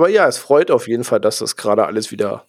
[0.00, 2.46] aber ja, es freut auf jeden Fall, dass das gerade alles wieder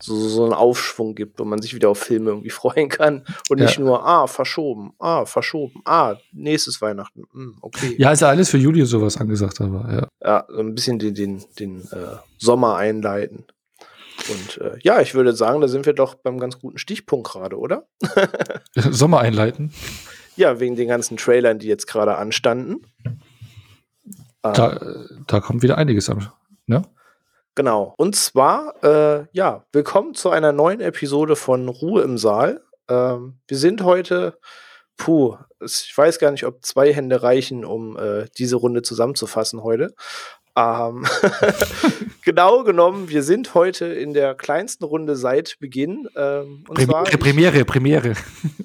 [0.00, 3.60] so, so einen Aufschwung gibt und man sich wieder auf Filme irgendwie freuen kann und
[3.60, 7.96] nicht nur, ah, verschoben, ah, verschoben, ah, nächstes Weihnachten, hm, okay.
[7.98, 10.08] Ja, ist ja alles für Juli sowas angesagt, aber ja.
[10.24, 13.44] Ja, so ein bisschen den, den, den äh, Sommer einleiten.
[14.30, 17.58] Und äh, ja, ich würde sagen, da sind wir doch beim ganz guten Stichpunkt gerade,
[17.58, 17.86] oder?
[18.74, 19.70] Sommer einleiten?
[20.36, 22.86] Ja, wegen den ganzen Trailern, die jetzt gerade anstanden.
[24.40, 26.30] Da, ähm, da kommt wieder einiges an,
[26.66, 26.82] ne?
[27.54, 27.94] Genau.
[27.96, 32.62] Und zwar, äh, ja, willkommen zu einer neuen Episode von Ruhe im Saal.
[32.88, 34.38] Ähm, wir sind heute,
[34.98, 39.94] puh, ich weiß gar nicht, ob zwei Hände reichen, um äh, diese Runde zusammenzufassen heute.
[40.54, 41.06] Ähm,
[42.24, 46.08] genau genommen, wir sind heute in der kleinsten Runde seit Beginn.
[46.14, 48.12] Ähm, und Prem zwar Premiere, ich, Premiere.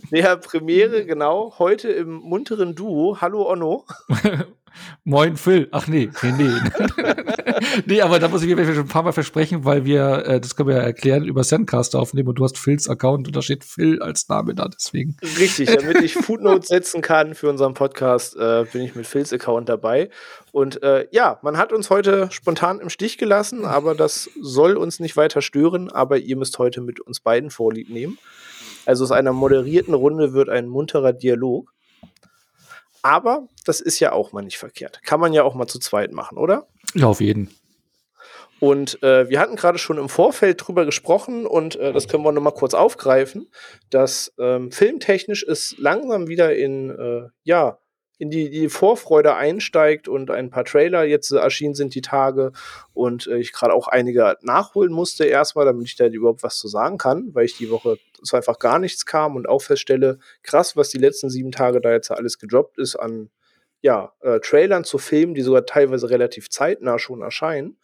[0.09, 1.53] Ja, Premiere, genau.
[1.59, 3.22] Heute im munteren Duo.
[3.22, 3.86] Hallo Onno.
[5.03, 5.67] Moin Phil.
[5.71, 6.52] Ach nee, nee, nee.
[7.85, 10.55] nee, aber da muss ich mir schon ein paar Mal versprechen, weil wir, äh, das
[10.55, 13.64] können wir ja erklären, über Sendcast aufnehmen und du hast Phils Account und da steht
[13.64, 15.17] Phil als Name da, deswegen.
[15.39, 19.69] Richtig, damit ich Footnotes setzen kann für unseren Podcast, äh, bin ich mit Phils Account
[19.69, 20.09] dabei.
[20.52, 24.99] Und äh, ja, man hat uns heute spontan im Stich gelassen, aber das soll uns
[24.99, 28.17] nicht weiter stören, aber ihr müsst heute mit uns beiden Vorlieb nehmen.
[28.86, 31.72] Also aus einer moderierten Runde wird ein munterer Dialog.
[33.02, 35.02] Aber das ist ja auch mal nicht verkehrt.
[35.03, 36.67] Kann man ja auch mal zu zweit machen, oder?
[36.94, 37.49] Ja, auf jeden.
[38.61, 42.31] Und äh, wir hatten gerade schon im Vorfeld drüber gesprochen und äh, das können wir
[42.31, 43.49] noch mal kurz aufgreifen,
[43.89, 47.80] dass ähm, filmtechnisch es langsam wieder in äh, ja
[48.22, 52.52] in die, die Vorfreude einsteigt und ein paar Trailer jetzt erschienen sind die Tage
[52.94, 56.67] und äh, ich gerade auch einige nachholen musste erstmal, damit ich da überhaupt was zu
[56.67, 60.77] sagen kann, weil ich die Woche so einfach gar nichts kam und auch feststelle, krass,
[60.77, 63.31] was die letzten sieben Tage da jetzt alles gedroppt ist an
[63.81, 67.80] ja, äh, Trailern zu Filmen, die sogar teilweise relativ zeitnah schon erscheinen.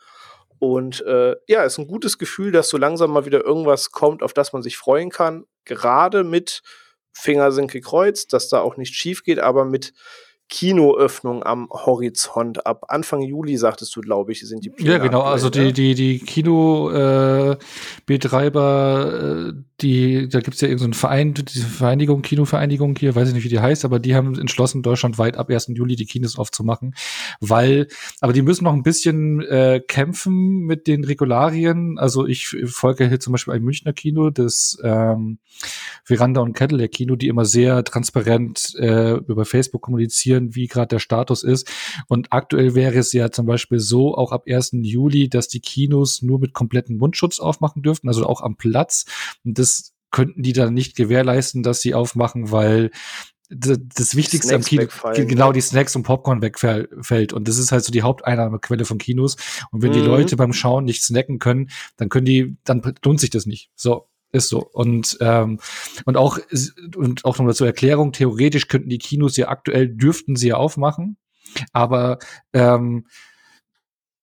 [0.59, 4.33] Und äh, ja, ist ein gutes Gefühl, dass so langsam mal wieder irgendwas kommt, auf
[4.33, 5.47] das man sich freuen kann.
[5.65, 6.61] Gerade mit
[7.11, 9.93] Finger sind gekreuzt, dass da auch nichts schief geht, aber mit
[10.49, 12.65] Kinoöffnung am Horizont.
[12.65, 14.91] Ab Anfang Juli, sagtest du, glaube ich, sind die Pläne.
[14.91, 15.21] Ja, genau.
[15.21, 21.33] Also die, die, die Kino-Betreiber, äh, äh, die, da gibt es ja irgendeinen so Verein,
[21.33, 25.37] diese Vereinigung, Kinovereinigung hier, weiß ich nicht, wie die heißt, aber die haben entschlossen, deutschlandweit
[25.37, 25.67] ab 1.
[25.75, 26.95] Juli die Kinos aufzumachen,
[27.41, 27.87] weil,
[28.21, 31.99] aber die müssen noch ein bisschen äh, kämpfen mit den Regularien.
[31.99, 35.37] Also ich folge hier zum Beispiel ein Münchner Kino, das ähm,
[36.03, 40.87] Veranda und Cadillac Kino, die immer sehr transparent äh, über Facebook kommunizieren kommunizieren, wie gerade
[40.87, 41.70] der Status ist.
[42.08, 44.71] Und aktuell wäre es ja zum Beispiel so, auch ab 1.
[44.83, 49.05] Juli, dass die Kinos nur mit kompletten Mundschutz aufmachen dürften, also auch am Platz.
[49.43, 52.92] Und das könnten die dann nicht gewährleisten, dass sie aufmachen, weil
[53.49, 57.31] das Wichtigste am Kino, genau die Snacks und Popcorn wegfällt.
[57.31, 59.37] Und das ist halt so die Haupteinnahmequelle von Kinos.
[59.71, 59.95] Und wenn mhm.
[59.95, 63.69] die Leute beim Schauen nicht snacken können, dann können die, dann lohnt sich das nicht.
[63.75, 64.09] So.
[64.32, 64.60] Ist so.
[64.60, 65.60] Und, ähm,
[66.05, 66.38] und auch,
[66.95, 71.17] und auch nochmal zur Erklärung, theoretisch könnten die Kinos ja aktuell, dürften sie ja aufmachen,
[71.71, 72.20] aber
[72.54, 73.08] ähm,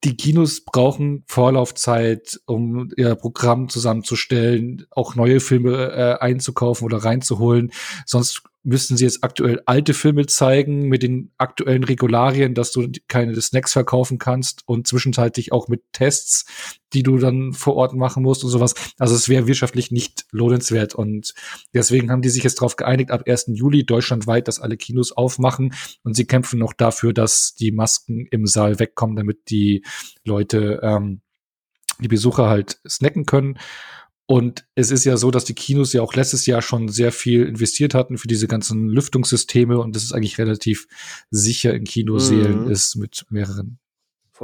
[0.05, 7.73] die Kinos brauchen Vorlaufzeit, um ihr Programm zusammenzustellen, auch neue Filme äh, einzukaufen oder reinzuholen.
[8.05, 13.39] Sonst müssten sie jetzt aktuell alte Filme zeigen mit den aktuellen Regularien, dass du keine
[13.41, 16.47] Snacks verkaufen kannst und zwischenzeitlich auch mit Tests,
[16.95, 18.75] die du dann vor Ort machen musst und sowas.
[18.99, 21.35] Also es wäre wirtschaftlich nicht lohnenswert und
[21.75, 23.47] deswegen haben die sich jetzt darauf geeinigt, ab 1.
[23.49, 28.47] Juli deutschlandweit, dass alle Kinos aufmachen und sie kämpfen noch dafür, dass die Masken im
[28.47, 29.85] Saal wegkommen, damit die
[30.25, 31.21] Leute, ähm,
[32.01, 33.59] die Besucher halt snacken können.
[34.27, 37.45] Und es ist ja so, dass die Kinos ja auch letztes Jahr schon sehr viel
[37.45, 40.87] investiert hatten für diese ganzen Lüftungssysteme und das ist eigentlich relativ
[41.31, 42.71] sicher in Kinoseelen mhm.
[42.71, 43.79] ist mit mehreren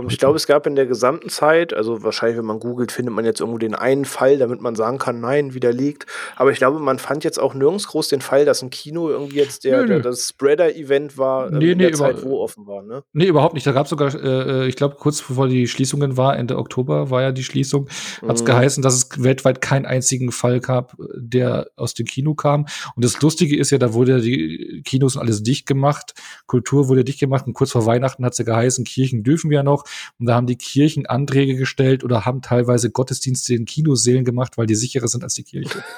[0.08, 3.24] ich glaube, es gab in der gesamten Zeit, also wahrscheinlich, wenn man googelt, findet man
[3.24, 6.06] jetzt irgendwo den einen Fall, damit man sagen kann, nein, widerlegt.
[6.36, 9.36] Aber ich glaube, man fand jetzt auch nirgends groß den Fall, dass ein Kino irgendwie
[9.36, 12.82] jetzt der, der das Spreader-Event war, ähm, nee, in der Zeit, wo offen war.
[12.82, 13.02] Ne?
[13.12, 13.66] Nee, überhaupt nicht.
[13.66, 17.22] Da gab es sogar, äh, ich glaube, kurz bevor die Schließungen war, Ende Oktober war
[17.22, 17.88] ja die Schließung,
[18.22, 18.46] hat es mhm.
[18.46, 22.66] geheißen, dass es weltweit keinen einzigen Fall gab, der aus dem Kino kam.
[22.94, 26.14] Und das Lustige ist ja, da wurde die Kinos alles dicht gemacht,
[26.46, 29.62] Kultur wurde dicht gemacht und kurz vor Weihnachten hat es ja geheißen, Kirchen dürfen wir
[29.62, 29.79] noch.
[30.18, 34.66] Und da haben die Kirchen Anträge gestellt oder haben teilweise Gottesdienste in Kinosälen gemacht, weil
[34.66, 35.82] die sicherer sind als die Kirche.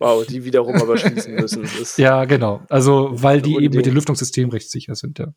[0.00, 1.68] Wow, die wiederum aber schließen müssen.
[1.96, 2.62] ja, genau.
[2.68, 5.32] Also, weil die eben mit dem Lüftungssystem recht sicher sind, ja.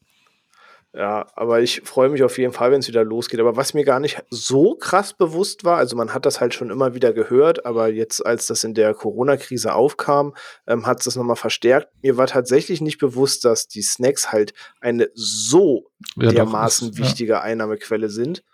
[0.98, 3.42] Ja, aber ich freue mich auf jeden Fall, wenn es wieder losgeht.
[3.42, 6.70] Aber was mir gar nicht so krass bewusst war, also man hat das halt schon
[6.70, 10.34] immer wieder gehört, aber jetzt, als das in der Corona-Krise aufkam,
[10.68, 11.90] ähm, hat es das nochmal verstärkt.
[12.02, 17.34] Mir war tatsächlich nicht bewusst, dass die Snacks halt eine so ja, dermaßen ist, wichtige
[17.34, 17.42] ja.
[17.42, 18.46] Einnahmequelle sind.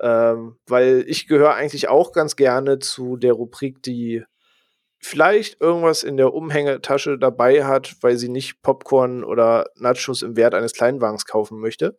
[0.00, 4.24] Ähm, weil ich gehöre eigentlich auch ganz gerne zu der Rubrik, die
[4.98, 10.54] vielleicht irgendwas in der Umhängetasche dabei hat, weil sie nicht Popcorn oder Nachos im Wert
[10.54, 11.96] eines Kleinwagens kaufen möchte.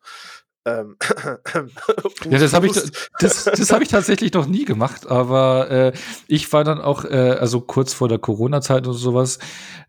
[0.65, 0.97] Ähm,
[2.29, 2.73] ja, das habe ich,
[3.19, 5.93] das, das hab ich tatsächlich noch nie gemacht, aber äh,
[6.27, 9.39] ich war dann auch, äh, also kurz vor der Corona-Zeit oder sowas,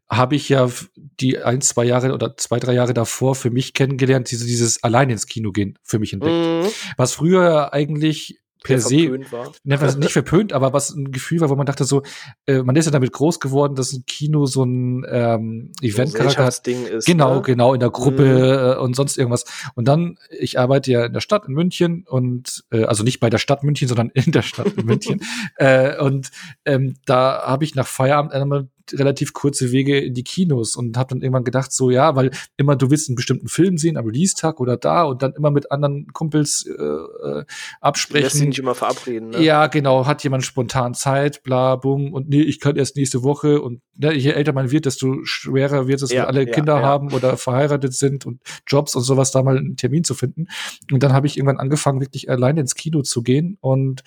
[0.08, 4.30] habe ich ja die ein, zwei Jahre oder zwei, drei Jahre davor für mich kennengelernt,
[4.30, 6.32] diese, dieses allein ins Kino gehen für mich entdeckt.
[6.32, 6.70] Mhm.
[6.96, 9.52] Was früher eigentlich per se war.
[9.64, 12.02] Ne, nicht verpönt, aber was ein Gefühl war, wo man dachte so,
[12.46, 16.66] äh, man ist ja damit groß geworden, dass ein Kino so ein ähm, Event-Charakter hat.
[16.66, 17.42] Ist, genau, ne?
[17.42, 18.80] genau, in der Gruppe mhm.
[18.80, 19.44] äh, und sonst irgendwas.
[19.74, 23.30] Und dann, ich arbeite ja in der Stadt in München und äh, also nicht bei
[23.30, 25.20] der Stadt München, sondern in der Stadt in München.
[25.56, 26.30] äh, und
[26.64, 31.10] ähm, da habe ich nach Feierabend einmal relativ kurze Wege in die Kinos und habe
[31.10, 34.60] dann irgendwann gedacht, so ja, weil immer du willst einen bestimmten Film sehen am Release-Tag
[34.60, 37.44] oder da und dann immer mit anderen Kumpels äh, äh
[37.80, 38.24] absprechen.
[38.24, 39.42] Lässt sich nicht immer verabreden, ne?
[39.42, 43.60] Ja, genau, hat jemand spontan Zeit, bla, bumm, und nee, ich kann erst nächste Woche
[43.60, 46.80] und ne, je älter man wird, desto schwerer wird es, ja, wenn alle ja, Kinder
[46.80, 46.82] ja.
[46.82, 50.46] haben oder verheiratet sind und Jobs und sowas, da mal einen Termin zu finden.
[50.92, 54.02] Und dann habe ich irgendwann angefangen, wirklich alleine ins Kino zu gehen und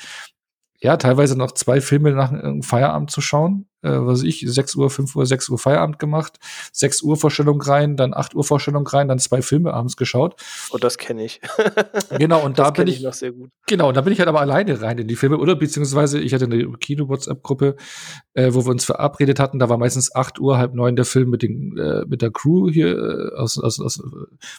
[0.80, 2.34] ja, teilweise noch zwei Filme nach
[2.64, 6.38] Feierabend zu schauen äh, was ich, 6 Uhr, 5 Uhr, 6 Uhr Feierabend gemacht,
[6.74, 10.36] 6 Uhr Vorstellung rein, dann 8 Uhr Vorstellung rein, dann zwei Filme abends geschaut.
[10.72, 11.42] Oh, das kenne ich.
[12.18, 13.50] genau, und da bin ich, ich noch sehr gut.
[13.68, 16.46] Genau, da bin ich halt aber alleine rein in die Filme, oder beziehungsweise ich hatte
[16.46, 17.76] eine Kino-WhatsApp-Gruppe,
[18.34, 21.30] äh, wo wir uns verabredet hatten, da war meistens 8 Uhr, halb neun der Film
[21.30, 24.00] mit, den, äh, mit der Crew hier, äh, aus, aus, aus,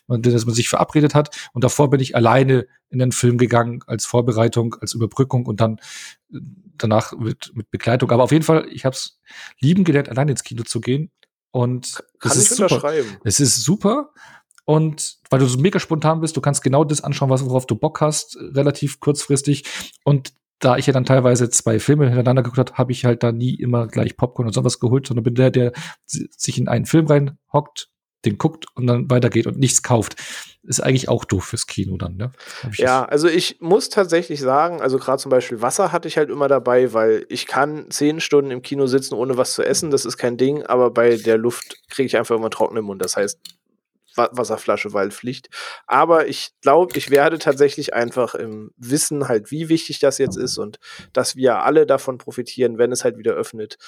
[0.08, 3.80] äh, dass man sich verabredet hat, und davor bin ich alleine in den Film gegangen
[3.86, 5.78] als Vorbereitung, als Überbrückung und dann
[6.78, 8.10] danach mit, mit Begleitung.
[8.10, 9.20] Aber auf jeden Fall, ich habe es
[9.60, 11.10] lieben gelernt, allein ins Kino zu gehen.
[11.50, 12.92] Und Kann es ist super.
[13.24, 14.10] Es ist super.
[14.64, 17.74] Und weil du so mega spontan bist, du kannst genau das anschauen, was, worauf du
[17.74, 19.64] Bock hast, relativ kurzfristig.
[20.04, 23.32] Und da ich ja dann teilweise zwei Filme hintereinander geguckt habe, habe ich halt da
[23.32, 25.72] nie immer gleich Popcorn und sowas geholt, sondern bin der, der
[26.06, 27.90] sich in einen Film reinhockt,
[28.24, 30.16] den guckt und dann weitergeht und nichts kauft.
[30.64, 32.30] Ist eigentlich auch doof fürs Kino dann, ne?
[32.76, 36.46] Ja, also ich muss tatsächlich sagen, also gerade zum Beispiel Wasser hatte ich halt immer
[36.46, 40.18] dabei, weil ich kann zehn Stunden im Kino sitzen, ohne was zu essen, das ist
[40.18, 43.02] kein Ding, aber bei der Luft kriege ich einfach immer trockenen Mund.
[43.02, 43.40] Das heißt,
[44.14, 45.48] Wasserflasche Waldpflicht.
[45.86, 50.58] Aber ich glaube, ich werde tatsächlich einfach im Wissen halt, wie wichtig das jetzt ist
[50.58, 50.78] und
[51.12, 53.78] dass wir alle davon profitieren, wenn es halt wieder öffnet,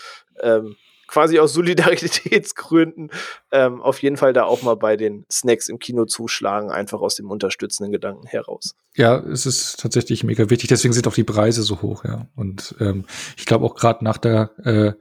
[0.40, 0.76] ähm,
[1.06, 3.10] quasi aus Solidaritätsgründen
[3.52, 7.16] ähm, auf jeden Fall da auch mal bei den Snacks im Kino zuschlagen, einfach aus
[7.16, 8.74] dem unterstützenden Gedanken heraus.
[8.96, 10.68] Ja, es ist tatsächlich mega wichtig.
[10.68, 12.28] Deswegen sind auch die Preise so hoch, ja.
[12.36, 13.04] Und ähm,
[13.36, 14.92] ich glaube auch gerade nach der äh,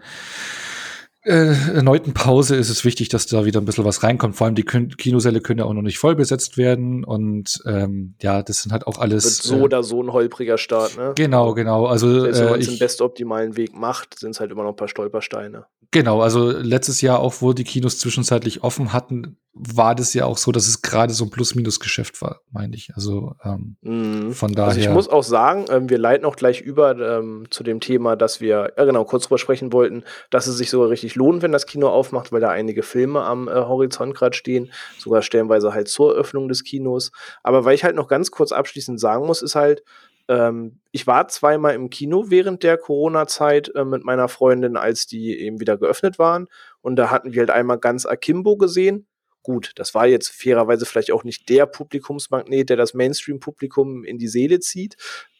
[1.25, 4.35] äh, erneuten Pause ist es wichtig, dass da wieder ein bisschen was reinkommt.
[4.35, 7.05] Vor allem die Kinosäle können ja auch noch nicht voll besetzt werden.
[7.05, 9.23] Und ähm, ja, das sind halt auch alles.
[9.23, 11.13] Wird so äh, oder so ein holpriger Start, ne?
[11.15, 11.85] Genau, genau.
[11.85, 14.71] Also Selbst wenn man es äh, den bestoptimalen Weg macht, sind es halt immer noch
[14.71, 15.65] ein paar Stolpersteine.
[15.93, 20.39] Genau, also letztes Jahr auch, wo die Kinos zwischenzeitlich offen hatten, war das ja auch
[20.39, 22.89] so, dass es gerade so ein Plus-Minus-Geschäft war, meine ich.
[22.95, 24.31] Also ähm, mm.
[24.31, 24.69] von daher.
[24.69, 28.15] Also ich muss auch sagen, ähm, wir leiten auch gleich über ähm, zu dem Thema,
[28.15, 31.51] dass wir, ja genau, kurz drüber sprechen wollten, dass es sich sogar richtig lohnt, wenn
[31.51, 35.89] das Kino aufmacht, weil da einige Filme am äh, Horizont gerade stehen, sogar stellenweise halt
[35.89, 37.11] zur Öffnung des Kinos.
[37.43, 39.83] Aber weil ich halt noch ganz kurz abschließend sagen muss, ist halt,
[40.27, 45.37] ähm, ich war zweimal im Kino während der Corona-Zeit äh, mit meiner Freundin, als die
[45.39, 46.47] eben wieder geöffnet waren.
[46.81, 49.07] Und da hatten wir halt einmal ganz Akimbo gesehen.
[49.41, 54.29] Gut, das war jetzt fairerweise vielleicht auch nicht der Publikumsmagnet, der das Mainstream-Publikum in die
[54.29, 54.95] Seele zieht.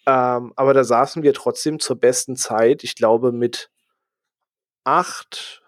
[0.06, 3.70] Ähm, aber da saßen wir trotzdem zur besten Zeit, ich glaube, mit
[4.84, 5.62] acht,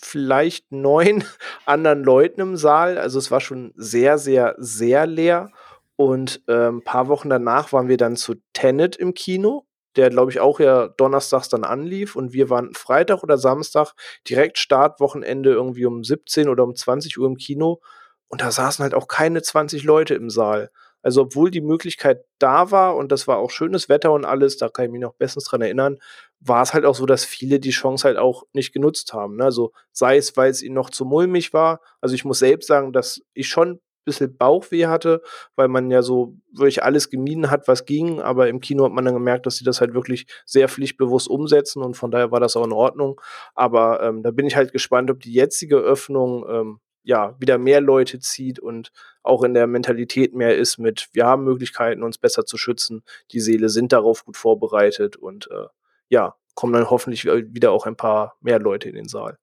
[0.00, 1.24] vielleicht neun
[1.66, 2.98] anderen Leuten im Saal.
[2.98, 5.50] Also es war schon sehr, sehr, sehr leer.
[5.96, 10.30] Und ein ähm, paar Wochen danach waren wir dann zu Tenet im Kino, der, glaube
[10.30, 12.16] ich, auch ja donnerstags dann anlief.
[12.16, 13.92] Und wir waren Freitag oder Samstag
[14.28, 17.80] direkt Startwochenende irgendwie um 17 oder um 20 Uhr im Kino.
[18.28, 20.70] Und da saßen halt auch keine 20 Leute im Saal.
[21.02, 24.68] Also, obwohl die Möglichkeit da war und das war auch schönes Wetter und alles, da
[24.68, 25.98] kann ich mich noch bestens dran erinnern,
[26.40, 29.36] war es halt auch so, dass viele die Chance halt auch nicht genutzt haben.
[29.36, 29.44] Ne?
[29.44, 31.80] Also, sei es, weil es ihnen noch zu mulmig war.
[32.00, 35.22] Also, ich muss selbst sagen, dass ich schon bisschen Bauchweh hatte,
[35.56, 38.20] weil man ja so wirklich alles gemieden hat, was ging.
[38.20, 41.82] Aber im Kino hat man dann gemerkt, dass sie das halt wirklich sehr pflichtbewusst umsetzen
[41.82, 43.20] und von daher war das auch in Ordnung.
[43.54, 47.80] Aber ähm, da bin ich halt gespannt, ob die jetzige Öffnung ähm, ja wieder mehr
[47.80, 48.92] Leute zieht und
[49.22, 53.02] auch in der Mentalität mehr ist mit, wir haben Möglichkeiten, uns besser zu schützen.
[53.32, 55.66] Die Seele sind darauf gut vorbereitet und äh,
[56.08, 59.38] ja, kommen dann hoffentlich wieder auch ein paar mehr Leute in den Saal.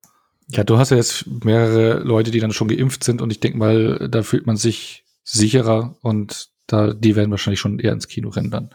[0.52, 3.58] Ja, du hast ja jetzt mehrere Leute, die dann schon geimpft sind und ich denke
[3.58, 8.30] mal, da fühlt man sich sicherer und da, die werden wahrscheinlich schon eher ins Kino
[8.30, 8.70] rennen dann.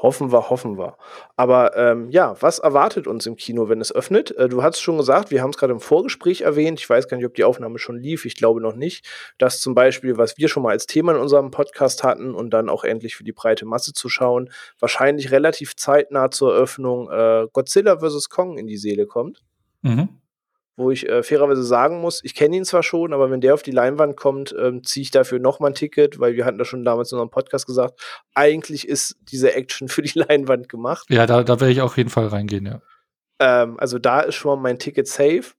[0.00, 0.96] Hoffen wir, hoffen wir.
[1.36, 4.30] Aber ähm, ja, was erwartet uns im Kino, wenn es öffnet?
[4.36, 6.78] Äh, du hast schon gesagt, wir haben es gerade im Vorgespräch erwähnt.
[6.78, 8.24] Ich weiß gar nicht, ob die Aufnahme schon lief.
[8.24, 9.04] Ich glaube noch nicht.
[9.38, 12.68] Dass zum Beispiel, was wir schon mal als Thema in unserem Podcast hatten und dann
[12.68, 17.98] auch endlich für die breite Masse zu schauen, wahrscheinlich relativ zeitnah zur Eröffnung äh, Godzilla
[17.98, 18.28] vs.
[18.28, 19.42] Kong in die Seele kommt.
[19.82, 20.08] Mhm
[20.78, 23.64] wo ich äh, fairerweise sagen muss, ich kenne ihn zwar schon, aber wenn der auf
[23.64, 26.84] die Leinwand kommt, ähm, ziehe ich dafür nochmal ein Ticket, weil wir hatten das schon
[26.84, 28.00] damals in unserem Podcast gesagt,
[28.32, 31.06] eigentlich ist diese Action für die Leinwand gemacht.
[31.10, 32.80] Ja, da, da werde ich auch auf jeden Fall reingehen, ja.
[33.40, 35.54] Ähm, also da ist schon mal mein Ticket safe.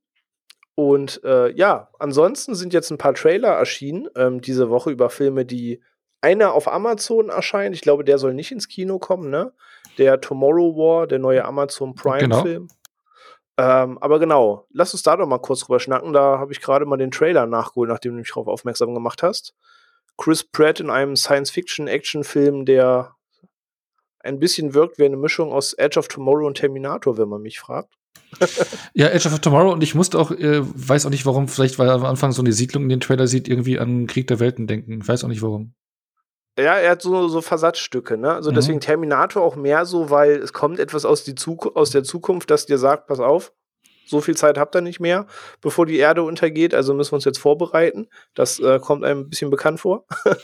[0.75, 5.43] Und äh, ja, ansonsten sind jetzt ein paar Trailer erschienen ähm, diese Woche über Filme,
[5.43, 5.81] die
[6.21, 7.75] einer auf Amazon erscheint.
[7.75, 9.51] Ich glaube, der soll nicht ins Kino kommen, ne?
[9.97, 12.67] Der Tomorrow War, der neue Amazon Prime-Film.
[12.67, 12.78] Genau.
[13.59, 16.13] Ähm, aber genau, lass uns da doch mal kurz drüber schnacken.
[16.13, 19.53] Da habe ich gerade mal den Trailer nachgeholt, nachdem du mich darauf aufmerksam gemacht hast.
[20.17, 23.15] Chris Pratt in einem Science-Fiction-Action-Film, der
[24.21, 27.59] ein bisschen wirkt wie eine Mischung aus Edge of Tomorrow und Terminator, wenn man mich
[27.59, 27.95] fragt.
[28.93, 31.89] ja, Edge of Tomorrow und ich musste auch, äh, weiß auch nicht warum, vielleicht weil
[31.89, 34.67] er am Anfang so eine Siedlung in den Trailer sieht, irgendwie an Krieg der Welten
[34.67, 35.01] denken.
[35.01, 35.73] Ich weiß auch nicht warum.
[36.61, 38.33] Ja, er hat so, so Versatzstücke, ne?
[38.33, 38.55] Also mhm.
[38.55, 41.35] deswegen Terminator auch mehr so, weil es kommt etwas aus, die
[41.73, 43.53] aus der Zukunft, das dir sagt, pass auf,
[44.05, 45.27] so viel Zeit habt ihr nicht mehr,
[45.61, 48.07] bevor die Erde untergeht, also müssen wir uns jetzt vorbereiten.
[48.33, 50.05] Das äh, kommt einem ein bisschen bekannt vor.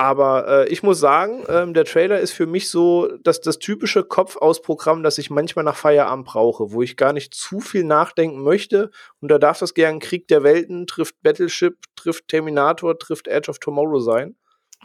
[0.00, 4.04] Aber äh, ich muss sagen, ähm, der Trailer ist für mich so dass das typische
[4.04, 8.92] Kopf-aus-Programm, das ich manchmal nach Feierabend brauche, wo ich gar nicht zu viel nachdenken möchte.
[9.20, 13.58] Und da darf das gern Krieg der Welten, trifft Battleship, trifft Terminator, trifft Edge of
[13.58, 14.36] Tomorrow sein.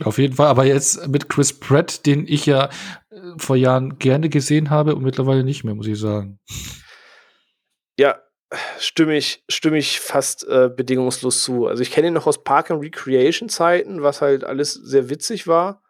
[0.02, 2.70] Auf jeden Fall, aber jetzt mit Chris Pratt, den ich ja
[3.12, 6.40] äh, vor Jahren gerne gesehen habe und mittlerweile nicht mehr, muss ich sagen.
[7.98, 8.20] Ja,
[8.80, 11.68] stimme ich, stimme ich fast äh, bedingungslos zu.
[11.68, 15.46] Also ich kenne ihn noch aus Park and Recreation Zeiten, was halt alles sehr witzig
[15.46, 15.84] war.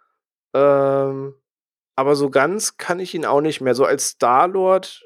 [0.53, 1.35] Ähm,
[1.95, 3.75] aber so ganz kann ich ihn auch nicht mehr.
[3.75, 5.03] So als Star-Lord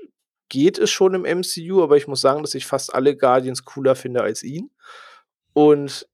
[0.50, 3.96] geht es schon im MCU, aber ich muss sagen, dass ich fast alle Guardians cooler
[3.96, 4.72] finde als ihn.
[5.54, 6.08] Und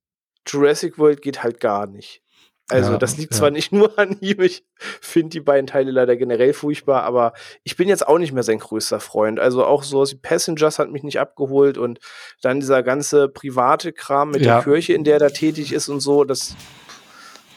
[0.48, 2.22] Jurassic World geht halt gar nicht.
[2.70, 3.40] Also, ja, das liegt ja.
[3.40, 7.76] zwar nicht nur an ihm, ich finde die beiden Teile leider generell furchtbar, aber ich
[7.76, 9.40] bin jetzt auch nicht mehr sein größter Freund.
[9.40, 12.00] Also, auch so wie Passengers hat mich nicht abgeholt und
[12.42, 14.56] dann dieser ganze private Kram mit ja.
[14.56, 16.56] der Kirche, in der er da tätig ist und so, das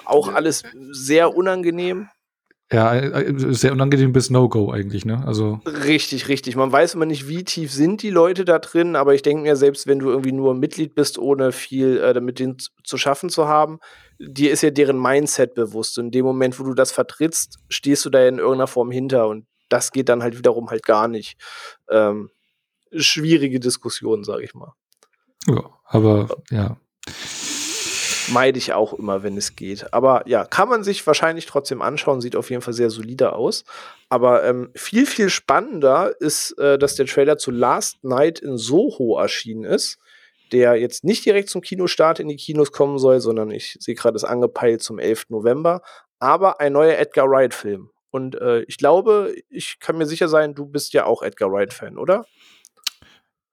[0.05, 2.09] auch alles sehr unangenehm.
[2.73, 5.23] Ja, äh, äh, sehr unangenehm bis No-Go eigentlich, ne?
[5.25, 5.61] Also.
[5.67, 6.57] Richtig, richtig.
[6.57, 9.55] Man weiß immer nicht, wie tief sind die Leute da drin, aber ich denke mir,
[9.55, 13.47] selbst wenn du irgendwie nur Mitglied bist, ohne viel äh, damit denen zu schaffen zu
[13.47, 13.79] haben,
[14.19, 15.99] dir ist ja deren Mindset bewusst.
[15.99, 19.29] Und in dem Moment, wo du das vertrittst, stehst du da in irgendeiner Form hinter.
[19.29, 21.39] Und das geht dann halt wiederum halt gar nicht.
[21.91, 22.31] Ähm,
[22.93, 24.73] schwierige Diskussion, sage ich mal.
[25.47, 26.77] Ja, aber ja
[28.29, 29.93] meide ich auch immer, wenn es geht.
[29.93, 33.65] Aber ja, kann man sich wahrscheinlich trotzdem anschauen, sieht auf jeden Fall sehr solide aus.
[34.09, 39.19] Aber ähm, viel, viel spannender ist, äh, dass der Trailer zu Last Night in Soho
[39.19, 39.99] erschienen ist,
[40.53, 44.17] der jetzt nicht direkt zum Kinostart in die Kinos kommen soll, sondern ich sehe gerade,
[44.17, 45.27] es angepeilt zum 11.
[45.31, 45.83] November,
[46.19, 47.91] aber ein neuer Edgar Wright-Film.
[48.11, 51.99] Und äh, ich glaube, ich kann mir sicher sein, du bist ja auch Edgar Wright-Fan,
[51.99, 52.25] oder?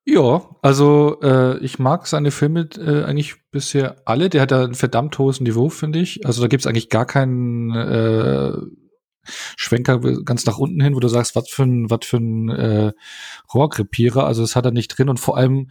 [0.06, 4.30] Ja, also äh, ich mag seine Filme äh, eigentlich bisher alle.
[4.30, 6.26] Der hat da ein verdammt hohes Niveau, finde ich.
[6.26, 8.52] Also da gibt's eigentlich gar keinen äh,
[9.24, 12.92] Schwenker ganz nach unten hin, wo du sagst, was für ein, was für ein äh,
[13.54, 14.26] Rohrkrepierer.
[14.26, 15.70] Also das hat er nicht drin und vor allem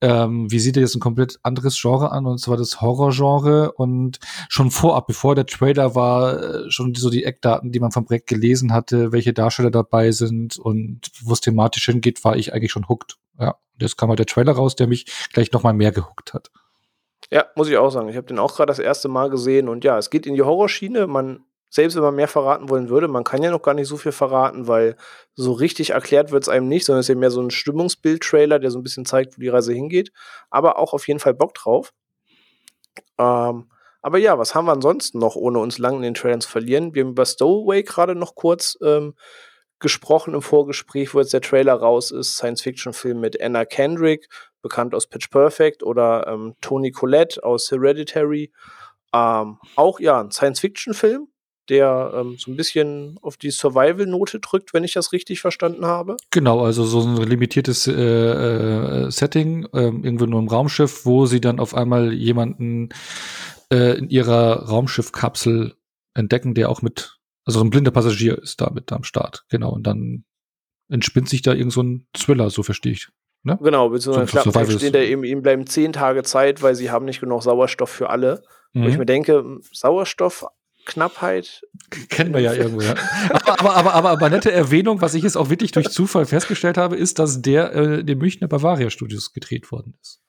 [0.00, 3.72] ähm, wie sieht er jetzt ein komplett anderes Genre an, und zwar das Horrorgenre.
[3.72, 8.04] Und schon vorab, bevor der Trailer war, äh, schon so die Eckdaten, die man vom
[8.04, 12.72] Projekt gelesen hatte, welche Darsteller dabei sind und wo es thematisch hingeht, war ich eigentlich
[12.72, 13.16] schon hooked.
[13.38, 16.34] Ja, und jetzt kam halt der Trailer raus, der mich gleich noch mal mehr gehuckt
[16.34, 16.50] hat.
[17.30, 18.08] Ja, muss ich auch sagen.
[18.08, 20.42] Ich habe den auch gerade das erste Mal gesehen und ja, es geht in die
[20.42, 21.06] Horrorschiene.
[21.06, 21.44] Man
[21.74, 24.12] selbst wenn man mehr verraten wollen würde, man kann ja noch gar nicht so viel
[24.12, 24.94] verraten, weil
[25.34, 28.60] so richtig erklärt wird es einem nicht, sondern es ist ja mehr so ein Stimmungsbild-Trailer,
[28.60, 30.12] der so ein bisschen zeigt, wo die Reise hingeht.
[30.50, 31.92] Aber auch auf jeden Fall Bock drauf.
[33.18, 33.68] Ähm,
[34.02, 36.94] aber ja, was haben wir ansonsten noch, ohne uns lang in den Trailern zu verlieren?
[36.94, 39.14] Wir haben über Stowaway gerade noch kurz ähm,
[39.80, 42.36] gesprochen im Vorgespräch, wo jetzt der Trailer raus ist.
[42.36, 44.28] Science-Fiction-Film mit Anna Kendrick,
[44.62, 48.52] bekannt aus Pitch Perfect, oder ähm, Tony Collette aus Hereditary.
[49.12, 51.26] Ähm, auch ja, ein Science-Fiction-Film,
[51.68, 56.16] der ähm, so ein bisschen auf die Survival-Note drückt, wenn ich das richtig verstanden habe.
[56.30, 61.40] Genau, also so ein limitiertes äh, äh, Setting, äh, irgendwo nur im Raumschiff, wo sie
[61.40, 62.90] dann auf einmal jemanden
[63.70, 65.74] äh, in ihrer Raumschiffkapsel
[66.14, 69.44] entdecken, der auch mit, also ein blinder Passagier ist da mit am Start.
[69.48, 70.24] Genau, und dann
[70.88, 73.08] entspinnt sich da irgend so ein Thriller, so verstehe ich.
[73.42, 73.58] Ne?
[73.62, 77.20] Genau, beziehungsweise so steht da eben, ihm bleiben zehn Tage Zeit, weil sie haben nicht
[77.20, 78.42] genug Sauerstoff für alle.
[78.72, 78.82] Mhm.
[78.82, 79.00] Wo ich mhm.
[79.00, 80.46] mir denke, Sauerstoff
[80.84, 81.62] Knappheit.
[82.08, 82.94] Kennen wir ja irgendwo, ja.
[83.30, 86.76] Aber, aber, aber, aber, aber nette Erwähnung, was ich jetzt auch wirklich durch Zufall festgestellt
[86.76, 90.20] habe, ist, dass der äh, in den Münchner Bavaria Studios gedreht worden ist.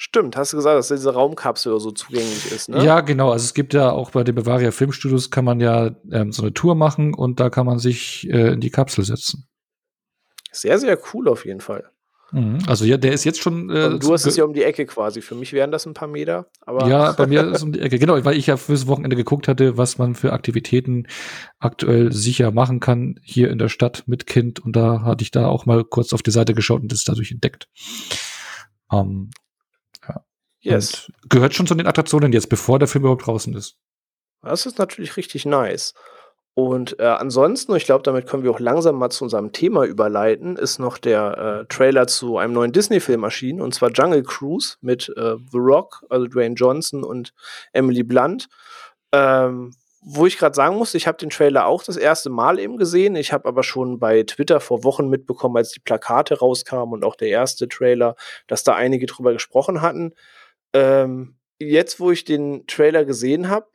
[0.00, 2.84] Stimmt, hast du gesagt, dass diese Raumkapsel so zugänglich ist, ne?
[2.84, 3.32] Ja, genau.
[3.32, 6.54] Also es gibt ja auch bei den Bavaria Filmstudios kann man ja ähm, so eine
[6.54, 9.48] Tour machen und da kann man sich äh, in die Kapsel setzen.
[10.52, 11.90] Sehr, sehr cool auf jeden Fall.
[12.30, 12.58] Mhm.
[12.66, 13.70] Also ja, der ist jetzt schon.
[13.70, 15.22] Äh, du hast es ja um die Ecke quasi.
[15.22, 16.46] Für mich wären das ein paar Meter.
[16.60, 17.98] Aber ja, bei mir ist es um die Ecke.
[17.98, 21.06] Genau, weil ich ja fürs Wochenende geguckt hatte, was man für Aktivitäten
[21.58, 24.60] aktuell sicher machen kann hier in der Stadt mit Kind.
[24.60, 27.30] Und da hatte ich da auch mal kurz auf die Seite geschaut und das dadurch
[27.30, 27.68] entdeckt.
[28.92, 29.30] Ähm,
[30.60, 31.08] Yes.
[31.08, 33.76] Und gehört schon zu den Attraktionen jetzt, bevor der Film überhaupt draußen ist.
[34.42, 35.94] Das ist natürlich richtig nice.
[36.58, 40.56] Und äh, ansonsten, ich glaube, damit können wir auch langsam mal zu unserem Thema überleiten,
[40.56, 45.08] ist noch der äh, Trailer zu einem neuen Disney-Film erschienen, und zwar Jungle Cruise mit
[45.16, 47.32] äh, The Rock, also Dwayne Johnson und
[47.72, 48.48] Emily Blunt.
[49.12, 49.70] Ähm,
[50.02, 53.14] wo ich gerade sagen muss, ich habe den Trailer auch das erste Mal eben gesehen.
[53.14, 57.14] Ich habe aber schon bei Twitter vor Wochen mitbekommen, als die Plakate rauskamen und auch
[57.14, 58.16] der erste Trailer,
[58.48, 60.12] dass da einige drüber gesprochen hatten.
[60.72, 63.68] Ähm, jetzt, wo ich den Trailer gesehen habe,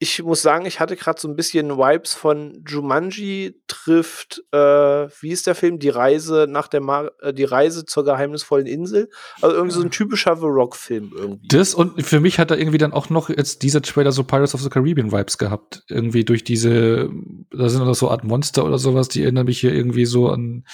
[0.00, 5.30] ich muss sagen, ich hatte gerade so ein bisschen Vibes von Jumanji trifft, äh, wie
[5.30, 5.80] ist der Film?
[5.80, 9.10] Die Reise nach der Mar äh, die Reise zur geheimnisvollen Insel.
[9.42, 11.48] Also irgendwie so ein typischer The Rock-Film irgendwie.
[11.48, 14.54] Das und für mich hat er irgendwie dann auch noch jetzt dieser Trailer so Pirates
[14.54, 15.82] of the Caribbean Vibes gehabt.
[15.88, 17.10] Irgendwie durch diese,
[17.50, 20.64] da sind noch so Art Monster oder sowas, die erinnern mich hier irgendwie so an,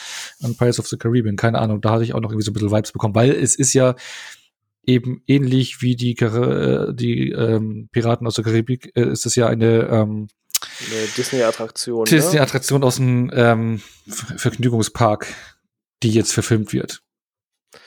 [0.43, 1.37] an Pirates of the Caribbean.
[1.37, 3.55] Keine Ahnung, da hatte ich auch noch irgendwie so ein bisschen Vibes bekommen, weil es
[3.55, 3.95] ist ja,
[4.87, 9.47] eben ähnlich wie die, äh, die ähm, Piraten aus der Karibik äh, ist es ja
[9.47, 10.29] eine, ähm,
[10.81, 12.05] eine Disney-Attraktion.
[12.07, 12.87] Disney-Attraktion ne?
[12.87, 13.81] aus dem ähm,
[14.37, 15.27] Vergnügungspark,
[16.03, 17.03] die jetzt verfilmt wird.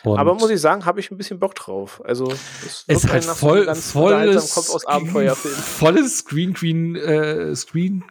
[0.04, 2.01] Und Aber muss ich sagen, habe ich ein bisschen Bock drauf.
[2.06, 2.32] Also
[2.66, 5.56] es ist halt voll, ganz volles, kommt aus Abenteuerfilm.
[5.56, 8.04] Volles Screen Green äh, Screen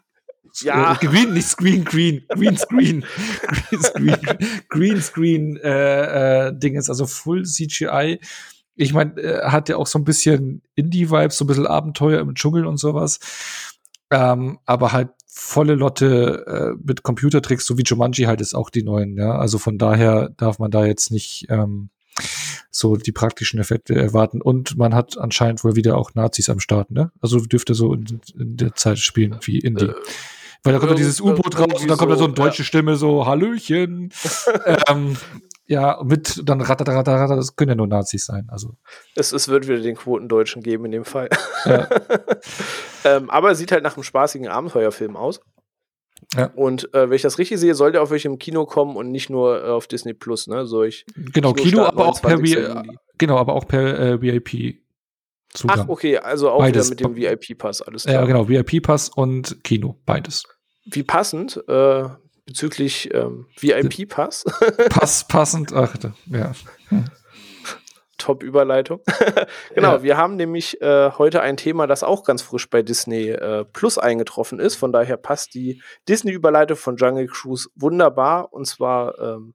[0.63, 0.95] ja.
[0.95, 3.05] Äh, green, nicht Screen Green, Green Screen,
[3.71, 4.19] Green Screen,
[4.69, 8.21] Green Screen äh, äh, Ding ist also Full CGI
[8.77, 12.35] ich meine, er hat ja auch so ein bisschen Indie-Vibes, so ein bisschen Abenteuer im
[12.35, 13.19] Dschungel und sowas.
[14.11, 18.83] Ähm, aber halt volle Lotte äh, mit Computertricks, so wie Jumanji halt ist auch die
[18.83, 19.37] neuen, ja.
[19.37, 21.91] Also von daher darf man da jetzt nicht ähm,
[22.71, 24.41] so die praktischen Effekte erwarten.
[24.41, 27.11] Und man hat anscheinend wohl wieder auch Nazis am Start, ne?
[27.21, 29.87] Also dürfte so in, in der Zeit spielen wie Indie.
[29.87, 29.95] Äh,
[30.63, 32.67] Weil da kommt ja dieses U-Boot raus und dann kommt da so eine deutsche ja.
[32.67, 34.13] Stimme, so Hallöchen.
[34.89, 35.17] ähm,
[35.67, 38.47] ja, mit dann ratter, ratter, ratter, das können ja nur Nazis sein.
[38.51, 38.77] Also.
[39.15, 41.29] Es, es wird wieder den Quotendeutschen geben in dem Fall.
[41.65, 41.89] Ja.
[43.05, 45.41] ähm, aber es sieht halt nach einem spaßigen Abenteuerfilm aus.
[46.35, 46.51] Ja.
[46.55, 49.11] Und äh, wenn ich das richtig sehe, soll der auf euch im Kino kommen und
[49.11, 50.67] nicht nur äh, auf Disney Plus, ne?
[50.67, 52.39] Soll ich genau, Kino, aber auch per
[53.19, 54.81] genau, aber auch per äh, VIP.
[55.53, 55.81] Zugang.
[55.81, 56.91] Ach, okay, also auch beides.
[56.91, 58.17] wieder mit dem VIP-Pass, alles klar.
[58.17, 60.45] Ja, genau, VIP-Pass und Kino, beides.
[60.85, 62.09] Wie passend, äh,
[62.47, 64.45] bezüglich ähm, VIP-Pass.
[64.89, 65.95] Pass passend, ach,
[66.27, 66.53] ja.
[66.89, 67.05] Hm.
[68.19, 69.01] Top-Überleitung.
[69.75, 70.03] genau, ja.
[70.03, 73.99] wir haben nämlich äh, heute ein Thema, das auch ganz frisch bei Disney äh, Plus
[73.99, 74.77] eingetroffen ist.
[74.77, 78.53] Von daher passt die Disney-Überleitung von Jungle Cruise wunderbar.
[78.53, 79.55] Und zwar ähm,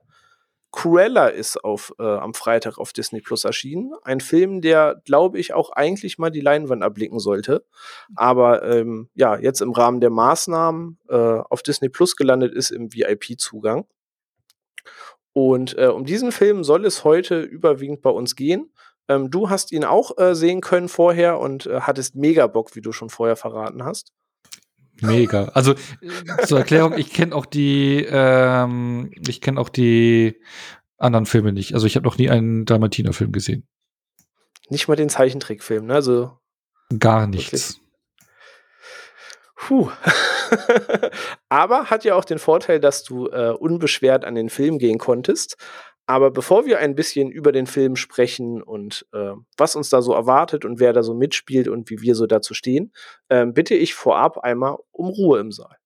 [0.72, 3.94] Cruella ist auf, äh, am Freitag auf Disney Plus erschienen.
[4.04, 7.66] Ein Film, der, glaube ich, auch eigentlich mal die Leinwand erblicken sollte.
[8.16, 12.94] Aber ähm, ja, jetzt im Rahmen der Maßnahmen äh, auf Disney Plus gelandet ist im
[12.94, 13.86] VIP-Zugang.
[15.34, 18.72] Und äh, um diesen Film soll es heute überwiegend bei uns gehen.
[19.08, 22.82] Ähm, du hast ihn auch äh, sehen können vorher und äh, hattest mega Bock, wie
[22.82, 24.14] du schon vorher verraten hast.
[25.02, 25.46] Mega.
[25.54, 25.76] Also
[26.46, 30.42] zur Erklärung, ich kenne auch die, ähm, ich kenne auch die
[30.98, 31.74] anderen Filme nicht.
[31.74, 33.68] Also ich habe noch nie einen Dalmatiner-Film gesehen.
[34.70, 35.96] Nicht mal den Zeichentrickfilm, ne?
[35.96, 36.38] Also
[36.98, 37.80] gar nichts.
[39.56, 39.90] Puh.
[41.50, 45.56] Aber hat ja auch den Vorteil, dass du äh, unbeschwert an den Film gehen konntest.
[46.12, 50.12] Aber bevor wir ein bisschen über den Film sprechen und äh, was uns da so
[50.12, 52.92] erwartet und wer da so mitspielt und wie wir so dazu stehen,
[53.30, 55.78] äh, bitte ich vorab einmal um Ruhe im Saal.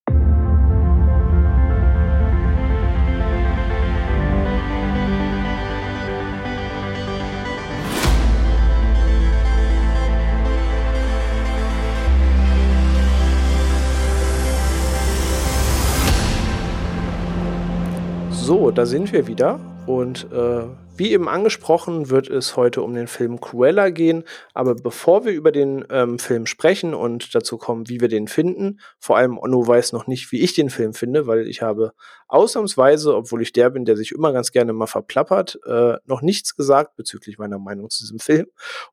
[18.32, 19.75] So, da sind wir wieder.
[19.86, 20.64] Und äh,
[20.98, 24.24] wie eben angesprochen, wird es heute um den Film Cruella gehen.
[24.54, 28.80] Aber bevor wir über den ähm, Film sprechen und dazu kommen, wie wir den finden,
[29.00, 31.94] vor allem Onno weiß noch nicht, wie ich den Film finde, weil ich habe
[32.28, 36.56] ausnahmsweise, obwohl ich der bin, der sich immer ganz gerne mal verplappert, äh, noch nichts
[36.56, 38.48] gesagt bezüglich meiner Meinung zu diesem Film.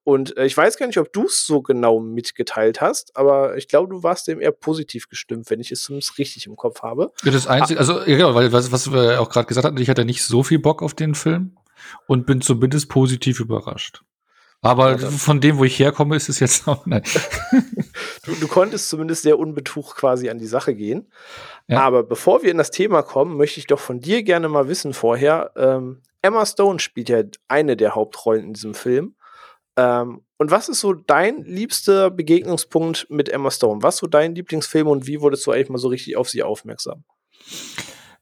[0.05, 3.69] Und äh, ich weiß gar nicht, ob du es so genau mitgeteilt hast, aber ich
[3.69, 7.13] glaube, du warst dem eher positiv gestimmt, wenn ich es zumindest richtig im Kopf habe.
[7.25, 10.05] Das Einzige, also ja, genau, weil was, was wir auch gerade gesagt hatten, ich hatte
[10.05, 11.57] nicht so viel Bock auf den Film
[12.07, 14.03] und bin zumindest positiv überrascht.
[14.65, 17.03] Aber ja, von dem, wo ich herkomme, ist es jetzt auch nein.
[18.25, 21.11] du, du, konntest zumindest sehr unbetucht quasi an die Sache gehen.
[21.67, 21.81] Ja.
[21.81, 24.95] Aber bevor wir in das Thema kommen, möchte ich doch von dir gerne mal wissen
[24.95, 25.51] vorher.
[25.57, 29.17] Ähm, Emma Stone spielt ja eine der Hauptrollen in diesem Film.
[29.77, 33.83] Ähm, und was ist so dein liebster Begegnungspunkt mit Emma Stone?
[33.83, 37.05] Was so dein Lieblingsfilm und wie wurdest du eigentlich mal so richtig auf sie aufmerksam?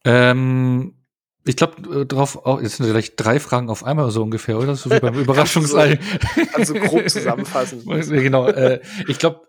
[0.05, 1.00] Ähm,
[1.45, 4.77] ich glaube, äh, darauf auch, jetzt sind vielleicht drei Fragen auf einmal so ungefähr, oder?
[4.77, 5.99] So wie beim Überraschungsei.
[6.55, 7.83] also grob zusammenfassen.
[8.11, 8.47] genau.
[8.47, 9.47] Äh, ich glaube,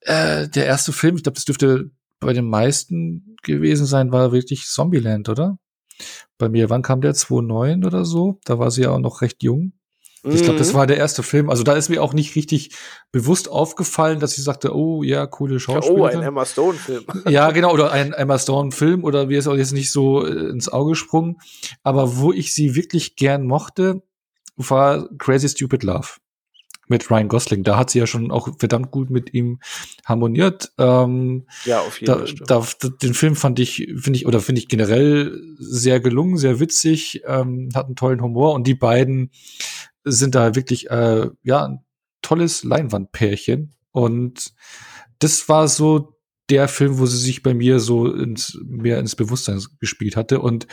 [0.00, 4.66] äh, der erste Film, ich glaube, das dürfte bei den meisten gewesen sein, war wirklich
[4.66, 5.58] Zombieland, oder?
[6.38, 7.14] Bei mir, wann kam der?
[7.14, 8.38] 2009 oder so?
[8.44, 9.72] Da war sie ja auch noch recht jung.
[10.34, 10.78] Ich glaube, das mhm.
[10.78, 11.50] war der erste Film.
[11.50, 12.70] Also da ist mir auch nicht richtig
[13.12, 15.98] bewusst aufgefallen, dass ich sagte, oh ja, coole Schauspieler.
[15.98, 17.04] Oh, ein Emma Stone-Film.
[17.28, 20.68] ja, genau, oder ein Emma Stone-Film oder wie es auch jetzt nicht so äh, ins
[20.68, 21.36] Auge gesprungen.
[21.82, 24.02] Aber wo ich sie wirklich gern mochte,
[24.56, 26.08] war Crazy Stupid Love
[26.88, 27.64] mit Ryan Gosling.
[27.64, 29.58] Da hat sie ja schon auch verdammt gut mit ihm
[30.04, 30.72] harmoniert.
[30.78, 32.34] Ähm, ja, auf jeden Fall.
[32.46, 36.60] Da, da, den Film fand ich, finde ich, oder finde ich generell sehr gelungen, sehr
[36.60, 39.30] witzig, ähm, hat einen tollen Humor und die beiden
[40.06, 41.84] sind da wirklich äh, ja ein
[42.22, 44.52] tolles Leinwandpärchen und
[45.18, 49.62] das war so der Film, wo sie sich bei mir so ins, mehr ins Bewusstsein
[49.80, 50.66] gespielt hatte und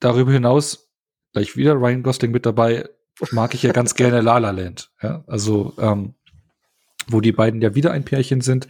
[0.00, 0.90] darüber hinaus
[1.32, 2.88] gleich wieder Ryan Gosling mit dabei
[3.32, 6.14] mag ich ja ganz gerne La La Land ja also ähm,
[7.08, 8.68] wo die beiden ja wieder ein Pärchen sind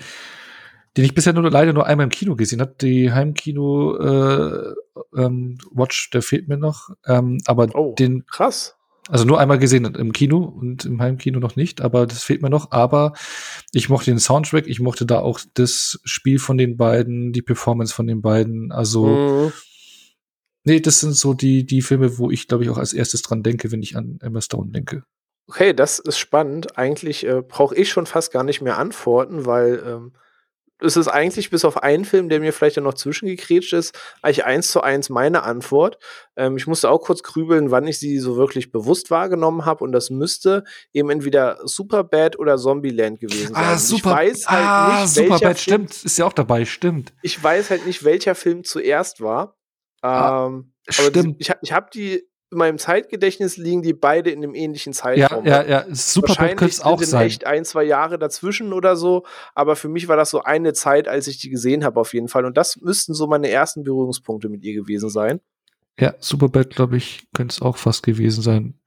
[0.98, 2.74] den ich bisher nur leider nur einmal im Kino gesehen habe.
[2.80, 4.74] Die Heimkino äh,
[5.16, 6.90] ähm, Watch, der fehlt mir noch.
[7.06, 8.76] Ähm, aber oh, den krass.
[9.08, 12.50] Also nur einmal gesehen im Kino und im Heimkino noch nicht, aber das fehlt mir
[12.50, 12.72] noch.
[12.72, 13.14] Aber
[13.72, 17.94] ich mochte den Soundtrack, ich mochte da auch das Spiel von den beiden, die Performance
[17.94, 18.70] von den beiden.
[18.70, 19.52] Also, mhm.
[20.64, 23.42] nee, das sind so die, die Filme, wo ich, glaube ich, auch als erstes dran
[23.42, 25.04] denke, wenn ich an Emma Stone denke.
[25.48, 26.76] Okay, das ist spannend.
[26.76, 30.12] Eigentlich äh, brauche ich schon fast gar nicht mehr antworten, weil ähm,
[30.80, 34.44] es ist eigentlich bis auf einen Film, der mir vielleicht ja noch zwischengekrätscht ist, eigentlich
[34.44, 35.98] eins zu eins meine Antwort.
[36.36, 39.92] Ähm, ich musste auch kurz grübeln, wann ich sie so wirklich bewusst wahrgenommen habe und
[39.92, 43.64] das müsste eben entweder Superbad oder Zombieland gewesen sein.
[43.64, 45.56] Ah, super, ich weiß halt ah, nicht, Superbad, Film,
[45.88, 47.12] stimmt, ist ja auch dabei, stimmt.
[47.22, 49.56] Ich weiß halt nicht, welcher Film zuerst war.
[50.00, 51.36] Ah, ähm, stimmt.
[51.40, 55.44] ich, ich habe die in meinem Zeitgedächtnis liegen die beide in einem ähnlichen Zeitraum.
[55.44, 55.94] Ja, ja, ja.
[55.94, 57.26] Super könnte es auch sein.
[57.26, 59.24] echt ein, zwei Jahre dazwischen oder so.
[59.54, 62.28] Aber für mich war das so eine Zeit, als ich die gesehen habe, auf jeden
[62.28, 62.46] Fall.
[62.46, 65.40] Und das müssten so meine ersten Berührungspunkte mit ihr gewesen sein.
[66.00, 68.78] Ja, Superbad, glaube ich, könnte es auch fast gewesen sein.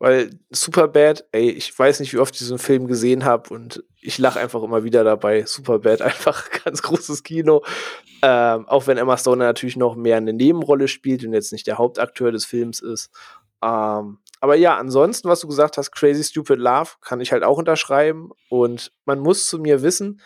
[0.00, 4.16] Weil Superbad, ey, ich weiß nicht, wie oft ich diesen Film gesehen habe und ich
[4.16, 5.44] lache einfach immer wieder dabei.
[5.44, 7.62] Superbad, einfach ganz großes Kino.
[8.22, 11.76] Ähm, auch wenn Emma Stone natürlich noch mehr eine Nebenrolle spielt und jetzt nicht der
[11.76, 13.10] Hauptakteur des Films ist.
[13.62, 17.58] Ähm, aber ja, ansonsten, was du gesagt hast, Crazy Stupid Love, kann ich halt auch
[17.58, 18.30] unterschreiben.
[18.48, 20.22] Und man muss zu mir wissen,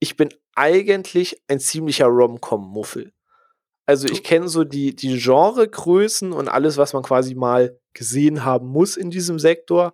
[0.00, 3.13] ich bin eigentlich ein ziemlicher Rom-Com-Muffel.
[3.86, 8.68] Also ich kenne so die, die Genregrößen und alles, was man quasi mal gesehen haben
[8.68, 9.92] muss in diesem Sektor.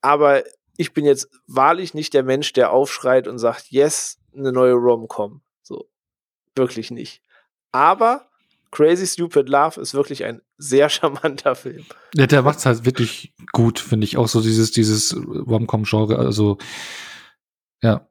[0.00, 0.42] Aber
[0.76, 5.40] ich bin jetzt wahrlich nicht der Mensch, der aufschreit und sagt, yes, eine neue Rom-Com.
[5.62, 5.88] So,
[6.54, 7.22] wirklich nicht.
[7.72, 8.28] Aber
[8.72, 11.86] Crazy Stupid Love ist wirklich ein sehr charmanter Film.
[12.14, 14.16] Ja, der macht's halt wirklich gut, finde ich.
[14.16, 16.18] Auch so dieses, dieses Rom-Com-Genre.
[16.18, 16.58] Also,
[17.82, 18.08] ja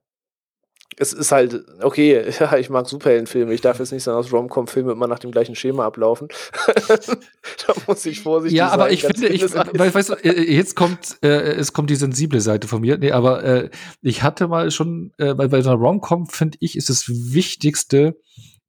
[0.97, 3.53] es ist halt, okay, ja, ich mag Superheldenfilme.
[3.53, 6.27] Ich darf jetzt nicht sagen, dass Rom-Com-Filme immer nach dem gleichen Schema ablaufen.
[6.88, 8.67] da muss ich vorsichtig sein.
[8.67, 12.41] Ja, aber ich finde, ich, weißt du, äh, jetzt kommt, äh, es kommt die sensible
[12.41, 12.97] Seite von mir.
[12.97, 13.69] Nee, aber äh,
[14.01, 18.17] ich hatte mal schon, äh, bei, bei so einer Rom-Com, finde ich, ist das Wichtigste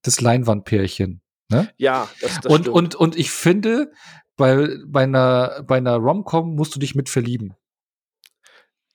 [0.03, 1.21] das Leinwandpärchen.
[1.49, 1.69] Ne?
[1.77, 2.77] Ja, das, das und, stimmt.
[2.77, 3.91] Und, und ich finde,
[4.37, 7.55] bei, bei einer, bei einer Rom-Com musst du dich mit verlieben.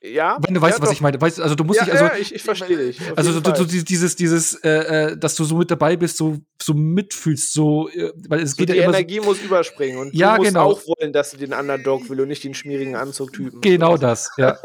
[0.03, 0.37] Ja.
[0.41, 1.21] Wenn du weißt, ja, was ich meine.
[1.21, 2.05] Weißt, also du musst ja, dich, also.
[2.05, 2.99] Ja, ich, ich verstehe dich.
[3.15, 4.69] Also du, du, dieses, dieses, äh,
[5.11, 8.57] äh, dass du so mit dabei bist, so, so mitfühlst, so, äh, weil es so
[8.57, 8.93] geht die ja immer.
[8.93, 10.71] Die Energie so, muss überspringen und ja, du musst genau.
[10.71, 13.61] auch wollen, dass du den Underdog will und nicht den schmierigen Anzugtypen.
[13.61, 14.57] Genau das, ja.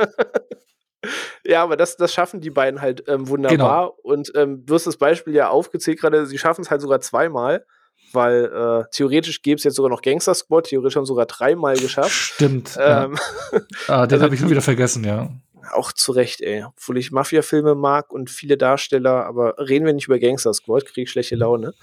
[1.45, 3.91] ja, aber das, das schaffen die beiden halt ähm, wunderbar.
[3.91, 3.99] Genau.
[4.03, 7.67] Und ähm, du hast das Beispiel ja aufgezählt gerade, sie schaffen es halt sogar zweimal.
[8.13, 12.13] Weil äh, theoretisch gäbe es jetzt sogar noch Gangster Squad, theoretisch haben sogar dreimal geschafft.
[12.13, 12.77] Stimmt.
[12.79, 13.17] Ähm,
[13.53, 13.61] ja.
[13.89, 15.31] ah, den also habe ich schon wieder vergessen, ja.
[15.73, 16.65] Auch zu Recht, ey.
[16.65, 21.05] Obwohl ich Mafia-Filme mag und viele Darsteller, aber reden wir nicht über Gangster Squad, krieg
[21.05, 21.75] ich schlechte Laune.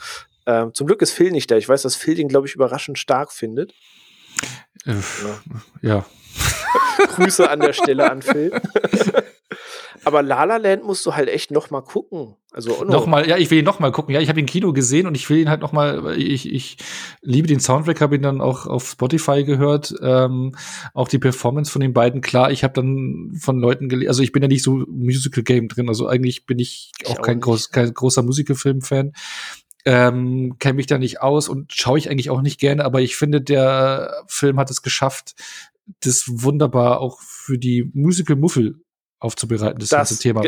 [0.45, 1.57] Ähm, zum Glück ist Phil nicht da.
[1.57, 3.73] Ich weiß, dass Phil den, glaube ich, überraschend stark findet.
[4.85, 5.35] Äh, ja.
[5.81, 6.05] ja.
[7.15, 8.51] Grüße an der Stelle an Phil.
[10.05, 12.35] Aber La La Land musst du halt echt noch mal gucken.
[12.51, 14.13] Also noch mal, ja, ich will ihn noch mal gucken.
[14.13, 16.15] Ja, ich habe ihn im Kino gesehen und ich will ihn halt noch mal.
[16.17, 16.77] Ich, ich
[17.21, 19.95] liebe den Soundtrack, habe ihn dann auch auf Spotify gehört.
[20.01, 20.55] Ähm,
[20.93, 22.21] auch die Performance von den beiden.
[22.21, 24.09] Klar, ich habe dann von Leuten gelesen.
[24.09, 25.87] Also ich bin ja nicht so Musical Game drin.
[25.87, 29.13] Also eigentlich bin ich, ich auch, kein, groß, kein großer Musical-Film-Fan.
[29.85, 32.85] Ähm, kenne mich da nicht aus und schaue ich eigentlich auch nicht gerne.
[32.85, 35.35] Aber ich finde, der Film hat es geschafft,
[36.01, 38.82] das wunderbar auch für die Musical-Muffel
[39.23, 40.43] aufzubereiten, das, das ganze Thema.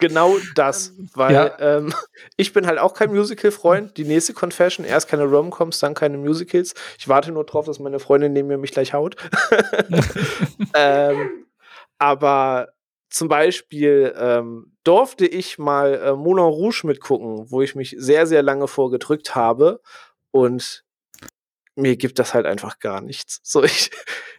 [0.00, 1.58] Genau das, weil ja.
[1.58, 1.92] ähm,
[2.36, 3.96] ich bin halt auch kein Musical-Freund.
[3.96, 6.74] Die nächste Confession, erst keine Rom-Coms, dann keine Musicals.
[6.98, 9.16] Ich warte nur drauf, dass meine Freundin neben mir mich gleich haut.
[10.74, 11.46] ähm,
[11.98, 12.68] aber
[13.10, 18.44] zum Beispiel ähm, durfte ich mal äh, Moulin Rouge mitgucken, wo ich mich sehr, sehr
[18.44, 19.80] lange vorgedrückt habe.
[20.30, 20.84] Und
[21.74, 23.40] mir gibt das halt einfach gar nichts.
[23.42, 23.90] So, ich,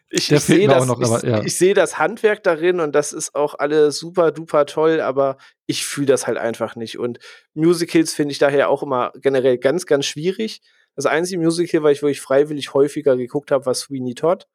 [0.10, 1.40] ich, ich sehe das, noch, aber, ja.
[1.40, 5.38] ich, ich sehe das Handwerk darin und das ist auch alles super duper toll, aber
[5.68, 6.98] ich fühle das halt einfach nicht.
[6.98, 7.20] Und
[7.54, 10.62] Musicals finde ich daher auch immer generell ganz, ganz schwierig.
[10.96, 14.48] Das einzige Musical, weil ich wirklich freiwillig häufiger geguckt habe, war Sweeney Todd.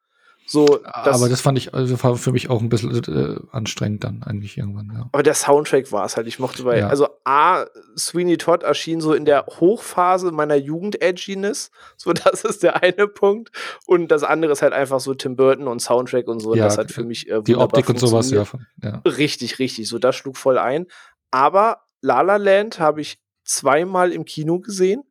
[0.46, 4.22] So, aber das fand ich also war für mich auch ein bisschen äh, anstrengend dann
[4.22, 4.90] eigentlich irgendwann.
[4.92, 5.08] Ja.
[5.10, 6.26] Aber der Soundtrack war es halt.
[6.26, 6.88] Ich mochte bei, ja.
[6.88, 7.64] also A,
[7.96, 11.70] Sweeney Todd erschien so in der Hochphase meiner Jugend-Edginess.
[11.96, 13.50] So, das ist der eine Punkt.
[13.86, 16.54] Und das andere ist halt einfach so Tim Burton und Soundtrack und so.
[16.54, 18.44] Ja, das hat für mich äh, die Optik und sowas, ja,
[18.82, 19.00] ja.
[19.06, 19.88] Richtig, richtig.
[19.88, 20.86] So, das schlug voll ein.
[21.30, 25.04] Aber La La Land habe ich zweimal im Kino gesehen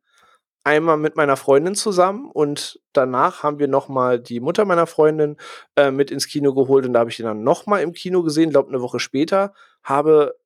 [0.64, 5.36] einmal mit meiner Freundin zusammen und danach haben wir noch mal die Mutter meiner Freundin
[5.76, 8.22] äh, mit ins Kino geholt und da habe ich den dann noch mal im Kino
[8.22, 10.36] gesehen, glaube eine Woche später, habe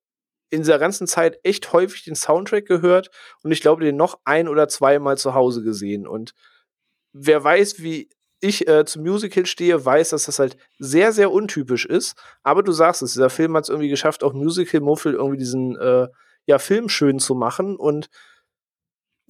[0.51, 3.11] in dieser ganzen Zeit echt häufig den Soundtrack gehört
[3.43, 6.35] und ich glaube den noch ein oder zweimal zu Hause gesehen und
[7.13, 11.87] wer weiß, wie ich äh, zum Musical stehe, weiß, dass das halt sehr, sehr untypisch
[11.87, 12.17] ist.
[12.43, 16.07] Aber du sagst es, dieser Film hat es irgendwie geschafft, auch Musical-Muffel irgendwie diesen äh,
[16.47, 17.77] ja, Film schön zu machen.
[17.77, 18.09] Und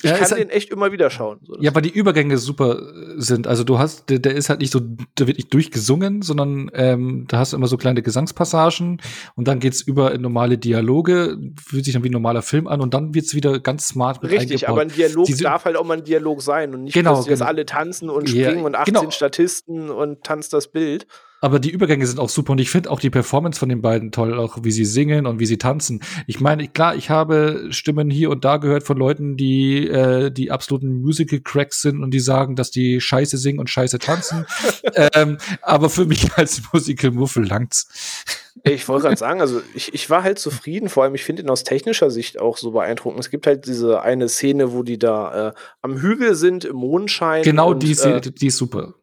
[0.03, 1.41] ich ja, kann den echt immer wieder schauen.
[1.43, 3.49] So ja, weil die Übergänge super äh, sind.
[3.49, 7.25] Also du hast, der, der ist halt nicht so, der wird nicht durchgesungen, sondern ähm,
[7.27, 9.01] da hast du immer so kleine Gesangspassagen
[9.35, 12.81] und dann geht's über in normale Dialoge, fühlt sich dann wie ein normaler Film an
[12.81, 14.71] und dann wird's wieder ganz smart mit Richtig, eingebaut.
[14.71, 17.27] aber ein Dialog Diese, darf halt auch mal ein Dialog sein und nicht, genau, dass
[17.27, 17.45] genau.
[17.45, 19.11] alle tanzen und springen ja, und 18 genau.
[19.11, 21.09] Statisten und tanzt das Bild.
[21.41, 24.11] Aber die Übergänge sind auch super und ich finde auch die Performance von den beiden
[24.11, 26.03] toll, auch wie sie singen und wie sie tanzen.
[26.27, 30.51] Ich meine, klar, ich habe Stimmen hier und da gehört von Leuten, die äh, die
[30.51, 34.47] absoluten Musical Cracks sind und die sagen, dass die Scheiße singen und Scheiße tanzen.
[35.15, 38.25] ähm, aber für mich als Musical Muffel langt's.
[38.65, 41.51] Ich wollte gerade sagen, also ich, ich war halt zufrieden, vor allem ich finde ihn
[41.51, 43.21] aus technischer Sicht auch so beeindruckend.
[43.21, 47.43] Es gibt halt diese eine Szene, wo die da äh, am Hügel sind im Mondschein.
[47.45, 48.95] Genau, und, die, äh, die ist super.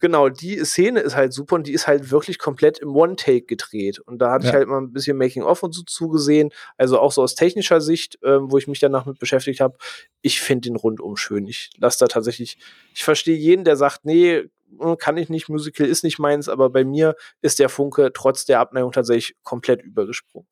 [0.00, 3.98] Genau, die Szene ist halt super und die ist halt wirklich komplett im One-Take gedreht.
[3.98, 4.50] Und da hatte ja.
[4.50, 6.50] ich halt mal ein bisschen Making-of und so zugesehen.
[6.78, 9.76] Also auch so aus technischer Sicht, ähm, wo ich mich danach mit beschäftigt habe.
[10.22, 11.46] Ich finde den rundum schön.
[11.46, 12.56] Ich lasse da tatsächlich,
[12.94, 14.44] ich verstehe jeden, der sagt, nee,
[14.78, 18.46] hm, kann ich nicht, Musical ist nicht meins, aber bei mir ist der Funke trotz
[18.46, 20.48] der Abneigung tatsächlich komplett übergesprungen.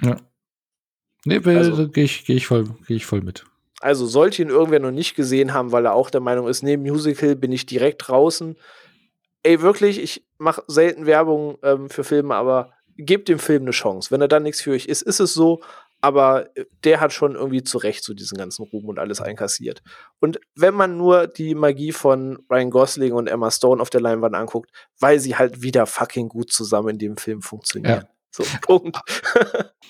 [0.00, 0.16] Ja.
[1.24, 3.44] Nee, also, gehe ich, geh ich, voll, geh ich voll mit.
[3.80, 6.82] Also sollte ihn irgendwer noch nicht gesehen haben, weil er auch der Meinung ist, neben
[6.82, 8.56] Musical bin ich direkt draußen.
[9.42, 14.10] Ey, wirklich, ich mache selten Werbung ähm, für Filme, aber gebt dem Film eine Chance.
[14.10, 15.60] Wenn er dann nichts für euch ist, ist es so.
[16.02, 19.82] Aber äh, der hat schon irgendwie zu Recht so diesen ganzen Ruhm und alles einkassiert.
[20.18, 24.34] Und wenn man nur die Magie von Ryan Gosling und Emma Stone auf der Leinwand
[24.34, 28.04] anguckt, weil sie halt wieder fucking gut zusammen in dem Film funktionieren.
[28.04, 28.19] Ja.
[28.30, 28.98] So, Punkt.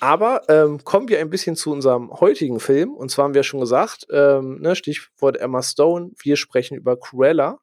[0.01, 2.95] Aber ähm, kommen wir ein bisschen zu unserem heutigen Film.
[2.95, 7.61] Und zwar haben wir schon gesagt, ähm, ne, Stichwort Emma Stone, wir sprechen über Cruella.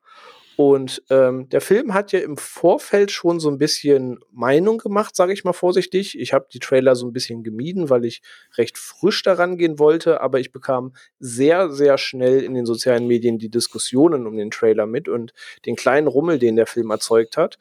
[0.58, 5.32] Und ähm, der Film hat ja im Vorfeld schon so ein bisschen Meinung gemacht, sage
[5.32, 6.18] ich mal vorsichtig.
[6.20, 8.24] Ich habe die Trailer so ein bisschen gemieden, weil ich
[8.58, 13.38] recht frisch daran gehen wollte, aber ich bekam sehr, sehr schnell in den sozialen Medien
[13.38, 15.32] die Diskussionen um den Trailer mit und
[15.68, 17.60] den kleinen Rummel, den der Film erzeugt hat.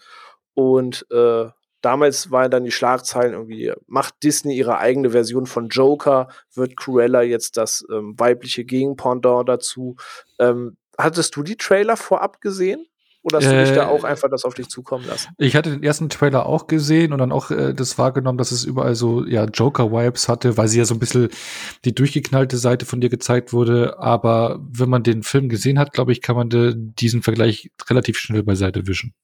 [0.54, 1.48] Und äh,
[1.86, 7.22] Damals waren dann die Schlagzeilen irgendwie, macht Disney ihre eigene Version von Joker, wird Cruella
[7.22, 9.94] jetzt das ähm, weibliche Gegenpendant dazu.
[10.40, 12.88] Ähm, hattest du die Trailer vorab gesehen?
[13.22, 15.28] Oder hast du dich da auch äh, einfach das auf dich zukommen lassen?
[15.38, 18.64] Ich hatte den ersten Trailer auch gesehen und dann auch äh, das wahrgenommen, dass es
[18.64, 21.28] überall so ja Joker-Vibes hatte, weil sie ja so ein bisschen
[21.84, 24.00] die durchgeknallte Seite von dir gezeigt wurde.
[24.00, 28.18] Aber wenn man den Film gesehen hat, glaube ich, kann man de, diesen Vergleich relativ
[28.18, 29.14] schnell beiseite wischen.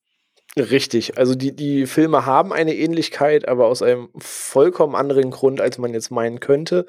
[0.58, 5.78] Richtig, also die, die Filme haben eine Ähnlichkeit, aber aus einem vollkommen anderen Grund, als
[5.78, 6.84] man jetzt meinen könnte.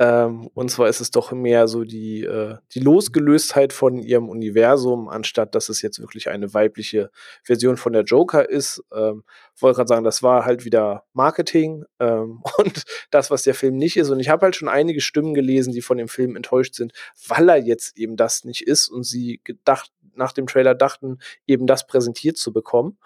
[0.00, 5.08] Ähm, und zwar ist es doch mehr so die, äh, die Losgelöstheit von ihrem Universum,
[5.08, 7.10] anstatt dass es jetzt wirklich eine weibliche
[7.44, 8.82] Version von der Joker ist.
[8.92, 9.22] Ähm,
[9.60, 13.96] wollte gerade sagen, das war halt wieder Marketing ähm, und das, was der Film nicht
[13.96, 14.10] ist.
[14.10, 16.92] Und ich habe halt schon einige Stimmen gelesen, die von dem Film enttäuscht sind,
[17.28, 21.66] weil er jetzt eben das nicht ist und sie gedacht, nach dem Trailer dachten, eben
[21.66, 22.98] das präsentiert zu bekommen.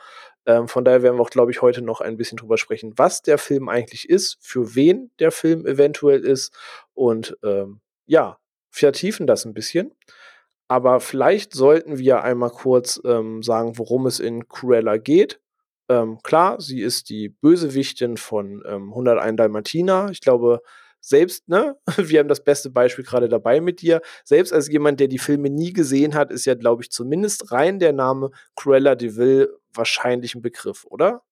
[0.46, 3.22] Ähm, von daher werden wir auch, glaube ich, heute noch ein bisschen drüber sprechen, was
[3.22, 6.56] der Film eigentlich ist, für wen der Film eventuell ist
[6.94, 8.38] und ähm, ja,
[8.70, 9.92] vertiefen das ein bisschen.
[10.68, 15.40] Aber vielleicht sollten wir einmal kurz ähm, sagen, worum es in Cruella geht.
[15.88, 20.08] Ähm, klar, sie ist die Bösewichtin von ähm, 101 Dalmatiner.
[20.12, 20.60] Ich glaube,
[21.00, 24.00] selbst, ne, wir haben das beste Beispiel gerade dabei mit dir.
[24.24, 27.78] Selbst als jemand, der die Filme nie gesehen hat, ist ja, glaube ich, zumindest rein
[27.78, 31.22] der Name Cruella de Vil wahrscheinlich ein Begriff, oder?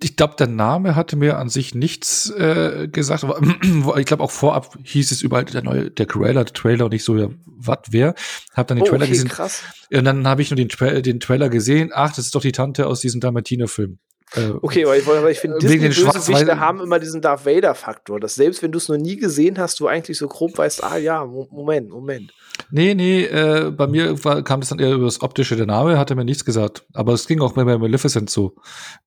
[0.00, 3.40] Ich glaube, der Name hatte mir an sich nichts äh, gesagt, aber
[3.98, 7.04] ich glaube auch vorab hieß es überall der neue, der Cruella, der Trailer und nicht
[7.04, 8.14] so, ja, was, wer?
[8.54, 9.28] Hab dann den oh, Trailer okay, gesehen.
[9.28, 9.62] Krass.
[9.92, 12.52] Und dann habe ich nur den, Tra den Trailer gesehen, ach, das ist doch die
[12.52, 13.98] Tante aus diesem Dalmatiner-Film.
[14.34, 18.62] Äh, okay, aber ich, aber ich finde, Disney-Bösewichte haben immer diesen Darth Vader-Faktor, dass selbst
[18.62, 21.90] wenn du es noch nie gesehen hast, du eigentlich so grob weißt, ah ja, Moment,
[21.90, 22.32] Moment.
[22.70, 25.56] Nee, nee, äh, bei mir war, kam das dann eher über das Optische.
[25.56, 26.84] Der Name hatte mir nichts gesagt.
[26.94, 28.54] Aber es ging auch bei Maleficent so.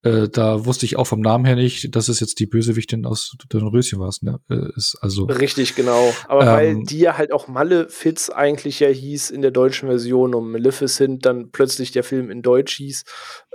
[0.03, 3.35] Äh, da wusste ich auch vom Namen her nicht, dass es jetzt die Bösewichtin aus
[3.53, 4.11] Röschen war.
[4.21, 4.39] Ne?
[4.49, 6.13] Äh, ist also, Richtig, genau.
[6.27, 10.35] Aber ähm, weil die ja halt auch Malefiz eigentlich ja hieß in der deutschen Version
[10.35, 13.03] und Maleficent dann plötzlich der Film in Deutsch hieß.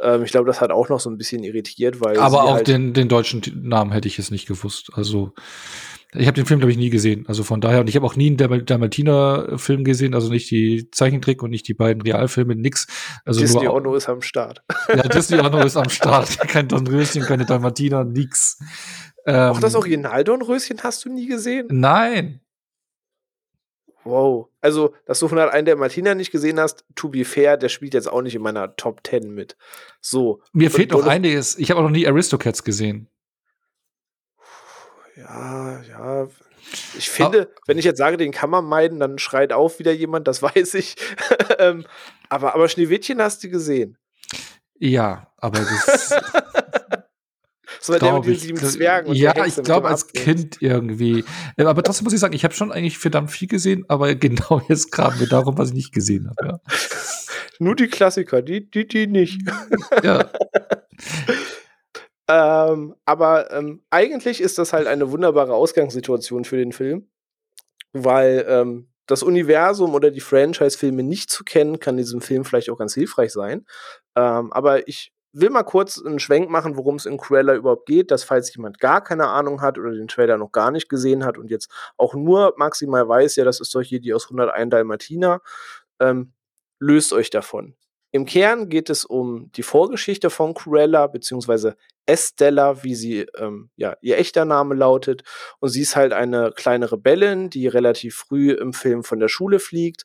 [0.02, 2.18] Ähm, ich glaube, das hat auch noch so ein bisschen irritiert, weil.
[2.18, 4.90] Aber auch halt den, den deutschen Namen hätte ich jetzt nicht gewusst.
[4.94, 5.32] Also
[6.12, 7.24] ich habe den Film, glaube ich, nie gesehen.
[7.28, 11.40] Also von daher, und ich habe auch nie einen Dalmatiner-Film gesehen, also nicht die Zeichentrick
[11.42, 12.88] und nicht die beiden Realfilme, nix.
[13.24, 14.62] Also Disney nur, Ono ist am Start.
[14.88, 16.36] Ja, Disney Ono ist am Start.
[16.48, 18.58] Kein Dornröschen, keine Dalmatiner, nix.
[19.24, 21.68] Ähm, auch das Original Dornröschen hast du nie gesehen?
[21.70, 22.40] Nein.
[24.04, 24.48] Wow.
[24.60, 28.10] Also, dass du 101 der Martina nicht gesehen hast, to be fair, der spielt jetzt
[28.10, 29.56] auch nicht in meiner Top 10 mit.
[30.00, 30.40] So.
[30.52, 31.58] Mir fehlt noch einiges.
[31.58, 33.08] Ich habe auch noch nie Aristocats gesehen.
[35.16, 36.28] Ja, ja.
[36.96, 37.60] Ich finde, ah.
[37.66, 40.74] wenn ich jetzt sage, den kann man meiden, dann schreit auf wieder jemand, das weiß
[40.74, 40.96] ich.
[41.58, 41.84] ähm,
[42.28, 43.98] aber, aber Schneewittchen hast du gesehen.
[44.78, 46.14] Ja, aber das.
[47.80, 49.12] so der mit den sieben Zwergen.
[49.14, 51.24] ja, ich glaube als Kind irgendwie.
[51.56, 54.60] Äh, aber trotzdem muss ich sagen, ich habe schon eigentlich verdammt viel gesehen, aber genau
[54.68, 56.46] jetzt kam mir darum, was ich nicht gesehen habe.
[56.46, 56.60] Ja.
[57.58, 59.40] Nur die Klassiker, die, die, die nicht.
[60.02, 60.30] ja.
[62.28, 67.10] Ähm, aber ähm, eigentlich ist das halt eine wunderbare Ausgangssituation für den Film,
[67.92, 72.78] weil ähm, das Universum oder die Franchise-Filme nicht zu kennen, kann diesem Film vielleicht auch
[72.78, 73.66] ganz hilfreich sein.
[74.16, 78.10] Ähm, aber ich will mal kurz einen Schwenk machen, worum es in Cruella überhaupt geht,
[78.10, 81.38] dass falls jemand gar keine Ahnung hat oder den Trailer noch gar nicht gesehen hat
[81.38, 85.40] und jetzt auch nur maximal weiß, ja, das ist doch hier die aus 101 Dalmatiner,
[86.00, 86.32] ähm,
[86.78, 87.76] löst euch davon.
[88.12, 93.96] Im Kern geht es um die Vorgeschichte von Cruella, beziehungsweise Estella, wie sie ähm, ja,
[94.00, 95.22] ihr echter Name lautet.
[95.60, 99.60] Und sie ist halt eine kleine Rebellin, die relativ früh im Film von der Schule
[99.60, 100.02] fliegt,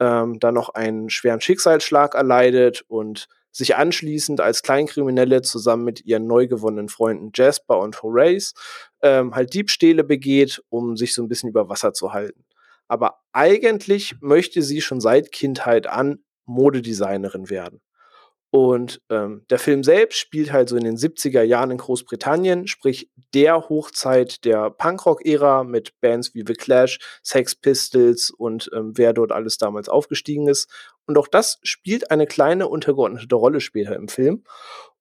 [0.00, 6.26] ähm, dann noch einen schweren Schicksalsschlag erleidet und sich anschließend als Kleinkriminelle zusammen mit ihren
[6.26, 8.54] neu gewonnenen Freunden Jasper und Horace
[9.02, 12.44] ähm, halt Diebstähle begeht, um sich so ein bisschen über Wasser zu halten.
[12.88, 17.80] Aber eigentlich möchte sie schon seit Kindheit an Modedesignerin werden.
[18.54, 23.10] Und ähm, der Film selbst spielt halt so in den 70er Jahren in Großbritannien, sprich
[23.34, 29.32] der Hochzeit der Punkrock-Ära mit Bands wie The Clash, Sex Pistols und ähm, wer dort
[29.32, 30.70] alles damals aufgestiegen ist.
[31.06, 34.44] Und auch das spielt eine kleine untergeordnete Rolle später im Film.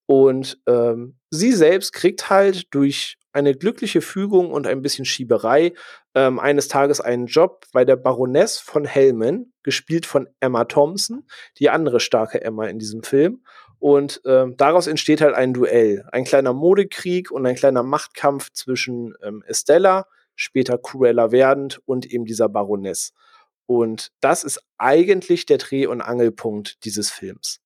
[0.06, 5.74] Und ähm, sie selbst kriegt halt durch eine glückliche Fügung und ein bisschen Schieberei
[6.14, 11.26] ähm, eines Tages einen Job bei der Baroness von Hellman, gespielt von Emma Thompson,
[11.58, 13.44] die andere starke Emma in diesem Film.
[13.80, 19.14] Und ähm, daraus entsteht halt ein Duell, ein kleiner Modekrieg und ein kleiner Machtkampf zwischen
[19.24, 23.14] ähm, Estella, später Cruella werdend, und eben dieser Baroness.
[23.66, 27.60] Und das ist eigentlich der Dreh- und Angelpunkt dieses Films.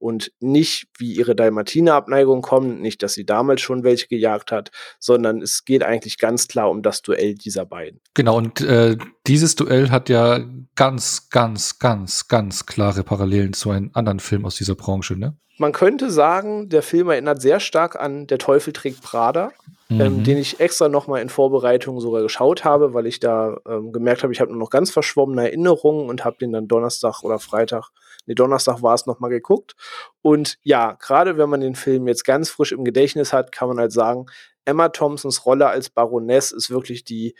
[0.00, 5.42] Und nicht, wie ihre Dalmatiner-Abneigung kommt, nicht, dass sie damals schon welche gejagt hat, sondern
[5.42, 8.00] es geht eigentlich ganz klar um das Duell dieser beiden.
[8.14, 8.96] Genau, und äh,
[9.26, 10.40] dieses Duell hat ja
[10.74, 15.36] ganz, ganz, ganz, ganz klare Parallelen zu einem anderen Film aus dieser Branche, ne?
[15.58, 19.52] Man könnte sagen, der Film erinnert sehr stark an Der Teufel trägt Prada,
[19.90, 20.00] ähm, mhm.
[20.00, 23.92] ähm, den ich extra noch mal in Vorbereitung sogar geschaut habe, weil ich da ähm,
[23.92, 27.38] gemerkt habe, ich habe nur noch ganz verschwommene Erinnerungen und habe den dann Donnerstag oder
[27.38, 27.90] Freitag,
[28.26, 29.74] nee, Donnerstag war es noch mal geguckt.
[30.22, 33.78] Und ja, gerade wenn man den Film jetzt ganz frisch im Gedächtnis hat, kann man
[33.78, 34.26] halt sagen,
[34.64, 37.34] Emma Thompsons Rolle als Baroness ist wirklich die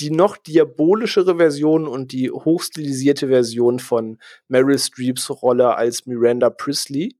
[0.00, 7.16] die noch diabolischere Version und die hochstilisierte Version von Meryl Streeps Rolle als Miranda Priestley.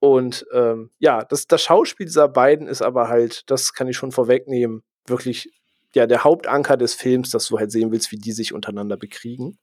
[0.00, 4.12] Und ähm, ja, das, das Schauspiel dieser beiden ist aber halt, das kann ich schon
[4.12, 5.50] vorwegnehmen, wirklich
[5.94, 9.58] ja der Hauptanker des Films, dass du halt sehen willst, wie die sich untereinander bekriegen.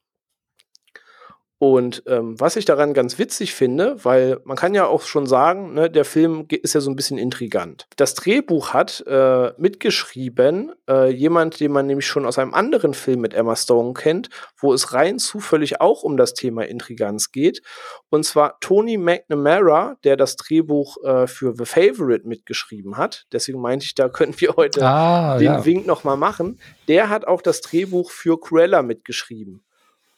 [1.61, 5.75] Und ähm, was ich daran ganz witzig finde, weil man kann ja auch schon sagen,
[5.75, 7.85] ne, der Film ist ja so ein bisschen intrigant.
[7.97, 13.21] Das Drehbuch hat äh, mitgeschrieben äh, jemand, den man nämlich schon aus einem anderen Film
[13.21, 17.61] mit Emma Stone kennt, wo es rein zufällig auch um das Thema Intriganz geht.
[18.09, 23.27] Und zwar Tony McNamara, der das Drehbuch äh, für The Favorite mitgeschrieben hat.
[23.33, 25.63] Deswegen meinte ich, da können wir heute ah, den ja.
[25.63, 26.59] Wink nochmal machen.
[26.87, 29.61] Der hat auch das Drehbuch für Cruella mitgeschrieben.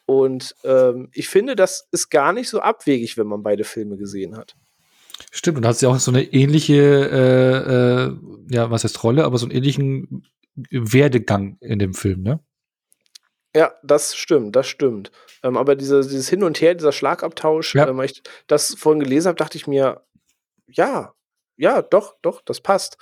[0.06, 4.36] Und ähm, ich finde, das ist gar nicht so abwegig, wenn man beide Filme gesehen
[4.36, 4.56] hat.
[5.32, 8.18] Stimmt, und da hat sie auch so eine ähnliche, äh, äh,
[8.50, 12.40] ja, was heißt Rolle, aber so einen ähnlichen Werdegang in dem Film, ne?
[13.56, 15.12] Ja, das stimmt, das stimmt.
[15.44, 17.88] Ähm, aber diese, dieses Hin und Her, dieser Schlagabtausch, ja.
[17.88, 20.04] ähm, ich das vorhin gelesen habe, dachte ich mir,
[20.68, 21.14] ja,
[21.56, 22.98] ja, doch, doch, das passt.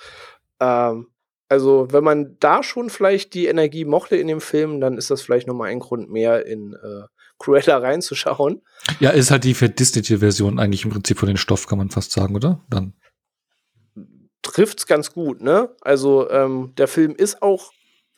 [0.60, 1.11] Ähm,
[1.52, 5.20] also, wenn man da schon vielleicht die Energie mochte in dem Film, dann ist das
[5.20, 7.02] vielleicht nochmal ein Grund mehr, in äh,
[7.38, 8.62] Cruella reinzuschauen.
[9.00, 12.12] Ja, ist halt die verdisnete Version eigentlich im Prinzip von den Stoff, kann man fast
[12.12, 12.64] sagen, oder?
[12.70, 12.94] Dann.
[14.40, 15.76] Trifft's ganz gut, ne?
[15.82, 17.70] Also, ähm, der Film ist auch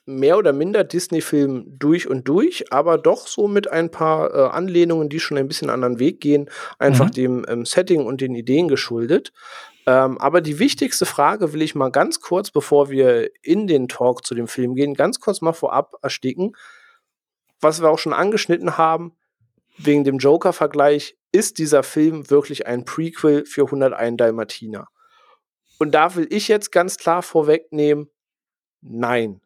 [0.07, 5.09] mehr oder minder Disney-Film durch und durch, aber doch so mit ein paar äh, Anlehnungen,
[5.09, 7.12] die schon ein bisschen anderen Weg gehen, einfach mhm.
[7.12, 9.32] dem ähm, Setting und den Ideen geschuldet.
[9.87, 14.26] Ähm, aber die wichtigste Frage will ich mal ganz kurz, bevor wir in den Talk
[14.26, 16.57] zu dem Film gehen, ganz kurz mal vorab ersticken.
[17.61, 19.16] Was wir auch schon angeschnitten haben,
[19.76, 24.89] wegen dem Joker-Vergleich, ist dieser Film wirklich ein Prequel für 101 Dalmatiner?
[25.78, 28.09] Und da will ich jetzt ganz klar vorwegnehmen,
[28.80, 29.41] nein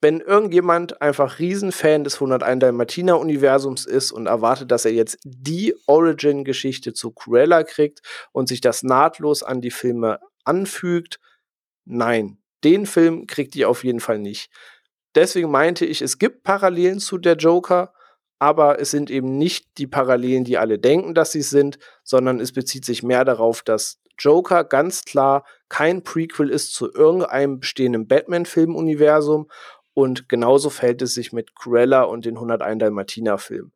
[0.00, 5.74] wenn irgendjemand einfach Riesenfan des 101 Dalmatiner Universums ist und erwartet, dass er jetzt die
[5.86, 8.00] Origin-Geschichte zu Cruella kriegt
[8.32, 11.18] und sich das nahtlos an die Filme anfügt,
[11.84, 14.50] nein, den Film kriegt ihr auf jeden Fall nicht.
[15.14, 17.94] Deswegen meinte ich, es gibt Parallelen zu der Joker,
[18.38, 22.52] aber es sind eben nicht die Parallelen, die alle denken, dass sie sind, sondern es
[22.52, 29.48] bezieht sich mehr darauf, dass Joker ganz klar kein Prequel ist zu irgendeinem bestehenden Batman-Film-Universum
[29.96, 33.72] und genauso fällt es sich mit Cruella und den 101 Dalmatiner-Film.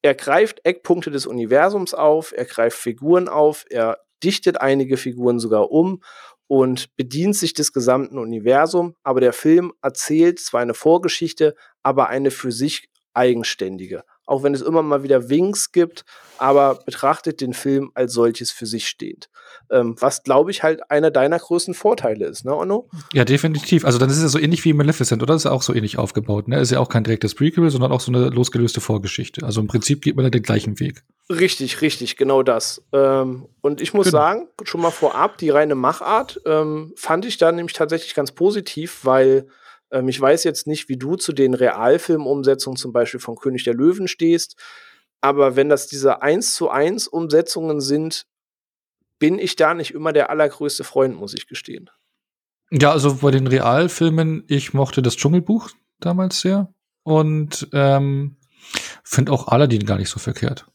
[0.00, 5.70] Er greift Eckpunkte des Universums auf, er greift Figuren auf, er dichtet einige Figuren sogar
[5.70, 6.02] um
[6.46, 12.30] und bedient sich des gesamten Universums, aber der Film erzählt zwar eine Vorgeschichte, aber eine
[12.30, 16.04] für sich eigenständige auch wenn es immer mal wieder Winks gibt,
[16.38, 19.28] aber betrachtet den Film als solches für sich stehend.
[19.70, 22.88] Ähm, was, glaube ich, halt einer deiner größten Vorteile ist, ne, Onno?
[23.12, 23.84] Ja, definitiv.
[23.84, 25.34] Also dann ist es ja so ähnlich wie Maleficent, oder?
[25.34, 26.60] Das ist ja auch so ähnlich aufgebaut, ne?
[26.60, 29.44] Ist ja auch kein direktes Prequel, sondern auch so eine losgelöste Vorgeschichte.
[29.44, 31.02] Also im Prinzip geht man ja den gleichen Weg.
[31.30, 32.82] Richtig, richtig, genau das.
[32.92, 34.18] Ähm, und ich muss genau.
[34.18, 39.00] sagen, schon mal vorab, die reine Machart ähm, fand ich da nämlich tatsächlich ganz positiv,
[39.04, 39.46] weil
[39.92, 43.74] ähm, ich weiß jetzt nicht, wie du zu den Realfilmumsetzungen zum Beispiel von König der
[43.74, 44.56] Löwen stehst,
[45.20, 48.26] aber wenn das diese 1 zu 1 Umsetzungen sind,
[49.18, 51.90] bin ich da nicht immer der allergrößte Freund, muss ich gestehen.
[52.72, 55.70] Ja, also bei den Realfilmen, ich mochte das Dschungelbuch
[56.00, 56.74] damals sehr
[57.04, 58.36] und ähm,
[59.04, 60.66] finde auch Aladdin gar nicht so verkehrt.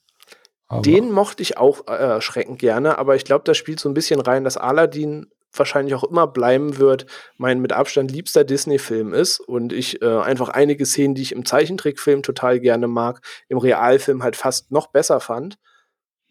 [0.67, 3.93] Aber Den mochte ich auch äh, erschreckend gerne, aber ich glaube, da spielt so ein
[3.93, 7.05] bisschen rein, dass Aladdin wahrscheinlich auch immer bleiben wird,
[7.37, 11.45] mein mit Abstand liebster Disney-Film ist und ich äh, einfach einige Szenen, die ich im
[11.45, 15.57] Zeichentrickfilm total gerne mag, im Realfilm halt fast noch besser fand.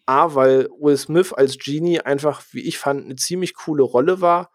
[0.07, 4.51] A, weil Will Smith als Genie einfach, wie ich fand, eine ziemlich coole Rolle war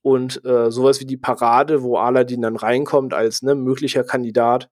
[0.00, 4.70] und äh, sowas wie die Parade, wo Aladdin dann reinkommt als ne, möglicher Kandidat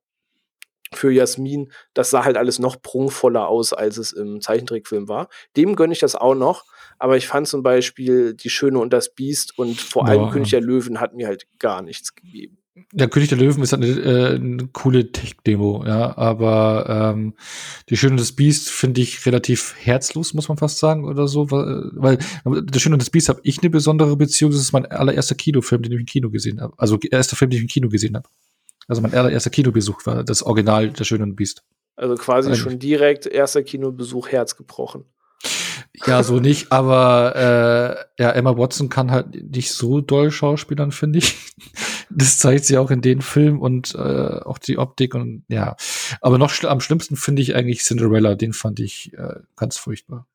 [0.92, 5.28] für Jasmin, das sah halt alles noch prunkvoller aus, als es im Zeichentrickfilm war.
[5.56, 6.64] Dem gönne ich das auch noch.
[6.98, 10.30] Aber ich fand zum Beispiel Die Schöne und das Biest und vor allem ja.
[10.30, 12.58] König der Löwen hat mir halt gar nichts gegeben.
[12.92, 17.34] Der König der Löwen ist eine, äh, eine coole Tech-Demo, ja, aber ähm,
[17.88, 22.18] die Schöne des Biest finde ich relativ herzlos, muss man fast sagen, oder so, weil,
[22.44, 25.82] weil der Schöne des Biest habe ich eine besondere Beziehung, das ist mein allererster Kinofilm,
[25.82, 26.74] den ich im Kino gesehen habe.
[26.76, 28.28] Also erster Film, den ich im Kino gesehen habe.
[28.88, 31.64] Also mein allererster Kinobesuch war das Original Der Schöne und Biest.
[31.96, 32.60] Also quasi Eigentlich.
[32.60, 35.06] schon direkt erster Kinobesuch Herz gebrochen.
[36.04, 41.18] Ja, so nicht, aber äh, ja, Emma Watson kann halt nicht so doll schauspielern, finde
[41.18, 41.36] ich.
[42.08, 45.76] Das zeigt sie auch in den Filmen und äh, auch die Optik und ja.
[46.20, 50.26] Aber noch schl am schlimmsten finde ich eigentlich Cinderella, den fand ich äh, ganz furchtbar.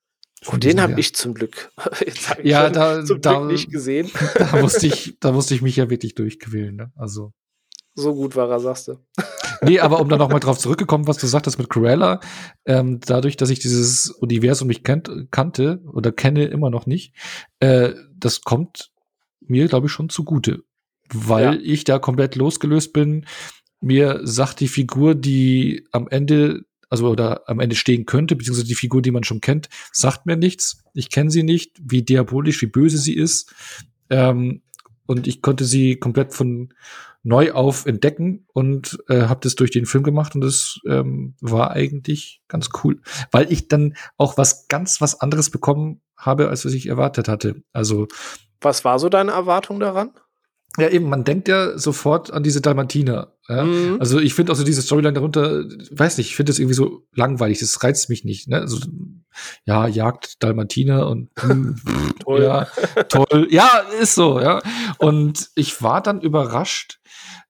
[0.44, 1.72] Von den habe ich zum Glück
[2.44, 4.12] ja, da, zum da, Glück nicht gesehen.
[4.38, 6.76] Da musste ich, da musste ich mich ja wirklich durchquälen.
[6.76, 6.92] Ne?
[6.96, 7.32] Also
[7.96, 8.98] so gut war er, sagst du.
[9.64, 12.20] Nee, aber um da noch mal drauf zurückgekommen, was du sagtest mit Cruella,
[12.66, 17.14] ähm, dadurch, dass ich dieses Universum nicht kennt, kannte oder kenne immer noch nicht,
[17.60, 18.92] äh, das kommt
[19.40, 20.64] mir, glaube ich, schon zugute.
[21.14, 21.60] Weil ja.
[21.62, 23.26] ich da komplett losgelöst bin.
[23.82, 28.76] Mir sagt die Figur, die am Ende also oder am Ende stehen könnte, beziehungsweise die
[28.76, 30.84] Figur, die man schon kennt, sagt mir nichts.
[30.94, 33.56] Ich kenne sie nicht, wie diabolisch, wie böse sie ist.
[34.10, 34.62] Ähm,
[35.06, 36.74] und ich konnte sie komplett von
[37.24, 41.72] neu auf entdecken und äh, habe das durch den Film gemacht und das ähm, war
[41.72, 43.00] eigentlich ganz cool,
[43.32, 47.64] weil ich dann auch was ganz was anderes bekommen habe, als was ich erwartet hatte.
[47.74, 48.08] Also
[48.60, 50.12] was war so deine Erwartung daran?
[50.78, 53.34] Ja, eben, man denkt ja sofort an diese Dalmatiner.
[53.50, 53.66] Ja?
[53.66, 53.98] Mhm.
[54.00, 57.04] Also ich finde auch so diese Storyline darunter, weiß nicht, ich finde das irgendwie so
[57.14, 58.48] langweilig, das reizt mich nicht.
[58.48, 58.62] Ne?
[58.62, 58.80] Also,
[59.66, 61.76] ja, Jagd Dalmatiner und hm,
[62.20, 62.44] toll.
[62.44, 62.68] ja,
[63.10, 63.48] toll.
[63.50, 64.62] Ja, ist so, ja.
[64.98, 67.00] Und ich war dann überrascht,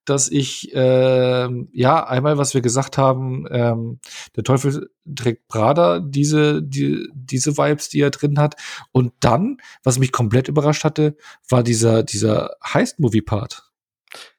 [0.06, 4.00] dass ich äh, ja einmal, was wir gesagt haben, ähm,
[4.36, 8.56] der Teufel trägt Prada, diese die, diese Vibes, die er drin hat.
[8.92, 11.16] Und dann, was mich komplett überrascht hatte,
[11.48, 13.72] war dieser dieser Heist-Movie-Part.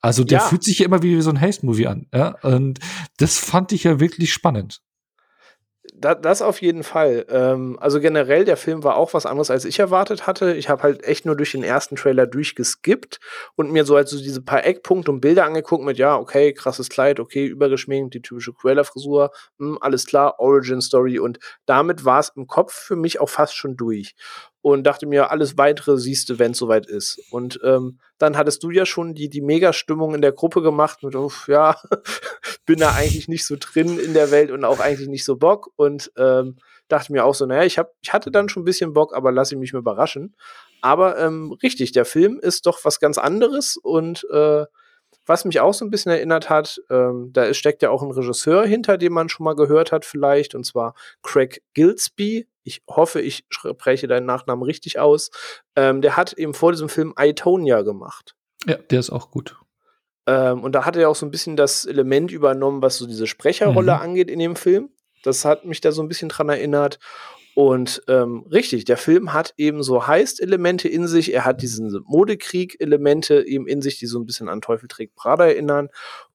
[0.00, 0.44] Also der ja.
[0.44, 2.06] fühlt sich ja immer wie so ein Heist-Movie an.
[2.12, 2.36] Ja?
[2.42, 2.80] Und
[3.18, 4.82] das fand ich ja wirklich spannend
[6.02, 7.24] da, das auf jeden Fall.
[7.30, 10.54] Ähm, also generell, der Film war auch was anderes, als ich erwartet hatte.
[10.54, 13.20] Ich habe halt echt nur durch den ersten Trailer durchgeskippt
[13.54, 16.88] und mir so halt so diese paar Eckpunkte und Bilder angeguckt mit, ja, okay, krasses
[16.88, 22.46] Kleid, okay, übergeschminkt, die typische Cruella-Frisur, hm, alles klar, Origin-Story und damit war es im
[22.46, 24.14] Kopf für mich auch fast schon durch
[24.62, 27.20] und dachte mir, alles weitere siehst du, wenn es soweit ist.
[27.30, 31.16] Und ähm, dann hattest du ja schon die, die Mega-Stimmung in der Gruppe gemacht mit,
[31.16, 31.76] uff, ja,
[32.66, 35.70] bin da eigentlich nicht so drin in der Welt und auch eigentlich nicht so Bock.
[35.74, 36.56] Und ähm,
[36.86, 39.32] dachte mir auch so, naja, ich, hab, ich hatte dann schon ein bisschen Bock, aber
[39.32, 40.36] lasse ich mich mal überraschen.
[40.80, 44.64] Aber ähm, richtig, der Film ist doch was ganz anderes und äh,
[45.26, 48.64] was mich auch so ein bisschen erinnert hat, ähm, da steckt ja auch ein Regisseur
[48.66, 52.48] hinter, den man schon mal gehört hat vielleicht, und zwar Craig Gillespie.
[52.64, 55.30] Ich hoffe, ich spreche deinen Nachnamen richtig aus.
[55.74, 58.36] Ähm, der hat eben vor diesem Film Itonia gemacht.
[58.66, 59.56] Ja, der ist auch gut.
[60.26, 63.26] Ähm, und da hat er auch so ein bisschen das Element übernommen, was so diese
[63.26, 64.00] Sprecherrolle mhm.
[64.00, 64.90] angeht in dem Film.
[65.24, 66.98] Das hat mich da so ein bisschen dran erinnert.
[67.54, 71.34] Und ähm, richtig, der Film hat eben so Heist-Elemente in sich.
[71.34, 75.46] Er hat diesen Modekrieg-Elemente eben in sich, die so ein bisschen an Teufel trägt Prada
[75.46, 75.88] erinnern.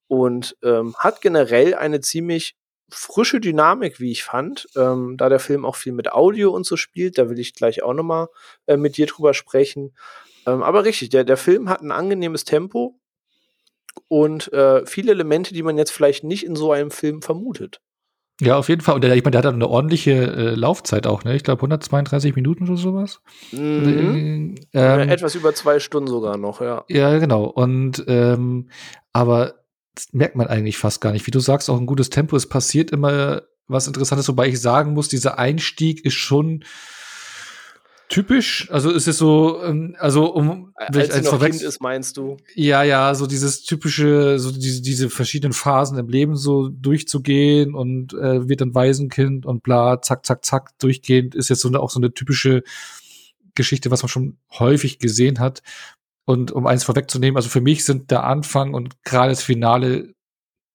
[0.07, 2.55] Und ähm, hat generell eine ziemlich
[2.89, 6.77] frische Dynamik, wie ich fand, ähm, da der Film auch viel mit Audio und so
[6.77, 7.17] spielt.
[7.17, 8.27] Da will ich gleich auch nochmal
[8.67, 9.93] äh, mit dir drüber sprechen.
[10.45, 12.97] Ähm, aber richtig, der, der Film hat ein angenehmes Tempo
[14.07, 17.81] und äh, viele Elemente, die man jetzt vielleicht nicht in so einem Film vermutet.
[18.39, 18.95] Ja, auf jeden Fall.
[18.95, 21.35] Und der, ich meine, der hat eine ordentliche äh, Laufzeit auch, ne?
[21.35, 23.21] Ich glaube 132 Minuten oder sowas.
[23.51, 24.55] Mhm.
[24.73, 26.83] Äh, ähm, etwas über zwei Stunden sogar noch, ja.
[26.87, 27.45] Ja, genau.
[27.45, 28.69] Und ähm,
[29.11, 29.55] aber
[30.11, 31.25] merkt man eigentlich fast gar nicht.
[31.25, 32.35] Wie du sagst, auch ein gutes Tempo.
[32.35, 36.63] Es passiert immer was Interessantes, wobei ich sagen muss, dieser Einstieg ist schon
[38.09, 38.69] typisch.
[38.71, 42.37] Also ist es so, ähm, also um als sie noch Kind ist, meinst du?
[42.55, 48.13] Ja, ja, so dieses typische, so diese diese verschiedenen Phasen im Leben so durchzugehen und
[48.13, 51.89] äh, wird dann Waisenkind und bla, zack, zack, zack, durchgehend ist jetzt so eine, auch
[51.89, 52.63] so eine typische
[53.55, 55.61] Geschichte, was man schon häufig gesehen hat.
[56.25, 60.13] Und um eins vorwegzunehmen, also für mich sind der Anfang und gerade das Finale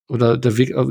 [0.09, 0.85] oder der Weg, äh,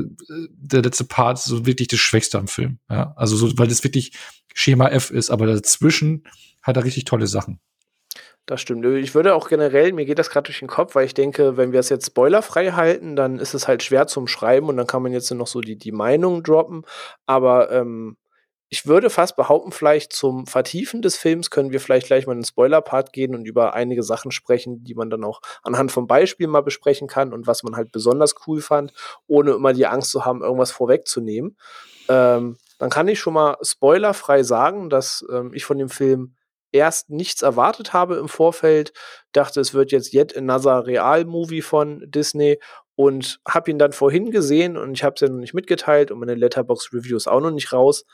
[0.50, 2.78] der letzte Part so wirklich das Schwächste am Film.
[2.90, 4.12] Ja, also so, weil das wirklich
[4.54, 6.24] Schema F ist, aber dazwischen
[6.62, 7.60] hat er richtig tolle Sachen.
[8.46, 8.84] Das stimmt.
[8.84, 11.70] Ich würde auch generell, mir geht das gerade durch den Kopf, weil ich denke, wenn
[11.70, 15.02] wir es jetzt spoilerfrei halten, dann ist es halt schwer zum Schreiben und dann kann
[15.02, 16.84] man jetzt noch so die, die Meinung droppen.
[17.24, 18.16] Aber ähm,
[18.72, 22.38] ich würde fast behaupten, vielleicht zum Vertiefen des Films können wir vielleicht gleich mal in
[22.38, 26.48] den Spoiler-Part gehen und über einige Sachen sprechen, die man dann auch anhand von Beispielen
[26.48, 28.94] mal besprechen kann und was man halt besonders cool fand,
[29.26, 31.58] ohne immer die Angst zu haben, irgendwas vorwegzunehmen.
[32.08, 36.34] Ähm, dann kann ich schon mal spoilerfrei sagen, dass ähm, ich von dem Film
[36.72, 38.94] erst nichts erwartet habe im Vorfeld,
[39.32, 42.58] dachte, es wird jetzt yet another Real-Movie von Disney
[42.94, 46.20] und habe ihn dann vorhin gesehen und ich habe es ja noch nicht mitgeteilt und
[46.20, 48.06] meine Letterbox-Review ist auch noch nicht raus.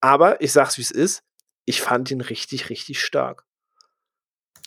[0.00, 1.22] Aber ich sag's wie es ist,
[1.64, 3.44] ich fand ihn richtig, richtig stark.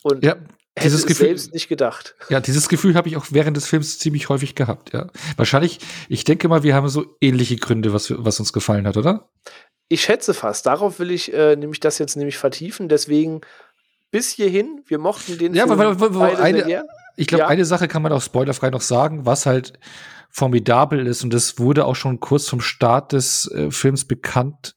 [0.04, 0.38] Und ja,
[0.82, 2.16] dieses Gefühl, selbst nicht gedacht.
[2.30, 5.10] Ja, dieses Gefühl habe ich auch während des Films ziemlich häufig gehabt, ja.
[5.36, 9.30] Wahrscheinlich, ich denke mal, wir haben so ähnliche Gründe, was, was uns gefallen hat, oder?
[9.90, 10.66] Ich schätze fast.
[10.66, 12.90] Darauf will ich äh, nämlich das jetzt nämlich vertiefen.
[12.90, 13.42] Deswegen
[14.12, 17.48] bis hierhin, wir mochten den ja, Film weil, weil, weil, eine, Ich glaube, ja.
[17.48, 19.74] eine Sache kann man auch spoilerfrei noch sagen, was halt
[20.30, 24.76] formidabel ist und das wurde auch schon kurz zum Start des äh, Films bekannt.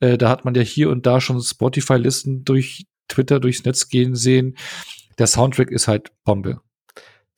[0.00, 4.14] Äh, da hat man ja hier und da schon Spotify-Listen durch Twitter durchs Netz gehen
[4.14, 4.56] sehen.
[5.18, 6.60] Der Soundtrack ist halt Bombe.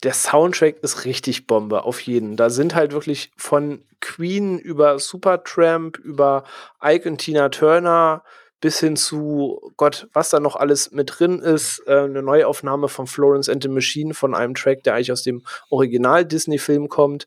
[0.03, 2.37] Der Soundtrack ist richtig Bombe, auf jeden.
[2.37, 6.45] Da sind halt wirklich von Queen über Supertramp, über
[6.83, 8.23] Ike und Tina Turner
[8.61, 11.83] bis hin zu Gott, was da noch alles mit drin ist.
[11.87, 15.45] Äh, eine Neuaufnahme von Florence and the Machine von einem Track, der eigentlich aus dem
[15.71, 17.27] Original-Disney-Film kommt.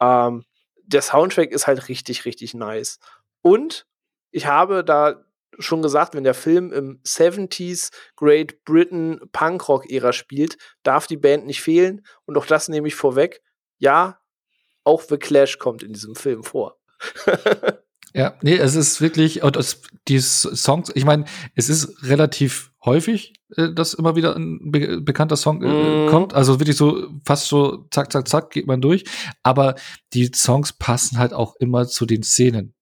[0.00, 0.44] Ähm,
[0.84, 2.98] der Soundtrack ist halt richtig, richtig nice.
[3.42, 3.86] Und
[4.30, 5.24] ich habe da
[5.58, 11.60] schon gesagt, wenn der Film im 70s Great Britain Punkrock-Ära spielt, darf die Band nicht
[11.60, 12.04] fehlen.
[12.24, 13.42] Und auch das nehme ich vorweg.
[13.78, 14.20] Ja,
[14.84, 16.78] auch The Clash kommt in diesem Film vor.
[18.14, 23.34] ja, nee, es ist wirklich, und es, die Songs, ich meine, es ist relativ häufig,
[23.56, 26.10] äh, dass immer wieder ein be bekannter Song äh, mm.
[26.10, 26.34] kommt.
[26.34, 29.04] Also wirklich so, fast so zack, zack, zack, geht man durch.
[29.42, 29.76] Aber
[30.12, 32.74] die Songs passen halt auch immer zu den Szenen.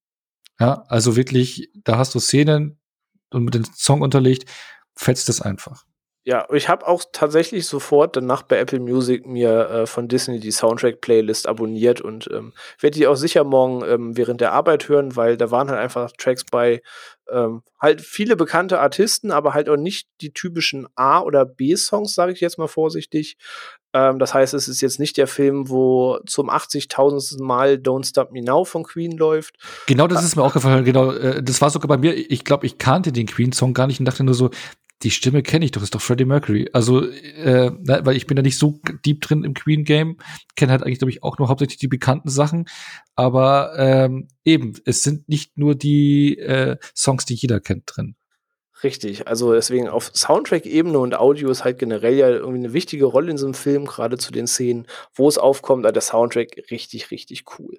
[0.58, 2.78] Ja, also wirklich, da hast du Szenen
[3.30, 4.50] und mit dem Song unterlegt,
[4.94, 5.84] fetzt es einfach.
[6.30, 10.52] Ja, ich habe auch tatsächlich sofort danach bei Apple Music mir äh, von Disney die
[10.52, 15.36] Soundtrack-Playlist abonniert und ähm, werde die auch sicher morgen ähm, während der Arbeit hören, weil
[15.36, 16.82] da waren halt einfach Tracks bei
[17.32, 22.30] ähm, halt viele bekannte Artisten, aber halt auch nicht die typischen A- oder B-Songs, sage
[22.30, 23.36] ich jetzt mal vorsichtig.
[23.92, 27.42] Ähm, das heißt, es ist jetzt nicht der Film, wo zum 80.000.
[27.42, 29.56] Mal Don't Stop Me Now von Queen läuft.
[29.86, 30.84] Genau, das ist mir auch gefallen.
[30.84, 32.14] Genau, äh, das war sogar bei mir.
[32.14, 34.50] Ich glaube, ich kannte den Queen-Song gar nicht und dachte nur so,
[35.03, 36.68] die Stimme kenne ich doch, ist doch Freddie Mercury.
[36.72, 40.18] Also, äh, weil ich bin da nicht so deep drin im Queen-Game,
[40.57, 42.66] kenne halt eigentlich, glaube ich, auch nur hauptsächlich die bekannten Sachen.
[43.14, 48.16] Aber ähm, eben, es sind nicht nur die äh, Songs, die jeder kennt drin.
[48.82, 53.30] Richtig, also deswegen auf Soundtrack-Ebene und Audio ist halt generell ja irgendwie eine wichtige Rolle
[53.30, 57.11] in so einem Film, gerade zu den Szenen, wo es aufkommt, da der Soundtrack richtig,
[57.11, 57.78] richtig cool.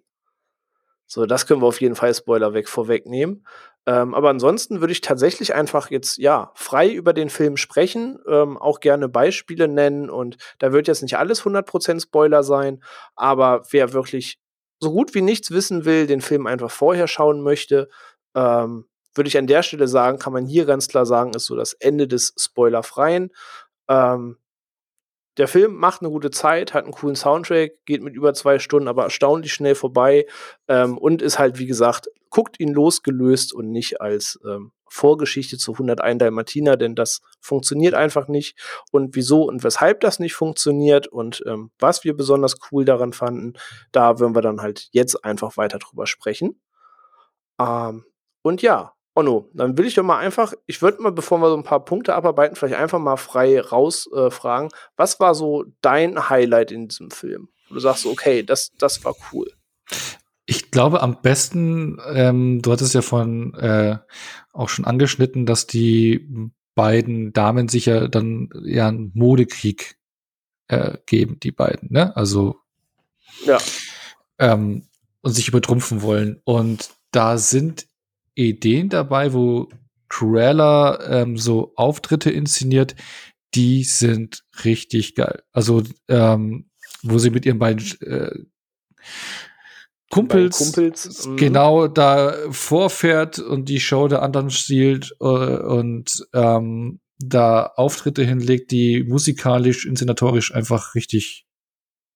[1.14, 3.46] So, das können wir auf jeden Fall Spoiler weg vorwegnehmen.
[3.86, 8.58] Ähm, aber ansonsten würde ich tatsächlich einfach jetzt, ja, frei über den Film sprechen, ähm,
[8.58, 12.82] auch gerne Beispiele nennen und da wird jetzt nicht alles 100% Spoiler sein,
[13.18, 14.40] aber wer wirklich
[14.80, 17.90] so gut wie nichts wissen will, den Film einfach vorher schauen möchte,
[18.34, 21.58] ähm, würde ich an der Stelle sagen, kann man hier ganz klar sagen, ist so
[21.58, 23.32] das Ende des Spoilerfreien.
[23.90, 24.38] Ähm,
[25.42, 28.88] der Film macht eine gute Zeit, hat einen coolen Soundtrack, geht mit über zwei Stunden
[28.88, 30.28] aber erstaunlich schnell vorbei
[30.68, 35.72] ähm, und ist halt, wie gesagt, guckt ihn losgelöst und nicht als ähm, Vorgeschichte zu
[35.72, 38.56] 101 Dalmatiner, denn das funktioniert einfach nicht.
[38.92, 43.54] Und wieso und weshalb das nicht funktioniert und ähm, was wir besonders cool daran fanden,
[43.92, 46.62] da würden wir dann halt jetzt einfach weiter drüber sprechen.
[47.60, 48.06] Ähm,
[48.44, 51.58] und ja, Onno, dann will ich doch mal einfach, ich würde mal, bevor wir so
[51.58, 56.72] ein paar Punkte abarbeiten, vielleicht einfach mal frei rausfragen, äh, was war so dein Highlight
[56.72, 57.50] in diesem Film?
[57.68, 59.52] Wo du sagst, okay, das, das war cool.
[60.46, 63.98] Ich glaube am besten, ähm, du hattest ja von äh,
[64.54, 69.98] auch schon angeschnitten, dass die beiden Damen sich ja dann ja einen Modekrieg
[70.68, 72.16] äh, geben, die beiden, ne?
[72.16, 72.56] Also
[73.46, 73.58] ja.
[74.40, 74.88] Ähm,
[75.22, 76.42] und sich übertrumpfen wollen.
[76.44, 77.88] Und da sind
[78.36, 79.70] Ideen dabei, wo
[80.10, 82.96] Cruella ähm, so Auftritte inszeniert,
[83.54, 85.44] die sind richtig geil.
[85.52, 86.70] Also, ähm,
[87.04, 88.32] wo sie mit ihren beiden äh,
[90.10, 91.38] Kumpels, Kumpels mhm.
[91.38, 98.72] genau da vorfährt und die Show der anderen stiehlt äh, und ähm, da Auftritte hinlegt,
[98.72, 101.46] die musikalisch, inszenatorisch einfach richtig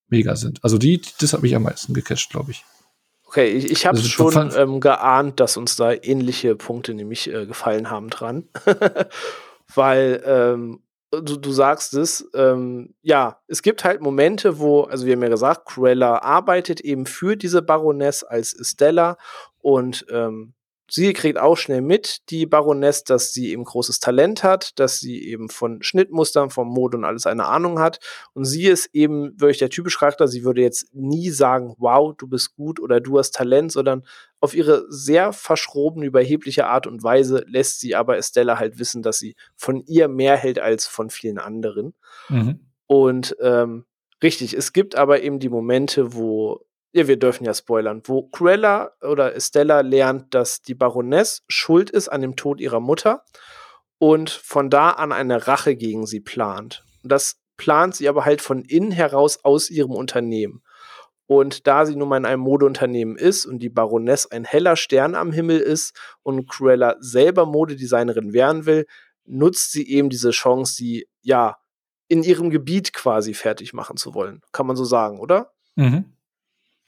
[0.10, 0.64] mega sind.
[0.64, 2.66] Also die, das hat mich am meisten gecatcht, glaube ich.
[3.36, 7.46] Okay, ich, ich habe also, schon ähm, geahnt, dass uns da ähnliche Punkte nämlich äh,
[7.46, 8.48] gefallen haben dran.
[9.76, 10.80] Weil ähm,
[11.12, 15.28] du, du sagst es, ähm, ja, es gibt halt Momente, wo, also wir haben ja
[15.28, 19.18] gesagt, Cruella arbeitet eben für diese Baroness als Stella
[19.58, 20.54] und ähm,
[20.90, 25.24] sie kriegt auch schnell mit, die Baroness, dass sie eben großes Talent hat, dass sie
[25.28, 28.00] eben von Schnittmustern, vom Mode und alles eine Ahnung hat.
[28.34, 30.28] Und sie ist eben wirklich der typische Charakter.
[30.28, 34.04] Sie würde jetzt nie sagen, wow, du bist gut oder du hast Talent, sondern
[34.40, 39.18] auf ihre sehr verschrobene, überhebliche Art und Weise lässt sie aber Estella halt wissen, dass
[39.18, 41.96] sie von ihr mehr hält als von vielen anderen.
[42.30, 42.60] Mhm.
[42.86, 43.86] Und ähm,
[44.22, 46.66] richtig, es gibt aber eben die Momente, wo
[46.96, 52.08] ja, wir dürfen ja spoilern, wo Cruella oder Estella lernt, dass die Baroness schuld ist
[52.08, 53.26] an dem Tod ihrer Mutter
[53.98, 56.86] und von da an eine Rache gegen sie plant.
[57.04, 60.64] Das plant sie aber halt von innen heraus aus ihrem Unternehmen.
[61.28, 65.16] Und da sie nun mal in einem Modeunternehmen ist und die Baroness ein heller Stern
[65.16, 68.86] am Himmel ist und Cruella selber Modedesignerin werden will,
[69.26, 71.58] nutzt sie eben diese Chance, sie ja
[72.08, 74.42] in ihrem Gebiet quasi fertig machen zu wollen.
[74.54, 75.52] Kann man so sagen, oder?
[75.76, 76.15] Mhm.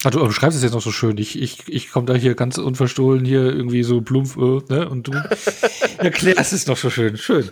[0.03, 1.17] Ah, du beschreibst es jetzt noch so schön.
[1.17, 4.87] Ich, ich, ich komme da hier ganz unverstohlen hier irgendwie so plumpf, äh, ne?
[4.87, 5.11] Und du
[5.97, 7.17] erklärst es noch so schön.
[7.17, 7.49] Schön.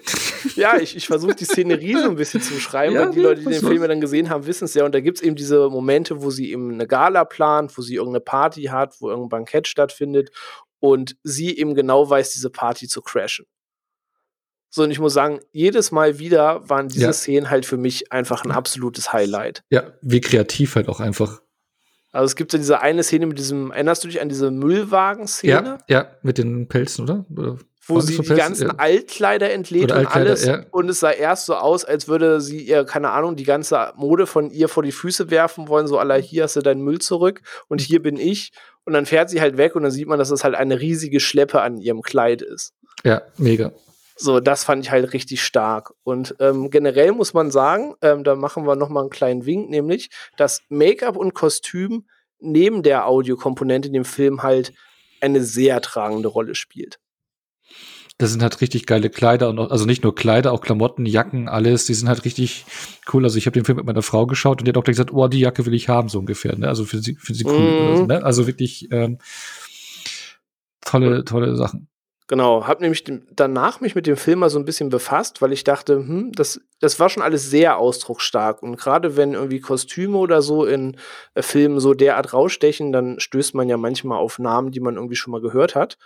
[0.56, 3.42] Ja, ich, ich versuche die Szenerie so ein bisschen zu beschreiben, ja, weil die Leute,
[3.42, 4.86] die den Film dann gesehen haben, wissen es ja.
[4.86, 7.96] Und da gibt es eben diese Momente, wo sie eben eine Gala plant, wo sie
[7.96, 10.30] irgendeine Party hat, wo irgendein Bankett stattfindet
[10.80, 13.48] und sie eben genau weiß, diese Party zu crashen.
[14.70, 17.14] So, und ich muss sagen, jedes Mal wieder waren diese ja.
[17.14, 19.64] Szenen halt für mich einfach ein absolutes Highlight.
[19.72, 21.42] Ja, wie kreativ halt auch einfach
[22.16, 25.80] also es gibt ja diese eine Szene mit diesem, erinnerst du dich an diese Müllwagen-Szene?
[25.90, 27.26] Ja, ja, mit den Pelzen, oder?
[27.36, 27.58] oder
[27.88, 28.38] wo sie die Pelzen?
[28.38, 28.74] ganzen ja.
[28.78, 30.46] Altkleider entlädt und alles.
[30.46, 30.64] Ja.
[30.72, 34.28] Und es sah erst so aus, als würde sie ihr, keine Ahnung, die ganze Mode
[34.28, 37.42] von ihr vor die Füße werfen wollen, so aller hier hast du deinen Müll zurück
[37.68, 38.54] und hier bin ich.
[38.86, 41.20] Und dann fährt sie halt weg und dann sieht man, dass es halt eine riesige
[41.20, 42.74] Schleppe an ihrem Kleid ist.
[43.04, 43.74] Ja, mega.
[44.16, 45.94] So, das fand ich halt richtig stark.
[46.04, 49.70] Und ähm, generell muss man sagen, ähm, da machen wir noch mal einen kleinen Wink,
[49.70, 52.06] nämlich, dass Make-up und Kostüm
[52.40, 54.74] neben der Audiokomponente in dem Film halt
[55.22, 57.00] eine sehr tragende Rolle spielt.
[58.18, 61.50] Das sind halt richtig geile Kleider und auch, also nicht nur Kleider, auch Klamotten, Jacken,
[61.50, 61.86] alles.
[61.86, 62.66] Die sind halt richtig
[63.12, 63.26] cool.
[63.26, 65.28] Also ich habe den Film mit meiner Frau geschaut und die hat auch gesagt, oh,
[65.28, 66.58] die Jacke will ich haben so ungefähr.
[66.58, 66.70] Ne?
[66.70, 67.60] Also für sie, für sie cool.
[67.60, 67.92] Mm.
[67.92, 68.24] Also, ne?
[68.24, 69.18] also wirklich ähm,
[70.80, 71.90] tolle, tolle Sachen.
[72.28, 73.04] Genau, habe nämlich
[73.36, 76.60] danach mich mit dem Film mal so ein bisschen befasst, weil ich dachte, hm, das,
[76.80, 78.64] das war schon alles sehr ausdrucksstark.
[78.64, 80.98] Und gerade wenn irgendwie Kostüme oder so in
[81.36, 85.16] äh, Filmen so derart rausstechen, dann stößt man ja manchmal auf Namen, die man irgendwie
[85.16, 86.00] schon mal gehört hat.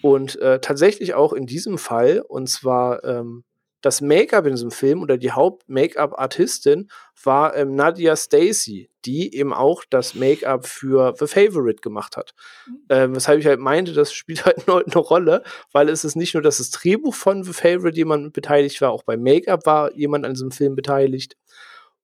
[0.00, 3.44] Und äh, tatsächlich auch in diesem Fall, und zwar ähm,
[3.80, 6.90] das Make-up in diesem Film oder die Haupt-Make-up-Artistin
[7.22, 12.34] war ähm, Nadia Stacy, die eben auch das Make-up für The Favorite gemacht hat.
[12.66, 12.78] Mhm.
[12.88, 16.34] Ähm, weshalb ich halt meinte, das spielt halt eine, eine Rolle, weil es ist nicht
[16.34, 20.24] nur, dass das Drehbuch von The Favorite jemand beteiligt war, auch beim Make-up war jemand
[20.24, 21.36] an diesem Film beteiligt.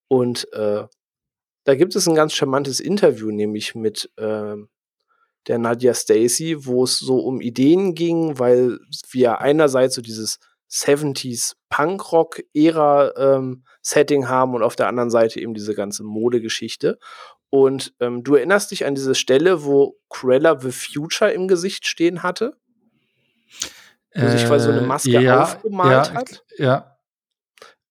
[0.08, 0.84] Und äh,
[1.64, 4.56] da gibt es ein ganz charmantes Interview, nämlich mit äh,
[5.46, 8.78] der Nadia Stacy, wo es so um Ideen ging, weil
[9.10, 10.38] wir einerseits so dieses
[10.74, 16.98] 70s Punkrock-Ära-Setting ähm, haben und auf der anderen Seite eben diese ganze Modegeschichte.
[17.48, 22.24] Und ähm, du erinnerst dich an diese Stelle, wo Cruella the Future im Gesicht stehen
[22.24, 22.56] hatte?
[24.12, 26.44] Wo äh, sich quasi so eine Maske ja, aufgemalt ja, hat?
[26.58, 26.98] Ja.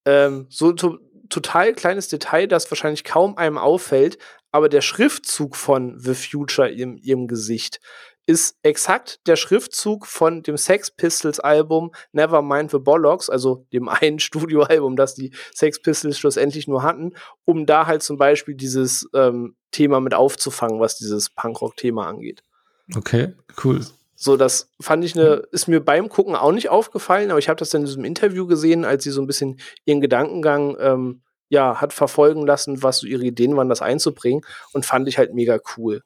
[0.05, 0.97] Ähm, so to
[1.29, 4.17] total kleines Detail, das wahrscheinlich kaum einem auffällt,
[4.51, 7.79] aber der Schriftzug von The Future in ihrem Gesicht
[8.25, 14.19] ist exakt der Schriftzug von dem Sex Pistols Album Nevermind the Bollocks, also dem einen
[14.19, 17.13] Studioalbum, das die Sex Pistols schlussendlich nur hatten,
[17.45, 22.43] um da halt zum Beispiel dieses ähm, Thema mit aufzufangen, was dieses Punkrock-Thema angeht.
[22.95, 23.81] Okay, cool.
[24.15, 27.59] So, das fand ich eine, ist mir beim Gucken auch nicht aufgefallen, aber ich habe
[27.59, 31.81] das dann in diesem Interview gesehen, als sie so ein bisschen ihren Gedankengang ähm, ja,
[31.81, 35.59] hat verfolgen lassen, was so ihre Ideen waren, das einzubringen und fand ich halt mega
[35.75, 36.03] cool.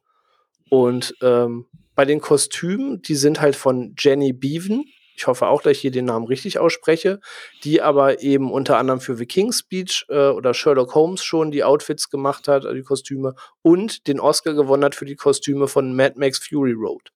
[0.70, 1.68] Und ähm,
[1.98, 4.86] bei den Kostümen, die sind halt von Jenny Beaven.
[5.16, 7.20] Ich hoffe auch, dass ich hier den Namen richtig ausspreche.
[7.64, 11.64] Die aber eben unter anderem für The King's Speech äh, oder Sherlock Holmes schon die
[11.64, 13.34] Outfits gemacht hat, die Kostüme.
[13.64, 17.10] Und den Oscar gewonnen hat für die Kostüme von Mad Max Fury Road.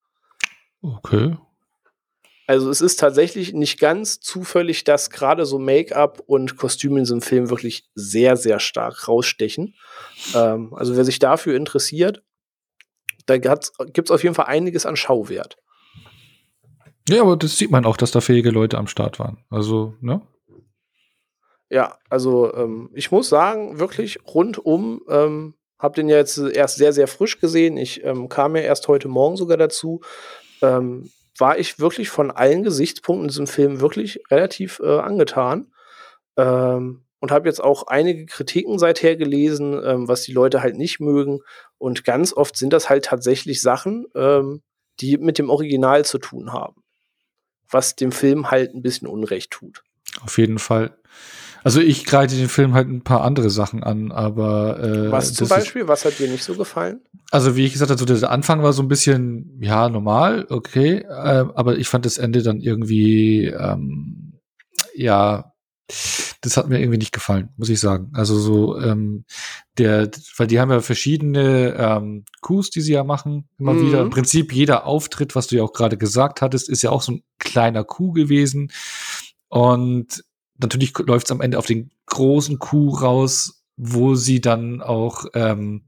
[0.81, 1.37] Okay.
[2.47, 7.21] Also es ist tatsächlich nicht ganz zufällig, dass gerade so Make-up und Kostüme in diesem
[7.21, 9.75] Film wirklich sehr, sehr stark rausstechen.
[10.33, 12.23] Ähm, also wer sich dafür interessiert,
[13.25, 15.57] da gibt es auf jeden Fall einiges an Schauwert.
[17.09, 19.43] Ja, aber das sieht man auch, dass da fähige Leute am Start waren.
[19.49, 20.21] Also, ne?
[21.69, 26.93] Ja, also ähm, ich muss sagen, wirklich rundum, ähm, hab den ja jetzt erst sehr,
[26.93, 27.77] sehr frisch gesehen.
[27.77, 30.01] Ich ähm, kam ja erst heute Morgen sogar dazu.
[30.61, 35.73] Ähm, war ich wirklich von allen Gesichtspunkten in diesem Film wirklich relativ äh, angetan.
[36.37, 40.99] Ähm, und habe jetzt auch einige Kritiken seither gelesen, ähm, was die Leute halt nicht
[40.99, 41.39] mögen.
[41.77, 44.61] Und ganz oft sind das halt tatsächlich Sachen, ähm,
[44.99, 46.83] die mit dem Original zu tun haben.
[47.69, 49.83] Was dem Film halt ein bisschen Unrecht tut.
[50.25, 50.97] Auf jeden Fall.
[51.63, 55.47] Also ich greife den Film halt ein paar andere Sachen an, aber äh, was zum
[55.47, 55.83] Beispiel?
[55.83, 57.01] Ist, was hat dir nicht so gefallen?
[57.29, 61.05] Also wie ich gesagt habe, so der Anfang war so ein bisschen ja normal, okay,
[61.07, 64.39] äh, aber ich fand das Ende dann irgendwie ähm,
[64.95, 65.50] ja
[66.41, 68.09] das hat mir irgendwie nicht gefallen, muss ich sagen.
[68.13, 69.25] Also so ähm,
[69.77, 73.87] der, weil die haben ja verschiedene ähm, Coups, die sie ja machen, immer mhm.
[73.87, 74.01] wieder.
[74.01, 77.13] Im Prinzip jeder Auftritt, was du ja auch gerade gesagt hattest, ist ja auch so
[77.13, 78.71] ein kleiner Coup gewesen.
[79.49, 80.23] Und
[80.57, 85.83] natürlich läuft es am Ende auf den großen Coup raus, wo sie dann auch ähm,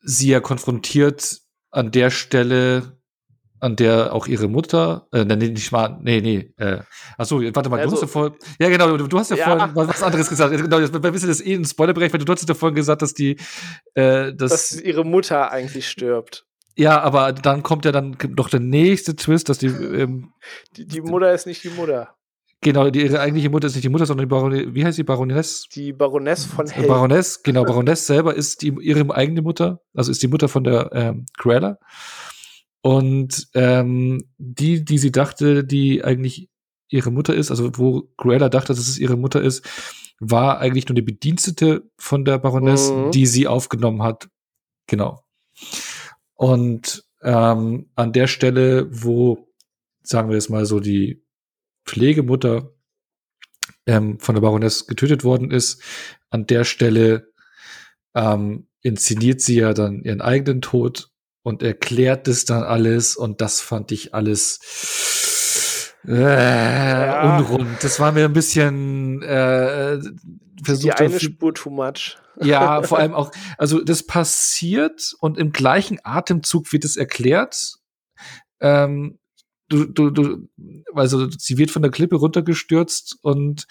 [0.00, 1.40] sie ja konfrontiert
[1.70, 2.95] an der Stelle,
[3.66, 6.80] an der auch ihre Mutter, äh, nee, nicht mal, nee, nee, äh,
[7.18, 9.44] achso, warte mal, also, du hast ja vorhin, ja genau, du, du hast ja, ja.
[9.44, 12.48] vorhin was anderes gesagt, genau, jetzt, wir wissen das eh ein Spoilerbereich, weil du hast
[12.48, 13.36] ja vorhin gesagt, dass die,
[13.94, 16.46] äh, dass, dass ihre Mutter eigentlich stirbt.
[16.76, 20.32] Ja, aber dann kommt ja dann noch der nächste Twist, dass die, ähm,
[20.76, 22.14] die, die Mutter ist nicht die Mutter.
[22.60, 25.04] Genau, die, ihre eigentliche Mutter ist nicht die Mutter, sondern die Baroness, wie heißt die
[25.04, 25.68] Baroness?
[25.74, 26.86] Die Baroness von Hell.
[26.86, 30.90] Baroness, genau, Baroness selber ist die, ihre eigene Mutter, also ist die Mutter von der
[30.92, 31.78] ähm, Cruella.
[32.86, 36.48] Und ähm, die, die sie dachte, die eigentlich
[36.88, 39.68] ihre Mutter ist, also wo Cruella dachte, dass es ihre Mutter ist,
[40.20, 43.10] war eigentlich nur eine Bedienstete von der Baroness, mhm.
[43.10, 44.28] die sie aufgenommen hat.
[44.86, 45.24] Genau.
[46.34, 49.52] Und ähm, an der Stelle, wo,
[50.04, 51.24] sagen wir jetzt mal so, die
[51.86, 52.72] Pflegemutter
[53.86, 55.82] ähm, von der Baroness getötet worden ist,
[56.30, 57.32] an der Stelle
[58.14, 61.10] ähm, inszeniert sie ja dann ihren eigenen Tod
[61.46, 67.38] und erklärt es dann alles und das fand ich alles äh, ja.
[67.38, 67.68] unrund.
[67.82, 70.00] Das war mir ein bisschen äh,
[70.64, 70.98] versucht.
[70.98, 72.16] Die eine Spur too much.
[72.42, 77.76] Ja, vor allem auch, also das passiert und im gleichen Atemzug wird es erklärt.
[78.58, 79.20] Ähm,
[79.68, 80.48] du, du, du,
[80.94, 83.68] also sie wird von der Klippe runtergestürzt und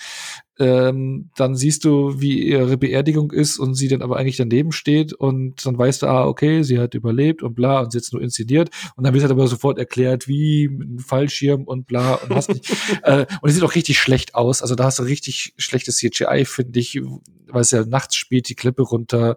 [0.59, 5.13] ähm, dann siehst du, wie ihre Beerdigung ist und sie dann aber eigentlich daneben steht
[5.13, 8.21] und dann weißt du, ah, okay, sie hat überlebt und bla und sie jetzt nur
[8.21, 12.33] inszeniert und dann wird halt aber sofort erklärt, wie mit einem Fallschirm und bla und
[12.33, 12.69] hast nicht,
[13.03, 16.45] äh, und es sieht auch richtig schlecht aus, also da hast du richtig schlechtes CGI,
[16.45, 17.01] finde ich,
[17.47, 19.35] weil es ja nachts spielt, die Klippe runter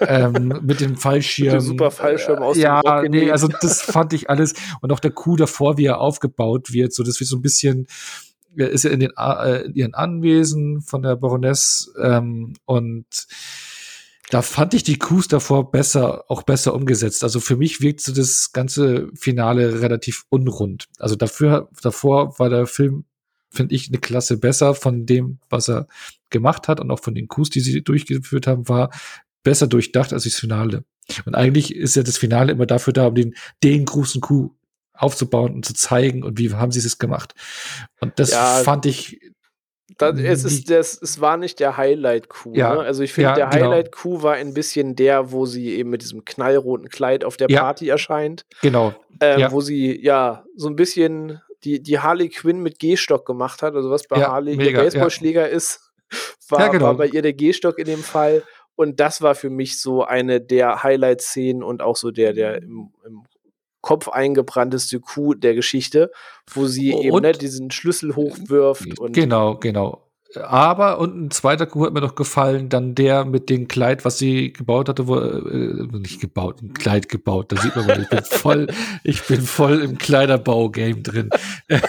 [0.00, 1.46] ähm, mit dem Fallschirm.
[1.46, 4.54] Mit dem super Fallschirm aus ja, dem Ja, nee, also das fand ich alles.
[4.80, 7.86] Und auch der Coup davor, wie er aufgebaut wird, so das wird so ein bisschen,
[8.56, 13.06] ist ja in, den, äh, in ihren Anwesen von der Baroness ähm, und
[14.30, 17.22] da fand ich die Coups davor besser, auch besser umgesetzt.
[17.22, 20.88] Also für mich wirkt so das ganze Finale relativ unrund.
[20.98, 23.04] Also dafür, davor war der Film,
[23.50, 25.86] finde ich, eine Klasse besser von dem, was er
[26.30, 28.90] gemacht hat und auch von den Coups, die sie durchgeführt haben, war
[29.42, 30.84] besser durchdacht als das Finale.
[31.26, 34.56] Und eigentlich ist ja das Finale immer dafür da, um den, den großen Coup
[35.02, 37.34] aufzubauen und zu zeigen und wie haben sie es gemacht.
[38.00, 39.20] Und das ja, fand ich.
[39.98, 42.56] Das, es, ist, das, es war nicht der Highlight-Coup.
[42.56, 42.80] Ja, ne?
[42.80, 43.66] Also ich finde, ja, der genau.
[43.66, 47.88] Highlight-Coup war ein bisschen der, wo sie eben mit diesem knallroten Kleid auf der Party
[47.88, 48.46] erscheint.
[48.62, 48.94] Genau.
[49.20, 53.74] Ähm, wo sie ja so ein bisschen die, die Harley Quinn mit Gehstock gemacht hat.
[53.74, 55.92] Also was bei Harley mega, ihr Baseballschläger ist,
[56.48, 56.86] war, genau.
[56.86, 58.42] war bei ihr der Gehstock in dem Fall.
[58.74, 62.92] Und das war für mich so eine der Highlight-Szenen und auch so der, der im,
[63.04, 63.24] im
[63.82, 66.10] Kopf eingebrannteste Coup der Geschichte,
[66.50, 68.98] wo sie und, eben ne, diesen Schlüssel hochwirft.
[68.98, 70.08] Und genau, genau.
[70.40, 74.16] Aber, und ein zweiter Coup hat mir noch gefallen, dann der mit dem Kleid, was
[74.16, 77.52] sie gebaut hatte, wo, äh, nicht gebaut, ein Kleid gebaut.
[77.52, 78.66] Da sieht man mal, ich bin voll,
[79.04, 81.28] ich bin voll im Kleiderbau-Game drin.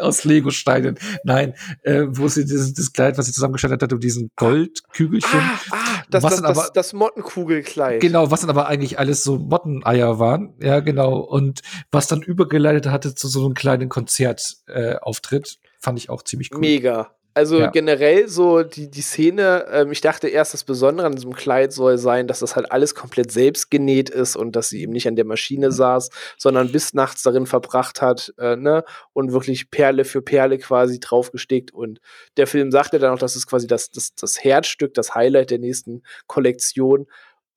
[0.00, 0.98] aus Lego-Steinen.
[1.24, 5.40] Nein, äh, wo sie dieses das Kleid, was sie zusammengestellt hat, um diesen Goldkügelchen.
[5.40, 8.00] Ah, ah das, was das, aber, das, das Mottenkugelkleid.
[8.00, 10.54] Genau, was dann aber eigentlich alles so Motteneier waren.
[10.60, 11.18] Ja, genau.
[11.18, 15.58] Und was dann übergeleitet hatte zu so einem kleinen Konzertauftritt.
[15.62, 16.60] Äh, fand ich auch ziemlich cool.
[16.60, 17.10] Mega.
[17.32, 17.70] Also ja.
[17.70, 21.96] generell so die, die Szene, ähm, ich dachte erst, das Besondere an diesem Kleid soll
[21.96, 25.14] sein, dass das halt alles komplett selbst genäht ist und dass sie eben nicht an
[25.14, 25.72] der Maschine mhm.
[25.72, 30.98] saß, sondern bis nachts darin verbracht hat, äh, ne, und wirklich Perle für Perle quasi
[30.98, 31.72] draufgesteckt.
[31.72, 32.00] Und
[32.36, 35.58] der Film sagte dann auch, das ist quasi das, das, das Herzstück, das Highlight der
[35.58, 37.06] nächsten Kollektion.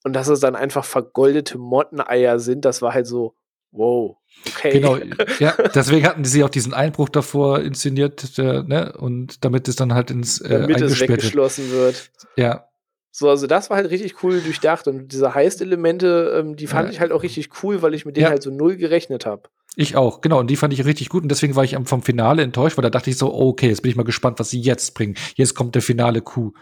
[0.03, 3.35] Und dass es dann einfach vergoldete Motteneier sind, das war halt so,
[3.73, 4.17] wow.
[4.47, 4.71] Okay.
[4.71, 4.97] Genau,
[5.39, 8.93] ja, deswegen hatten sie auch diesen Einbruch davor inszeniert, äh, ne?
[8.97, 12.11] Und damit es dann halt ins äh, damit es weggeschlossen wird.
[12.37, 12.67] Ja.
[13.11, 16.93] So, also das war halt richtig cool durchdacht und diese Heist-Elemente, ähm, die fand ja.
[16.93, 18.29] ich halt auch richtig cool, weil ich mit denen ja.
[18.31, 19.49] halt so null gerechnet habe.
[19.75, 20.39] Ich auch, genau.
[20.39, 21.23] Und die fand ich richtig gut.
[21.23, 23.91] Und deswegen war ich vom Finale enttäuscht, weil da dachte ich so, okay, jetzt bin
[23.91, 25.15] ich mal gespannt, was sie jetzt bringen.
[25.35, 26.55] Jetzt kommt der finale Coup.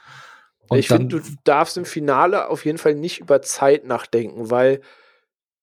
[0.70, 4.82] Und ich finde, du darfst im Finale auf jeden Fall nicht über Zeit nachdenken, weil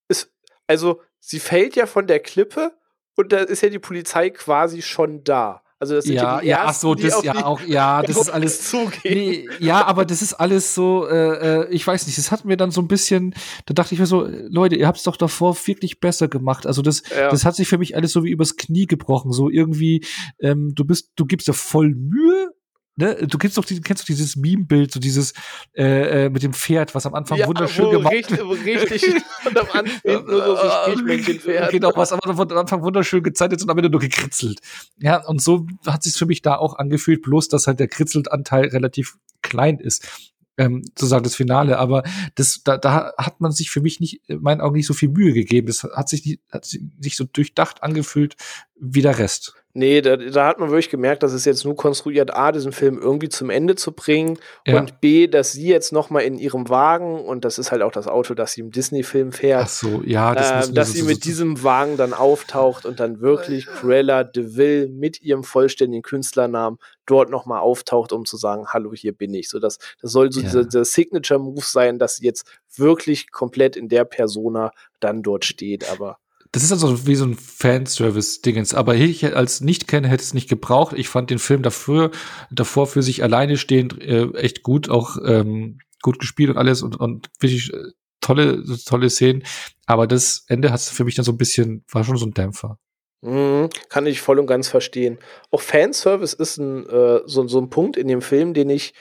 [0.08, 0.30] es,
[0.66, 2.72] Also, sie fällt ja von der Klippe
[3.16, 5.62] und da ist ja die Polizei quasi schon da.
[5.80, 8.16] Also das sind ja, ja, die ja, ersten, ach so, das ja auch, ja, das
[8.16, 8.74] ist alles.
[9.04, 12.56] Nee, ja, aber das ist alles so, äh, äh, ich weiß nicht, das hat mir
[12.56, 13.32] dann so ein bisschen,
[13.66, 16.66] da dachte ich mir so, Leute, ihr habt es doch davor wirklich besser gemacht.
[16.66, 17.30] Also das, Ja.
[17.30, 19.30] das hat sich für mich alles so wie übers Knie gebrochen.
[19.30, 20.04] So irgendwie,
[20.40, 22.50] ähm, du bist, du gibst dir voll Mühe.
[22.98, 23.14] Ne?
[23.28, 25.32] Du kennst doch, die, kennst doch dieses Meme-Bild, so dieses
[25.76, 29.04] äh, äh, mit dem Pferd, was am Anfang wunderschön wo gemacht richtig, wo richtig
[29.46, 31.70] und am Anfang nur so, so Strichmännchen fährt.
[31.70, 34.58] Genau, was am Anfang wunderschön gezeichnet ist und am Ende nur gekritzelt.
[34.98, 38.66] Ja, und so hat sich für mich da auch angefühlt, bloß dass halt der Kritzeltanteil
[38.66, 40.32] relativ klein ist.
[40.56, 42.02] Ähm, sozusagen das Finale, aber
[42.34, 45.08] das, da, da hat man sich für mich nicht, in meinen Augen nicht so viel
[45.08, 45.68] Mühe gegeben.
[45.68, 48.34] Das hat sich, nicht, hat sich so durchdacht angefühlt
[48.80, 49.54] wie der Rest.
[49.74, 52.98] Nee, da, da hat man wirklich gemerkt, dass es jetzt nur konstruiert, A, diesen Film
[52.98, 54.78] irgendwie zum Ende zu bringen Ja.
[54.80, 57.92] und B, dass sie jetzt noch mal in ihrem Wagen, und das ist halt auch
[57.92, 61.04] das Auto, das sie im Disney-Film fährt, Ach so, ja, das wir dass sie so-
[61.06, 66.02] mit so- diesem Wagen dann auftaucht und dann wirklich Cruella de Vil mit ihrem vollständigen
[66.02, 69.48] Künstlernamen dort nochmal auftaucht, um zu sagen, hallo, hier bin ich.
[69.48, 70.46] So, das, das soll so Ja.
[70.46, 75.88] dieser, dieser Signature-Move sein, dass sie jetzt wirklich komplett in der Persona dann dort steht.
[75.92, 76.18] Aber
[76.52, 78.74] Das ist also wie so ein Fanservice-Dingens.
[78.74, 80.94] Aber ich als Nicht-Kenner hätte es nicht gebraucht.
[80.96, 82.10] Ich fand den Film dafür,
[82.50, 86.96] davor für sich alleine stehend äh, echt gut, auch ähm, gut gespielt und alles und,
[86.96, 89.44] und wirklich äh, tolle, tolle Szenen.
[89.86, 92.78] Aber das Ende hat für mich dann so ein bisschen, war schon so ein Dämpfer.
[93.20, 95.18] Mhm, kann ich voll und ganz verstehen.
[95.50, 98.94] Auch Fanservice ist ein, äh, so, so ein Punkt in dem Film, den ich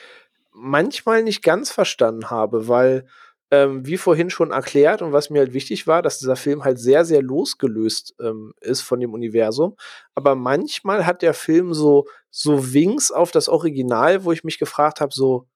[0.52, 3.06] manchmal nicht ganz verstanden habe, weil,
[3.50, 6.78] ähm, wie vorhin schon erklärt und was mir halt wichtig war, dass dieser Film halt
[6.78, 9.76] sehr, sehr losgelöst ähm, ist von dem Universum.
[10.14, 15.00] Aber manchmal hat der Film so, so Winks auf das Original, wo ich mich gefragt
[15.00, 15.48] habe, so,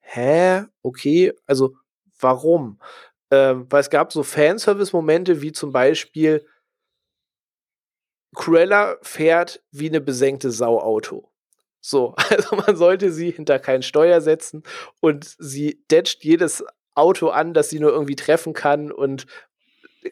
[0.00, 1.74] hä, okay, also
[2.20, 2.80] warum?
[3.30, 6.46] Ähm, weil es gab so Fanservice-Momente, wie zum Beispiel,
[8.34, 11.28] Cruella fährt wie eine besenkte Sau Auto.
[11.80, 14.62] So, also man sollte sie hinter kein Steuer setzen
[15.00, 16.64] und sie detscht jedes
[16.94, 19.26] Auto an, das sie nur irgendwie treffen kann und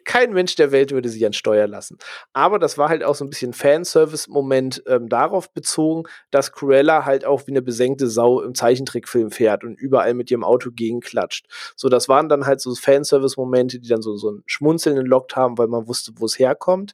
[0.05, 1.97] kein Mensch der Welt würde sie an Steuer lassen.
[2.33, 7.25] Aber das war halt auch so ein bisschen Fanservice-Moment ähm, darauf bezogen, dass Cruella halt
[7.25, 11.47] auch wie eine besenkte Sau im Zeichentrickfilm fährt und überall mit ihrem Auto gegenklatscht.
[11.75, 15.57] So, das waren dann halt so Fanservice-Momente, die dann so, so ein Schmunzeln entlockt haben,
[15.57, 16.93] weil man wusste, wo es herkommt.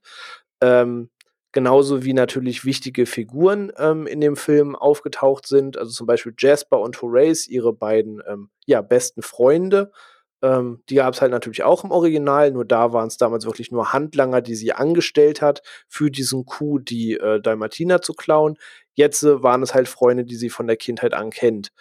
[0.62, 1.10] Ähm,
[1.52, 6.80] genauso wie natürlich wichtige Figuren ähm, in dem Film aufgetaucht sind, also zum Beispiel Jasper
[6.80, 9.92] und Horace, ihre beiden ähm, ja, besten Freunde.
[10.44, 13.72] Ähm, die gab es halt natürlich auch im Original, nur da waren es damals wirklich
[13.72, 18.58] nur Handlanger, die sie angestellt hat, für diesen Coup die äh, Dalmatiner zu klauen.
[18.94, 21.72] Jetzt äh, waren es halt Freunde, die sie von der Kindheit an kennt.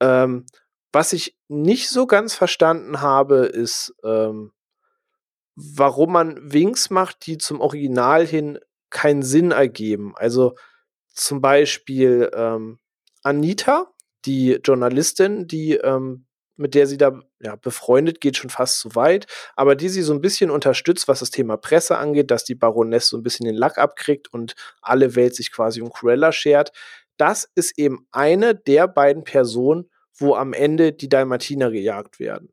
[0.00, 0.46] Ähm,
[0.92, 4.52] was ich nicht so ganz verstanden habe, ist, ähm,
[5.54, 8.58] warum man Winks macht, die zum Original hin
[8.92, 10.14] keinen Sinn ergeben.
[10.16, 10.54] Also
[11.08, 12.78] zum Beispiel ähm,
[13.22, 13.92] Anita,
[14.24, 16.26] die Journalistin, die ähm,
[16.56, 19.26] mit der sie da ja, befreundet, geht schon fast zu weit,
[19.56, 23.08] aber die sie so ein bisschen unterstützt, was das Thema Presse angeht, dass die Baroness
[23.08, 26.72] so ein bisschen den Lack abkriegt und alle Welt sich quasi um Cruella schert.
[27.16, 32.52] Das ist eben eine der beiden Personen, wo am Ende die Dalmatiner gejagt werden.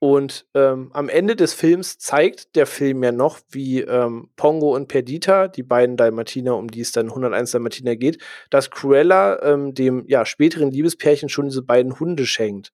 [0.00, 4.86] Und ähm, am Ende des Films zeigt der Film ja noch, wie ähm, Pongo und
[4.86, 10.04] Perdita, die beiden Dalmatiner, um die es dann 101 Dalmatiner geht, dass Cruella ähm, dem
[10.06, 12.72] ja, späteren Liebespärchen schon diese beiden Hunde schenkt.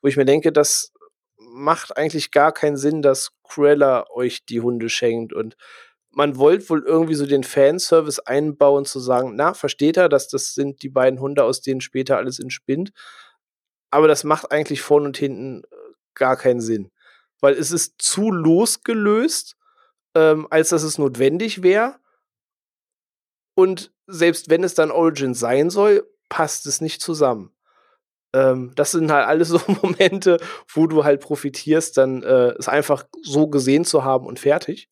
[0.00, 0.92] Wo ich mir denke, das
[1.38, 5.32] macht eigentlich gar keinen Sinn, dass Cruella euch die Hunde schenkt.
[5.32, 5.56] Und
[6.12, 10.54] man wollte wohl irgendwie so den Fanservice einbauen, zu sagen, na, versteht er, dass das
[10.54, 12.92] sind die beiden Hunde, aus denen später alles entspinnt.
[13.90, 15.62] Aber das macht eigentlich vorne und hinten
[16.20, 16.92] gar keinen Sinn.
[17.40, 19.56] Weil es ist zu losgelöst,
[20.14, 21.96] ähm, als dass es notwendig wäre.
[23.56, 27.52] Und selbst wenn es dann Origin sein soll, passt es nicht zusammen.
[28.32, 30.38] Ähm, das sind halt alles so Momente,
[30.72, 34.88] wo du halt profitierst, dann äh, es einfach so gesehen zu haben und fertig.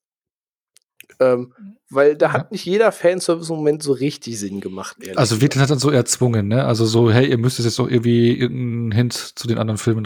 [1.21, 1.55] Ähm,
[1.91, 2.33] weil da Ja.
[2.33, 4.97] hat nicht jeder Fanservice-Moment so richtig Sinn gemacht.
[5.01, 6.65] ehrlich Also wird das dann so erzwungen, ne?
[6.65, 10.05] Also so, hey, ihr müsst es jetzt doch irgendwie irgendeinen Hint zu den anderen Filmen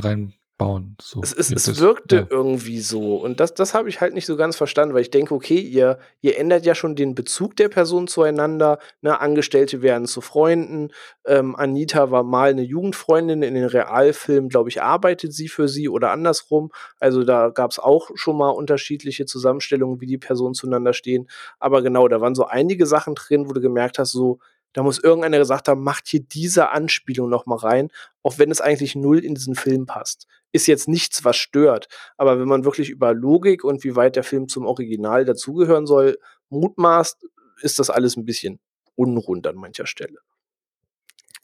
[0.63, 0.97] reinbauen.
[1.01, 2.27] So Es, wird es wirkte ja.
[2.31, 3.17] irgendwie so.
[3.17, 5.99] Und das, das habe ich halt nicht so ganz verstanden, weil ich denke, okay, ihr,
[6.21, 8.79] ihr ändert ja schon den Bezug der Personen zueinander.
[9.01, 9.21] Ne?
[9.21, 10.91] Angestellte werden zu Freunden.
[11.27, 13.43] Ähm, Anita war mal eine Jugendfreundin.
[13.43, 16.71] In den Realfilmen, glaube ich, arbeitet sie für sie oder andersrum.
[17.01, 21.29] Also da gab es auch schon mal unterschiedliche Zusammenstellungen, wie die Personen zueinander stehen.
[21.59, 24.39] Aber genau, da waren so einige Sachen drin, wo du gemerkt hast, so,
[24.73, 27.91] Da muss irgendeiner gesagt haben, macht hier diese Anspielung noch mal rein,
[28.23, 30.27] auch wenn es eigentlich null in diesen Film passt.
[30.53, 31.89] Ist jetzt nichts, was stört.
[32.17, 36.19] Aber wenn man wirklich über Logik und wie weit der Film zum Original dazugehören soll,
[36.51, 37.27] mutmaßt,
[37.61, 38.61] ist das alles ein bisschen
[38.95, 40.19] unrund an mancher Stelle.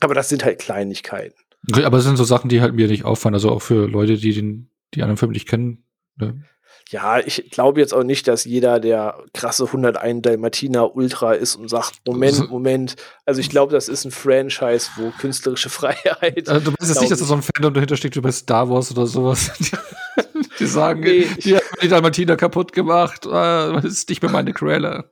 [0.00, 1.38] Aber das sind halt Kleinigkeiten.
[1.70, 3.34] Okay, aber es sind so Sachen, die halt mir nicht auffallen.
[3.34, 5.84] Also auch für Leute, die den, die anderen Film nicht kennen.
[6.16, 6.44] Ne?
[6.90, 11.68] Ja, ich glaube jetzt auch nicht, dass jeder der krasse 101 Dalmatiner Ultra ist und
[11.68, 12.96] sagt, Moment, Moment.
[13.26, 16.48] Also ich glaube, das ist ein Franchise, wo künstlerische Freiheit.
[16.48, 18.70] Also du bist jetzt nicht, dass da so ein Fandom dahinter steckt wie bei Star
[18.70, 19.50] Wars oder sowas.
[20.58, 24.52] Die sagen, nee, die haben die Dalmatiner kaputt gemacht, äh, das ist nicht mehr meine
[24.52, 25.04] Quelle.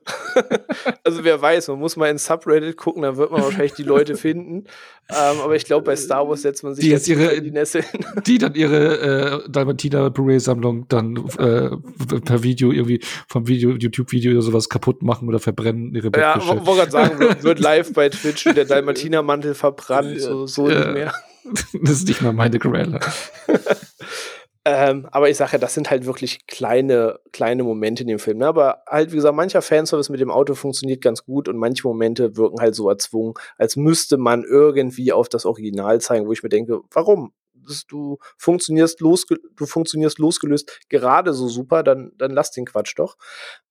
[1.03, 4.15] also wer weiß, man muss mal in Subreddit gucken, dann wird man wahrscheinlich die Leute
[4.17, 4.65] finden.
[5.09, 7.51] Ähm, aber ich glaube, bei Star Wars setzt man sich die jetzt ihre, in die
[7.51, 8.05] Nässe hin.
[8.27, 11.69] Die dann ihre äh, Dalmatiner Blu-ray-Sammlung dann äh,
[12.19, 16.89] per Video irgendwie vom Video, YouTube-Video oder sowas kaputt machen oder verbrennen ihre Ja, wollte
[16.89, 20.79] gerade sagen, wird, live bei Twitch der Dalmatiner-Mantel verbrannt, so, so ja.
[20.79, 21.13] nicht mehr.
[21.81, 22.99] Das ist nicht mal meine Quelle.
[24.69, 28.39] Ähm, aber ich sage ja, das sind halt wirklich kleine, kleine Momente in dem Film.
[28.39, 28.47] Ne?
[28.47, 32.35] Aber halt, wie gesagt, mancher Fanservice mit dem Auto funktioniert ganz gut und manche Momente
[32.35, 36.49] wirken halt so erzwungen, als müsste man irgendwie auf das Original zeigen, wo ich mir
[36.49, 37.33] denke, warum?
[37.89, 43.17] Du funktionierst, losge du funktionierst losgelöst gerade so super, dann, dann lass den Quatsch doch.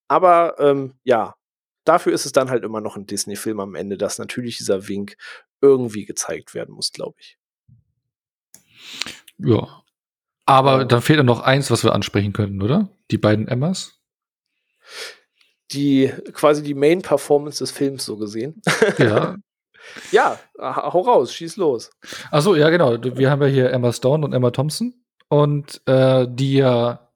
[0.07, 1.35] Aber ähm, ja,
[1.83, 5.15] dafür ist es dann halt immer noch ein Disney-Film am Ende, dass natürlich dieser Wink
[5.61, 7.37] irgendwie gezeigt werden muss, glaube ich.
[9.39, 9.83] Ja,
[10.47, 12.89] aber dann fehlt noch eins, was wir ansprechen könnten, oder?
[13.11, 13.99] Die beiden Emmas?
[15.71, 18.61] Die quasi die Main Performance des Films so gesehen.
[18.97, 19.35] Ja.
[20.11, 21.91] ja, hau raus, schieß los.
[22.31, 22.97] Achso, ja, genau.
[23.03, 24.93] Wir haben ja hier Emma Stone und Emma Thompson
[25.27, 27.11] und äh, die ja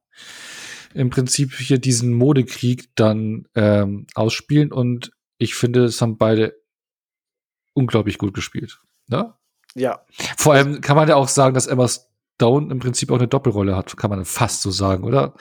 [0.92, 6.54] im Prinzip hier diesen Modekrieg dann ähm, ausspielen und ich finde, es haben beide
[7.72, 8.78] unglaublich gut gespielt.
[9.06, 9.32] Ne?
[9.74, 10.04] Ja.
[10.36, 12.11] Vor allem kann man ja auch sagen, dass Emma Stone
[12.48, 15.34] im Prinzip auch eine Doppelrolle hat, kann man fast so sagen, oder?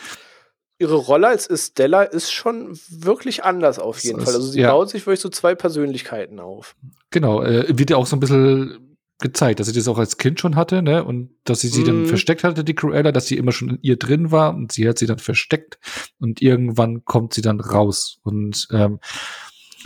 [0.80, 4.36] Ihre Rolle als Estella ist schon wirklich anders auf jeden das Fall.
[4.36, 4.72] Also sie ja.
[4.72, 6.76] baut sich wirklich so zwei Persönlichkeiten auf.
[7.12, 10.40] Genau, äh, wird ja auch so ein bisschen gezeigt, dass sie das auch als Kind
[10.40, 11.04] schon hatte, ne?
[11.04, 11.86] Und dass sie sie mm.
[11.86, 12.06] dann mhm.
[12.08, 14.98] versteckt hatte, die Cruella, dass sie immer schon in ihr drin war und sie hat
[14.98, 15.78] sie dann versteckt
[16.20, 18.18] und irgendwann kommt sie dann raus.
[18.24, 19.00] Und ähm,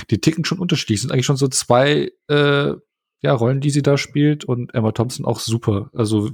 [0.09, 1.01] die ticken schon unterschiedlich.
[1.01, 2.73] Sind eigentlich schon so zwei äh,
[3.25, 5.89] ja, Rollen, die sie da spielt und Emma Thompson auch super.
[5.93, 6.29] Also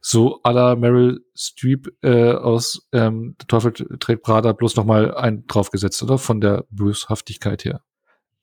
[0.00, 5.46] so à la Meryl Streep äh, aus ähm, Teufel trägt Prada bloß noch mal einen
[5.48, 6.18] draufgesetzt, oder?
[6.18, 7.82] Von der Böshaftigkeit her.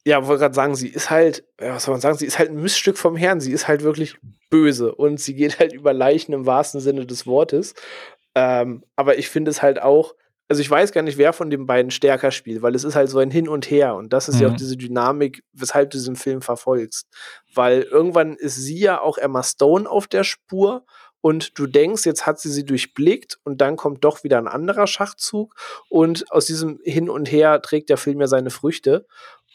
[0.05, 2.61] Ja, wollte gerade sagen, sie ist halt, was soll man sagen, sie ist halt ein
[2.61, 3.39] Missstück vom Herrn.
[3.39, 4.17] Sie ist halt wirklich
[4.49, 7.75] böse und sie geht halt über Leichen im wahrsten Sinne des Wortes.
[8.35, 10.15] Ähm, aber ich finde es halt auch,
[10.49, 13.09] also ich weiß gar nicht, wer von den beiden stärker spielt, weil es ist halt
[13.09, 14.41] so ein Hin und Her und das ist mhm.
[14.41, 14.57] ja auch mhm.
[14.57, 17.07] diese Dynamik, weshalb du diesen Film verfolgst.
[17.53, 20.85] Weil irgendwann ist sie ja auch Emma Stone auf der Spur
[21.21, 24.87] und du denkst, jetzt hat sie sie durchblickt und dann kommt doch wieder ein anderer
[24.87, 25.53] Schachzug
[25.87, 29.05] und aus diesem Hin und Her trägt der Film ja seine Früchte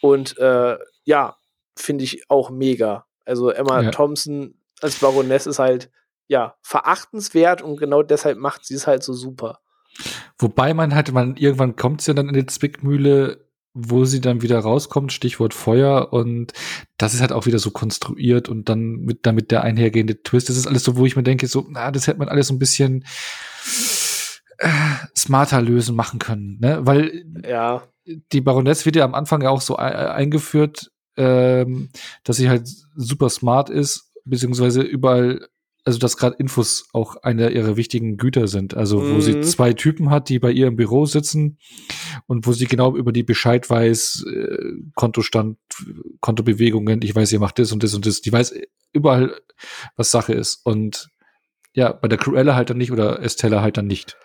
[0.00, 1.36] und äh, ja,
[1.76, 3.06] finde ich auch mega.
[3.24, 3.90] Also Emma ja.
[3.90, 5.90] Thompson als Baroness ist halt
[6.28, 9.58] ja verachtenswert und genau deshalb macht sie es halt so super.
[10.38, 14.42] Wobei man halt, man irgendwann kommt sie ja dann in die Zwickmühle, wo sie dann
[14.42, 16.52] wieder rauskommt, Stichwort Feuer und
[16.96, 20.56] das ist halt auch wieder so konstruiert und dann mit damit der einhergehende Twist, das
[20.56, 22.60] ist alles so, wo ich mir denke, so, na, das hätte man alles so ein
[22.60, 23.04] bisschen
[24.58, 24.68] äh,
[25.16, 26.86] smarter lösen machen können, ne?
[26.86, 27.82] Weil ja.
[28.04, 31.90] die Baroness wird ja am Anfang ja auch so eingeführt, ähm,
[32.22, 35.48] dass sie halt super smart ist, beziehungsweise überall
[35.84, 38.74] also dass gerade Infos auch einer ihrer wichtigen Güter sind.
[38.74, 39.20] Also wo mhm.
[39.20, 41.58] sie zwei Typen hat, die bei ihr im Büro sitzen
[42.26, 45.58] und wo sie genau über die Bescheid weiß, äh, Kontostand,
[46.20, 48.22] Kontobewegungen, ich weiß, ihr macht das und das und das.
[48.22, 48.54] Die weiß
[48.92, 49.38] überall,
[49.96, 50.60] was Sache ist.
[50.64, 51.08] Und
[51.74, 54.16] ja, bei der Cruella halt dann nicht oder Estella halt dann nicht.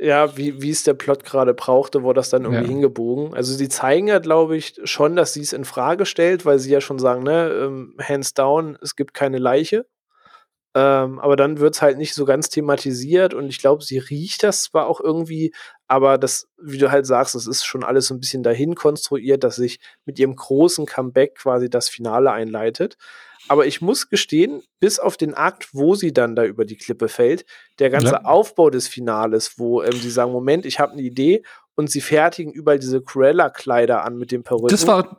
[0.00, 2.68] Ja, wie, wie es der Plot gerade brauchte, wurde das dann irgendwie ja.
[2.68, 3.34] hingebogen.
[3.34, 6.72] Also sie zeigen ja, glaube ich, schon, dass sie es in Frage stellt, weil sie
[6.72, 9.86] ja schon sagen, ne, ähm, hands down, es gibt keine Leiche.
[10.76, 14.42] Ähm, aber dann wird es halt nicht so ganz thematisiert und ich glaube, sie riecht
[14.42, 15.54] das zwar auch irgendwie,
[15.86, 19.44] aber das, wie du halt sagst, das ist schon alles so ein bisschen dahin konstruiert,
[19.44, 22.96] dass sich mit ihrem großen Comeback quasi das Finale einleitet.
[23.46, 27.08] Aber ich muss gestehen, bis auf den Akt, wo sie dann da über die Klippe
[27.08, 27.44] fällt,
[27.78, 28.24] der ganze ja.
[28.24, 31.44] Aufbau des Finales, wo ähm, sie sagen, Moment, ich habe eine Idee
[31.76, 34.68] und sie fertigen überall diese Cruella-Kleider an mit dem Perücken.
[34.68, 35.18] Das war,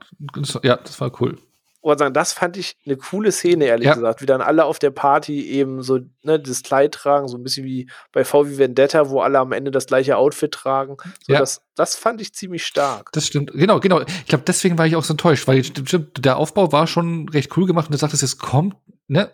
[0.63, 1.37] ja, das war cool.
[1.85, 3.93] Wollte sagen, das fand ich eine coole Szene, ehrlich Ja.
[3.93, 4.21] gesagt.
[4.21, 7.65] Wie dann alle auf der Party eben so ne, das Kleid tragen, so ein bisschen
[7.65, 10.97] wie bei VW Vendetta, wo alle am Ende das gleiche Outfit tragen.
[11.25, 11.39] So, Ja.
[11.39, 13.11] das, das fand ich ziemlich stark.
[13.13, 13.51] Das stimmt.
[13.53, 14.01] Genau, genau.
[14.01, 17.65] Ich glaube, deswegen war ich auch so enttäuscht, weil der Aufbau war schon recht cool
[17.67, 18.75] gemacht und du sagtest, es kommt,
[19.07, 19.31] ne?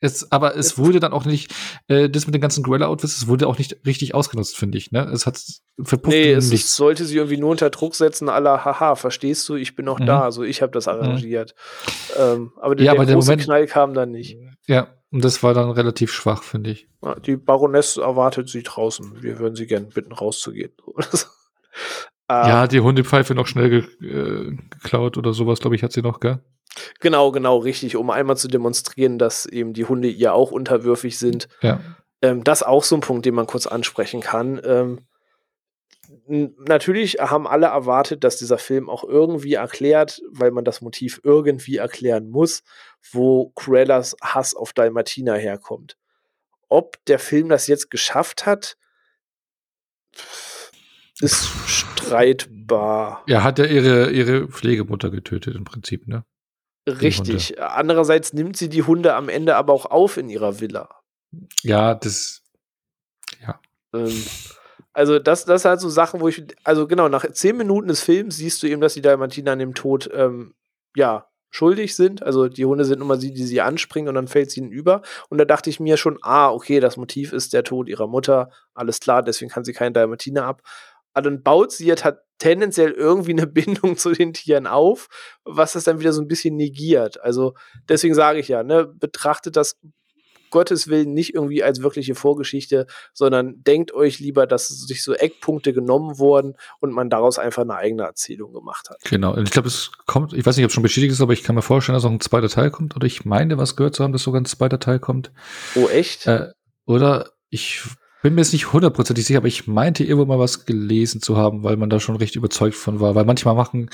[0.00, 1.52] Es, aber es wurde dann auch nicht,
[1.88, 4.92] äh, das mit den ganzen Gorilla-Outfits, es wurde auch nicht richtig ausgenutzt, finde ich.
[4.92, 5.04] Ne?
[5.12, 5.42] Es hat
[5.82, 6.76] verpufft Nee, es nichts.
[6.76, 10.06] sollte sie irgendwie nur unter Druck setzen, aller, haha, verstehst du, ich bin noch Mhm.
[10.06, 11.54] da, also ich habe das arrangiert.
[12.16, 14.36] Ähm, aber der, Ja, der aber der große Moment- Knall kam dann nicht.
[14.68, 16.86] Ja, und das war dann relativ schwach, finde ich.
[17.26, 19.20] Die Baroness erwartet sie draußen.
[19.22, 20.72] Wir würden sie gern bitten, rauszugehen.
[22.28, 26.02] Ah, Ja, die Hundepfeife noch schnell ge äh, geklaut oder sowas, glaube ich, hat sie
[26.02, 26.40] noch, gell?
[27.00, 31.48] Genau, genau, richtig, um einmal zu demonstrieren, dass eben die Hunde ihr auch unterwürfig sind.
[31.62, 31.80] Ja.
[32.22, 34.60] Ähm, das ist auch so ein Punkt, den man kurz ansprechen kann.
[34.64, 35.00] Ähm,
[36.26, 41.76] natürlich haben alle erwartet, dass dieser Film auch irgendwie erklärt, weil man das Motiv irgendwie
[41.76, 42.62] erklären muss,
[43.10, 45.96] wo Cruellas Hass auf Dalmatina herkommt.
[46.68, 48.76] Ob der Film das jetzt geschafft hat,
[51.20, 53.22] ist streitbar.
[53.26, 56.24] Ja, hat ja ihre, ihre Pflegemutter getötet im Prinzip, ne?
[56.86, 57.60] Richtig.
[57.60, 60.88] Andererseits nimmt sie die Hunde am Ende aber auch auf in ihrer Villa.
[61.62, 62.42] Ja, das.
[63.92, 64.24] Ähm,
[64.92, 68.02] also das, das sind halt so Sachen, wo ich, also genau, nach zehn Minuten des
[68.02, 70.54] Films siehst du eben, dass die Dalmatiner an dem Tod, ähm,
[70.96, 72.22] ja, schuldig sind.
[72.22, 75.02] Also die Hunde sind immer sie, die sie anspringen und dann fällt sie ihnen über.
[75.30, 78.50] Und da dachte ich mir schon, ah, okay, das Motiv ist der Tod ihrer Mutter.
[78.74, 80.62] Alles klar, deswegen kann sie keinen Dalmatiner ab.
[81.20, 85.08] Dann baut sie hat tendenziell irgendwie eine Bindung zu den Tieren auf,
[85.44, 87.20] was das dann wieder so ein bisschen negiert.
[87.20, 87.54] Also
[87.88, 89.76] deswegen sage ich ja, ne, betrachtet das
[90.50, 95.72] Gottes Willen nicht irgendwie als wirkliche Vorgeschichte, sondern denkt euch lieber, dass sich so Eckpunkte
[95.72, 98.98] genommen wurden und man daraus einfach eine eigene Erzählung gemacht hat.
[99.04, 99.34] Genau.
[99.34, 101.42] Und ich glaube, es kommt, ich weiß nicht, ob es schon bestätigt ist, aber ich
[101.42, 102.96] kann mir vorstellen, dass auch ein zweiter Teil kommt.
[102.96, 105.32] Oder ich meine, was gehört zu haben, dass sogar ein zweiter Teil kommt.
[105.74, 106.26] Oh, echt?
[106.26, 106.52] Äh,
[106.86, 107.82] oder ich
[108.22, 111.62] bin mir jetzt nicht hundertprozentig sicher, aber ich meinte irgendwo mal was gelesen zu haben,
[111.62, 113.14] weil man da schon recht überzeugt von war.
[113.14, 113.90] Weil manchmal machen,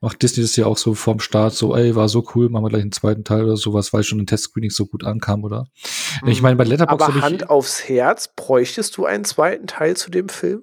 [0.00, 2.70] macht Disney das ja auch so vorm Start so, ey, war so cool, machen wir
[2.70, 5.68] gleich einen zweiten Teil oder sowas, weil schon ein Testscreening so gut ankam, oder?
[6.26, 9.96] Ich meine, bei Letterboxd Aber hab ich, Hand aufs Herz, bräuchtest du einen zweiten Teil
[9.96, 10.62] zu dem Film?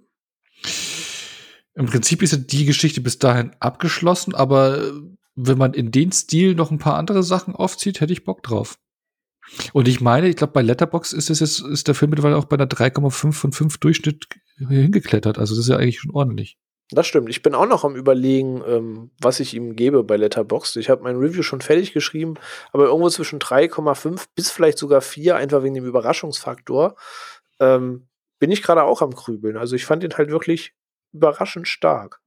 [1.75, 4.91] im Prinzip ist ja die Geschichte bis dahin abgeschlossen, aber
[5.35, 8.77] wenn man in den Stil noch ein paar andere Sachen aufzieht, hätte ich Bock drauf.
[9.73, 12.45] Und ich meine, ich glaube, bei Letterbox ist es jetzt, ist der Film mittlerweile auch
[12.45, 14.27] bei einer 3,5 von 5 Durchschnitt
[14.57, 15.37] hingeklettert.
[15.37, 16.57] Also das ist ja eigentlich schon ordentlich.
[16.91, 17.29] Das stimmt.
[17.29, 20.77] Ich bin auch noch am überlegen, ähm, was ich ihm gebe bei Letterboxd.
[20.77, 22.35] Ich habe mein Review schon fertig geschrieben,
[22.71, 26.95] aber irgendwo zwischen 3,5 bis vielleicht sogar 4, einfach wegen dem Überraschungsfaktor,
[27.59, 28.07] ähm,
[28.37, 29.57] bin ich gerade auch am Krübeln.
[29.57, 30.75] Also ich fand ihn halt wirklich
[31.11, 32.21] überraschend stark.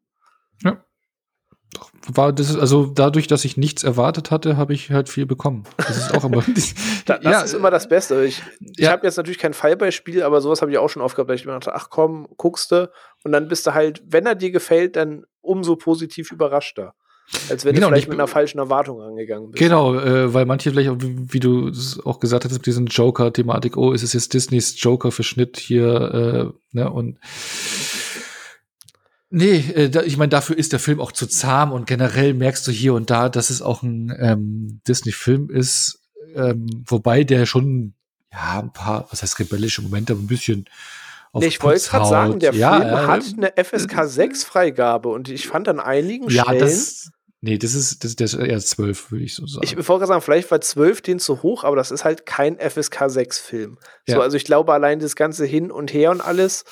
[2.11, 5.65] War das also dadurch, dass ich nichts erwartet hatte, habe ich halt viel bekommen.
[5.77, 6.43] Das ist auch immer.
[7.05, 8.25] Da, das ist immer das Beste.
[8.25, 8.91] Ich, ich Ja.
[8.93, 11.47] habe jetzt natürlich kein Fallbeispiel, aber sowas habe ich auch schon oft gehabt, dass ich
[11.47, 12.91] mir dachte, ach komm, guckst du
[13.25, 16.95] und dann bist du halt, wenn er dir gefällt, dann umso positiv überraschter.
[17.51, 19.59] Als wenn Genau, du vielleicht ich mit einer falschen Erwartung angegangen bist.
[19.63, 23.77] Genau, äh, weil manche vielleicht auch, wie, du es auch gesagt hast, mit diesen Joker-Thematik,
[23.77, 27.19] oh, ist es jetzt Disneys Joker-Verschnitt hier, äh, ne, und
[29.31, 32.71] Nee, äh, ich meine, dafür ist der Film auch zu zahm und generell merkst du
[32.71, 36.01] hier und da, dass es auch ein ähm, Disney-Film ist,
[36.35, 37.95] ähm, wobei der schon,
[38.33, 40.67] ja, ein paar, was heißt rebellische Momente, aber ein bisschen
[41.33, 45.11] auf Nee, ich wollte gerade sagen, der ja, Film ja, hat eine FSK 6 Freigabe
[45.11, 47.11] und ich fand an einigen Ja, Stellen, das,
[47.43, 49.63] nee, das ist, das, das ist eher zwölf, würde ich so sagen.
[49.63, 52.59] ich wollte gerade sagen, vielleicht war 12 den zu hoch, aber das ist halt kein
[52.59, 53.79] FSK 6 Film.
[54.07, 54.21] So, Ja.
[54.21, 56.67] also ich glaube, allein das ganze Hin und Her und alles äh,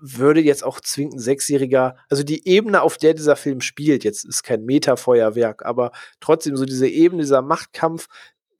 [0.00, 4.24] würde jetzt auch zwingend ein Sechsjähriger, also die Ebene, auf der dieser Film spielt, jetzt
[4.24, 8.08] ist kein Metafeuerwerk, aber trotzdem so diese Ebene, dieser Machtkampf,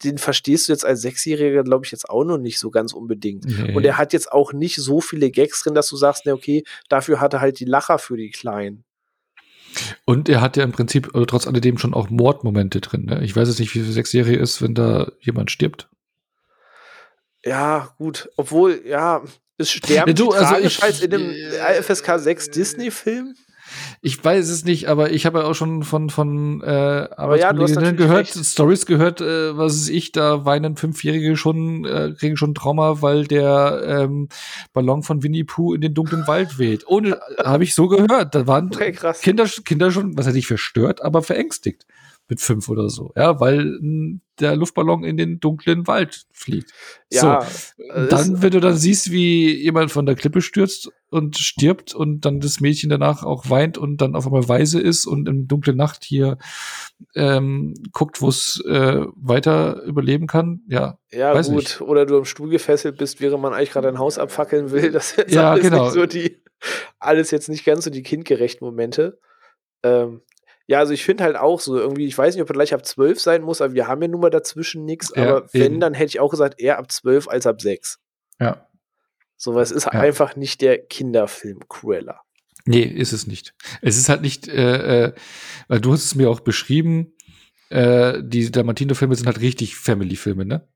[0.04, 3.46] den verstehst du jetzt als Sechsjähriger, glaube ich, jetzt auch noch nicht so ganz unbedingt.
[3.46, 3.74] Nee.
[3.74, 6.62] Und er hat jetzt auch nicht so viele Gags drin, dass du sagst, ne, okay,
[6.88, 8.84] dafür hat er halt die Lacher für die Kleinen.
[10.04, 13.06] Und er hat ja im Prinzip äh, trotz alledem schon auch Mordmomente drin.
[13.06, 13.22] Ne?
[13.24, 15.88] Ich weiß jetzt nicht, wie viel Sechsjährige ist, wenn da jemand stirbt.
[17.44, 19.22] Ja, gut, obwohl, ja,
[19.58, 23.34] es sterben Ja, du, also ich- als in äh, FSK 6 Disney-Film.
[24.00, 27.10] Ich weiß es nicht, aber ich habe ja auch schon von von äh, ja, du
[27.10, 28.28] hast Arbeitskolleginnen natürlich gehört.
[28.46, 33.26] Stories gehört, äh, was ist ich, da weinen Fünfjährige schon, äh, kriegen schon Trauma, weil
[33.26, 34.28] der ähm,
[34.72, 36.84] Ballon von Winnie Pooh in den dunklen Wald weht.
[36.86, 38.34] Ohne, habe ich so gehört.
[38.34, 38.96] Da waren Okay.
[39.20, 41.84] Kinder, Kinder schon, was heißt nicht verstört, aber verängstigt.
[42.28, 43.78] Mit fünf oder so, ja, weil
[44.38, 46.72] der Luftballon in den dunklen Wald fliegt.
[47.10, 51.38] Ja, so, äh, dann, wenn du dann siehst, wie jemand von der Klippe stürzt und
[51.38, 55.26] stirbt und dann das Mädchen danach auch weint und dann auf einmal weise ist und
[55.28, 56.36] in dunkle Nacht hier
[57.14, 61.56] ähm, guckt, wo es äh, weiter überleben kann, ja, Ja, Weiß gut.
[61.56, 61.80] nicht.
[61.80, 64.92] Oder du am Stuhl gefesselt bist, während man eigentlich gerade ein Haus abfackeln will.
[64.92, 65.84] Das ist Ja, alles genau.
[65.84, 66.42] nicht so die,
[66.98, 69.18] alles jetzt nicht ganz so die kindgerechten Momente.
[69.82, 70.20] Ähm,
[70.68, 72.86] ja, also ich finde halt auch so irgendwie, ich weiß nicht, ob er gleich ab
[72.86, 75.10] 12 sein muss, aber wir haben ja nun mal dazwischen nichts.
[75.16, 75.80] Ja, aber wenn, eben.
[75.80, 77.98] dann hätte ich auch gesagt, eher ab 12 als ab 6.
[78.38, 78.64] ja.
[79.40, 82.22] So, weil es ist einfach nicht der Kinderfilm Cruella.
[82.64, 83.54] Nee, ist es nicht.
[83.82, 85.12] Es ist halt nicht, äh, äh,
[85.68, 87.14] weil du hast es mir auch beschrieben,
[87.70, 90.66] äh, die Dalmatino-Filme sind halt richtig Family-Filme, ne?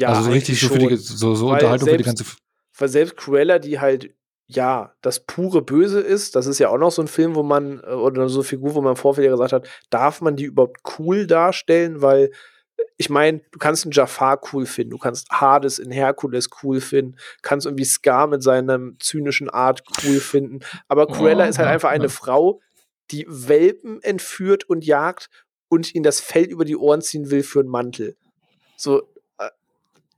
[0.00, 2.36] Ja, also so richtig so, die, so, so Unterhaltung für die selbst- ganze.
[2.76, 4.10] Weil selbst Cruella, die halt,
[4.50, 7.80] ja, das pure Böse ist, das ist ja auch noch so ein Film, wo man,
[7.80, 10.44] äh, oder so eine Figur, wo man im Vorfeld ja gesagt hat, darf man die
[10.44, 12.00] überhaupt cool darstellen?
[12.00, 16.48] Weil, äh, ich meine, du kannst einen Jafar cool finden, du kannst Hades in Herkules
[16.62, 21.58] cool finden, kannst irgendwie Scar mit seiner zynischen Art cool finden, aber Cruella Oh, ist
[21.58, 22.10] halt ja, einfach eine ja.
[22.10, 22.62] Frau,
[23.10, 25.28] die Welpen entführt und jagt
[25.68, 28.16] und ihnen das Fell über die Ohren ziehen will für einen Mantel.
[28.76, 29.02] So,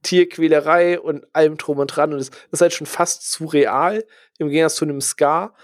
[0.02, 2.12] Tierquälerei und allem drum und dran.
[2.12, 4.04] Und es ist halt schon fast zu real,
[4.38, 5.54] im Gegensatz zu einem Scar.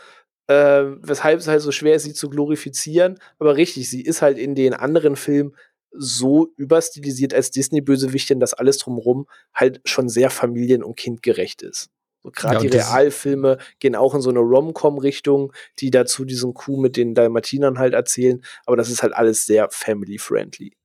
[0.48, 3.18] Äh, weshalb es halt so schwer ist, sie zu glorifizieren.
[3.38, 5.56] Aber richtig, sie ist halt in den anderen Filmen
[5.98, 11.90] so überstilisiert als Disney-Bösewichtin, dass alles drumherum halt schon sehr familien- und kindgerecht ist.
[12.22, 16.78] So Gerade Ja, die Realfilme gehen auch in so eine Rom-Com-Richtung, die dazu diesen Coup
[16.78, 18.42] mit den Dalmatinern halt erzählen.
[18.66, 20.76] Aber das ist halt alles sehr family-friendly.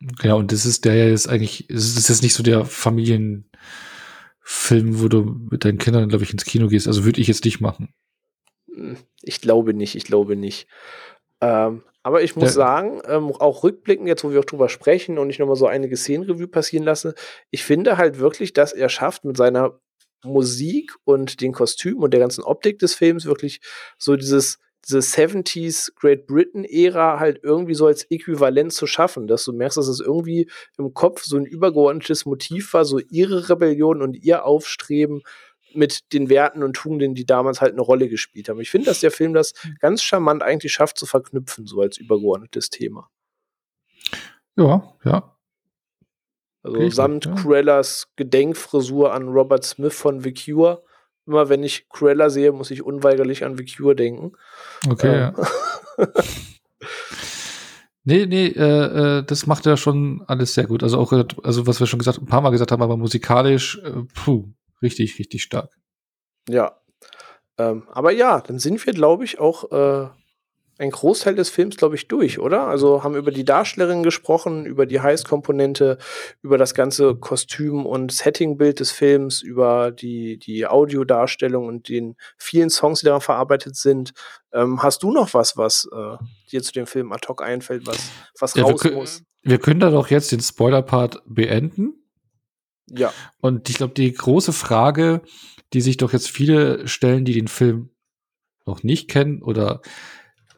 [0.00, 3.50] Genau, und das ist der ja jetzt eigentlich, das ist jetzt nicht so der Familienfilm,
[5.02, 6.86] wo du mit deinen Kindern, glaube ich, ins Kino gehst.
[6.86, 7.92] Also würde ich jetzt nicht machen.
[8.74, 10.66] Hm, Ich glaube nicht, ich glaube nicht.
[11.42, 12.54] Ähm, aber ich muss Ja.
[12.54, 15.96] sagen, ähm, auch rückblickend, jetzt wo wir auch drüber sprechen und ich nochmal so einige
[15.96, 17.14] Szenenrevue passieren lasse,
[17.50, 19.78] ich finde halt wirklich, dass er schafft mit seiner
[20.24, 23.60] Musik und den Kostümen und der ganzen Optik des Films wirklich
[23.98, 29.52] so dieses, diese 70s Great Britain-Ära halt irgendwie so als Äquivalent zu schaffen, dass du
[29.52, 34.14] merkst, dass es irgendwie im Kopf so ein übergeordnetes Motiv war, so ihre Rebellion und
[34.14, 35.22] ihr Aufstreben
[35.74, 38.60] mit den Werten und Tugenden, die damals halt eine Rolle gespielt haben.
[38.60, 42.70] Ich finde, dass der Film das ganz charmant eigentlich schafft zu verknüpfen, so als übergeordnetes
[42.70, 43.08] Thema.
[44.56, 45.36] Ja, ja.
[46.62, 47.34] Also mit, samt ja.
[47.34, 50.82] Cruellas Gedenkfrisur an Robert Smith von The Cure.
[51.30, 54.32] Immer wenn ich Cruella sehe, muss ich unweigerlich an The Cure denken.
[54.88, 56.06] Okay, Ähm, ja.
[58.02, 60.82] Nee, nee, äh, äh, das macht er schon alles sehr gut.
[60.82, 64.02] Also auch, also was wir schon gesagt, ein paar Mal gesagt haben, aber musikalisch, äh,
[64.12, 64.48] puh,
[64.82, 65.70] richtig, richtig stark.
[66.48, 66.80] Ja.
[67.58, 70.08] Ähm, aber ja, dann sind wir, glaube ich, auch äh,
[70.80, 72.66] ein Großteil des Films, glaube ich, durch, oder?
[72.66, 75.98] Also haben über die Darstellerin gesprochen, über die Heist-Komponente,
[76.42, 82.70] über das ganze Kostüm- und Settingbild des Films, über die, die Audiodarstellung und den vielen
[82.70, 84.12] Songs, die daran verarbeitet sind.
[84.52, 86.16] Ähm, hast du noch was, was äh,
[86.50, 89.22] dir zu dem Film ad hoc einfällt, was, was Ja, wir, raus kö- muss?
[89.42, 91.94] wir können da doch jetzt den Spoiler-Part beenden.
[92.88, 93.12] Ja.
[93.40, 95.20] Und ich glaube, die große Frage,
[95.74, 97.90] die sich doch jetzt viele stellen, die den Film
[98.66, 99.82] noch nicht kennen, oder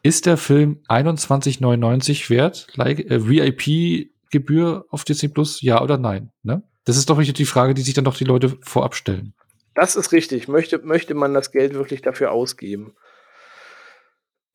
[0.03, 2.67] ist der Film 21,99 wert?
[2.75, 5.61] Like, äh, VIP-Gebühr auf Disney Plus?
[5.61, 6.31] Ja oder nein?
[6.43, 6.61] Ne?
[6.85, 9.33] Das ist doch die Frage, die sich dann doch die Leute vorab stellen.
[9.73, 10.47] Das ist richtig.
[10.47, 12.93] Möchte, möchte man das Geld wirklich dafür ausgeben?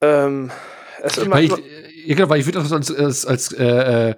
[0.00, 0.50] Ähm,
[1.02, 4.14] es ist Weil ich, äh, ja, genau, weil ich würde auch als, als, als äh,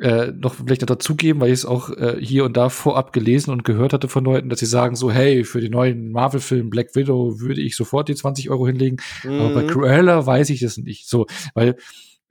[0.00, 3.50] äh, noch vielleicht noch dazugeben, weil ich es auch äh, hier und da vorab gelesen
[3.50, 6.94] und gehört hatte von Leuten, dass sie sagen so, hey, für den neuen Marvel-Film Black
[6.96, 9.66] Widow würde ich sofort die 20 Euro hinlegen, aber bei Mhm.
[9.66, 11.08] Cruella weiß ich das nicht.
[11.08, 11.76] So, weil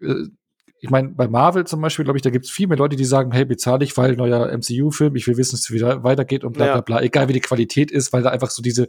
[0.01, 0.13] äh,
[0.81, 3.05] ich meine, bei Marvel zum Beispiel, glaube ich, da gibt es viel mehr Leute, die
[3.05, 6.53] sagen, hey, bezahle ich, weil neuer MCU-Film, ich will wissen, dass es wieder weitergeht und
[6.53, 7.01] bla bla bla.
[7.01, 8.87] Egal wie die Qualität ist, weil da einfach so diese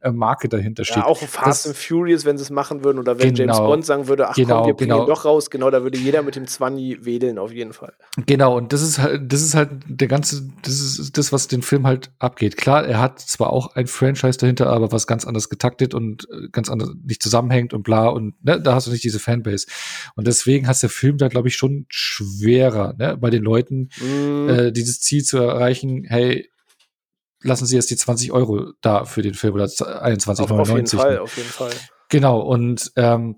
[0.00, 0.98] äh, Marke dahinter steht.
[0.98, 3.66] Ja, auch Fast Das- and Furious, wenn sie es machen würden, oder wenn James Genau.
[3.66, 5.02] Bond sagen würde, ach Genau, komm, wir bringen genau.
[5.04, 7.92] ihn doch raus, genau, da würde jeder mit dem Zwanni wedeln, auf jeden Fall.
[8.26, 11.62] Genau, und das ist halt, das ist halt der ganze, das ist das, was den
[11.62, 12.56] Film halt abgeht.
[12.56, 16.48] Klar, er hat zwar auch ein Franchise dahinter, aber was ganz anders getaktet und äh,
[16.50, 19.66] ganz anders nicht zusammenhängt und bla und ne, da hast du nicht diese Fanbase.
[20.16, 24.48] Und deswegen hat der Film da, glaube ich, schon schwerer, ne, bei den Leuten, Mhm.
[24.48, 26.50] äh, dieses Ziel zu erreichen, hey,
[27.42, 30.96] lassen Sie jetzt die 20 Euro da für den Film oder auf, auf jeden 21,99.
[30.96, 31.20] Fall, ne?
[31.22, 31.70] auf jeden Fall.
[32.10, 33.36] Genau, und ähm,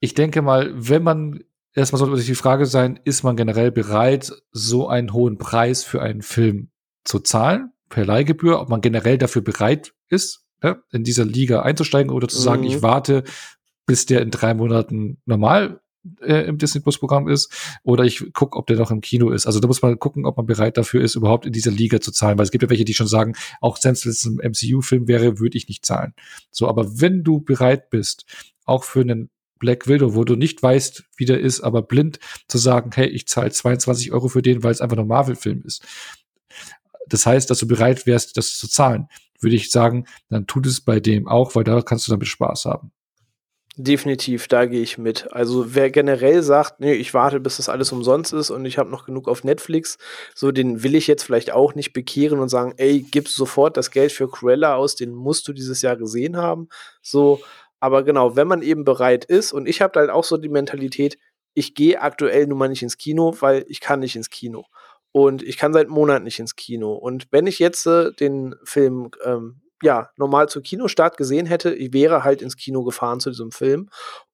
[0.00, 1.40] ich denke mal, wenn man,
[1.74, 6.02] erstmal sollte sich die Frage sein, ist man generell bereit, so einen hohen Preis für
[6.02, 6.70] einen Film
[7.04, 12.12] zu zahlen, per Leihgebühr, ob man generell dafür bereit ist, ne, in dieser Liga einzusteigen
[12.12, 12.68] oder zu sagen, Mhm.
[12.68, 13.24] ich warte,
[13.86, 15.80] bis der in drei Monaten normal
[16.20, 17.52] äh, im Disney Plus Programm ist
[17.82, 19.46] oder ich gucke, ob der noch im Kino ist.
[19.46, 22.12] Also da muss man gucken, ob man bereit dafür ist, überhaupt in dieser Liga zu
[22.12, 25.56] zahlen, weil es gibt ja welche, die schon sagen, auch wenn ein MCU-Film wäre, würde
[25.56, 26.14] ich nicht zahlen.
[26.50, 28.24] So, aber wenn du bereit bist,
[28.64, 32.58] auch für einen Black Widow, wo du nicht weißt, wie der ist, aber blind zu
[32.58, 35.84] sagen, hey, ich zahle 22 Euro für den, weil es einfach nur Marvel-Film ist.
[37.08, 39.08] Das heißt, dass du bereit wärst, das zu zahlen.
[39.40, 42.66] Würde ich sagen, dann tut es bei dem auch, weil da kannst du damit Spaß
[42.66, 42.92] haben.
[43.80, 45.32] Definitiv, da gehe ich mit.
[45.32, 48.90] Also wer generell sagt, nee, ich warte, bis das alles umsonst ist und ich habe
[48.90, 49.98] noch genug auf Netflix,
[50.34, 53.92] so den will ich jetzt vielleicht auch nicht bekehren und sagen, ey, gib sofort das
[53.92, 56.68] Geld für Cruella aus, den musst du dieses Jahr gesehen haben.
[57.02, 57.40] So,
[57.78, 61.16] aber genau, wenn man eben bereit ist und ich habe halt auch so die Mentalität,
[61.54, 64.64] ich gehe aktuell nun mal nicht ins Kino, weil ich kann nicht ins Kino.
[65.12, 66.94] Und ich kann seit Monaten nicht ins Kino.
[66.94, 71.92] Und wenn ich jetzt äh, den Film ähm, ja, normal zu Kinostart gesehen hätte, ich
[71.92, 73.88] wäre halt ins Kino gefahren zu diesem Film.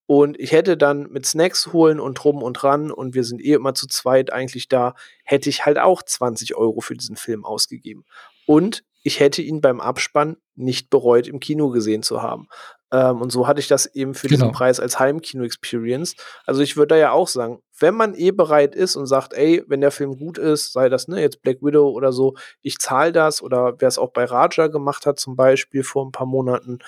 [0.06, 3.54] Und ich hätte dann mit Snacks holen und drum und dran, und wir sind eh
[3.54, 4.94] immer zu zweit eigentlich da,
[5.24, 8.04] hätte ich halt auch 20 Euro für diesen Film ausgegeben.
[8.46, 12.48] Und ich hätte ihn beim Abspann nicht bereut, im Kino gesehen zu haben.
[12.94, 14.44] Ähm, und so hatte ich das eben für genau.
[14.44, 16.14] diesen Preis als Heimkino-Experience.
[16.46, 19.64] Also ich würde da ja auch sagen, wenn man eh bereit ist und sagt, ey,
[19.66, 23.10] wenn der Film gut ist, sei das ne, jetzt Black Widow oder so, ich zahle
[23.10, 26.78] das oder wer es auch bei Raja gemacht hat zum Beispiel vor ein paar Monaten,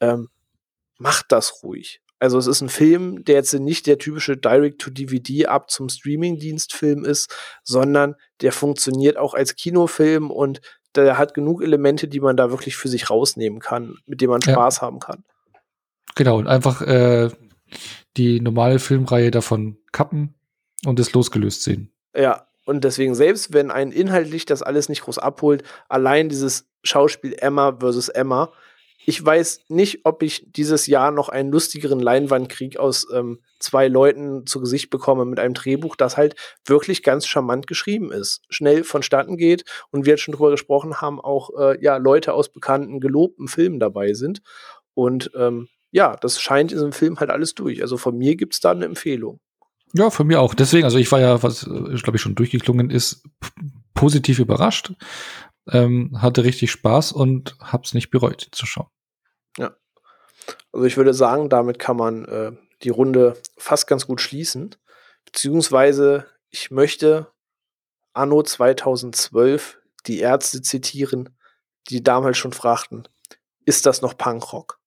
[0.00, 0.28] ähm,
[0.98, 2.02] macht das ruhig.
[2.18, 7.34] Also es ist ein Film, der jetzt nicht der typische Direct-to-DVD ab zum Streaming-Dienst-Film ist,
[7.62, 10.60] sondern der funktioniert auch als Kinofilm und
[10.94, 14.42] der hat genug Elemente, die man da wirklich für sich rausnehmen kann, mit denen man
[14.42, 14.82] Spaß ja.
[14.82, 15.24] haben kann.
[16.14, 17.30] Genau, und einfach äh,
[18.16, 20.34] die normale Filmreihe davon kappen
[20.84, 21.90] und es losgelöst sehen.
[22.14, 27.34] Ja, und deswegen, selbst wenn ein inhaltlich das alles nicht groß abholt, allein dieses Schauspiel
[27.38, 28.52] Emma versus Emma,
[29.06, 34.46] ich weiß nicht, ob ich dieses Jahr noch einen lustigeren Leinwandkrieg aus ähm, zwei Leuten
[34.46, 39.36] zu Gesicht bekomme mit einem Drehbuch, das halt wirklich ganz charmant geschrieben ist, schnell vonstatten
[39.36, 43.46] geht und wir jetzt schon drüber gesprochen haben, auch äh, ja Leute aus bekannten gelobten
[43.46, 44.40] Filmen dabei sind
[44.94, 47.80] und ähm, ja, das scheint in diesem Film halt alles durch.
[47.80, 49.38] Also von mir gibt es da eine Empfehlung.
[49.92, 50.52] Ja, von mir auch.
[50.52, 53.22] Deswegen, also ich war ja, was äh, glaube ich schon durchgeklungen ist,
[53.94, 54.92] positiv überrascht,
[55.70, 58.88] ähm, hatte richtig Spaß und hab's nicht bereut zu schauen.
[59.56, 59.76] Ja.
[60.72, 62.50] Also ich würde sagen, damit kann man äh,
[62.82, 64.74] die Runde fast ganz gut schließen.
[65.24, 67.28] Beziehungsweise ich möchte
[68.14, 71.38] Anno 2012 die Ärzte zitieren,
[71.88, 73.06] die damals schon fragten,
[73.64, 74.80] ist das noch Punkrock?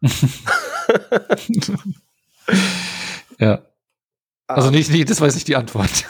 [3.38, 3.62] ja.
[4.46, 4.72] Also ah.
[4.72, 5.90] nicht, nicht, das weiß ich die Antwort.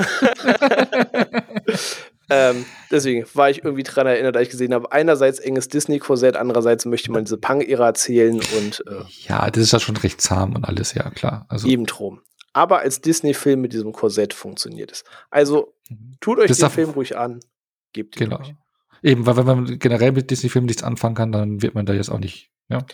[2.31, 6.87] ähm, deswegen war ich irgendwie daran erinnert, als ich gesehen habe, einerseits enges Disney-Korsett, andererseits
[6.87, 10.65] möchte man diese Punk-Ära erzählen und äh, Ja, das ist ja schon recht zahm und
[10.65, 11.45] alles, ja klar.
[11.49, 12.23] Also, eben drum.
[12.53, 15.05] Aber als Disney-Film mit diesem Korsett funktioniert es.
[15.31, 16.17] Also mhm.
[16.21, 17.41] tut euch den Film ruhig an,
[17.93, 18.37] gebt ihn genau.
[18.37, 18.55] Ruhig.
[19.03, 22.11] Eben, weil wenn man generell mit Disney-Filmen nichts anfangen kann, dann wird man da jetzt
[22.11, 22.85] auch nicht, ja.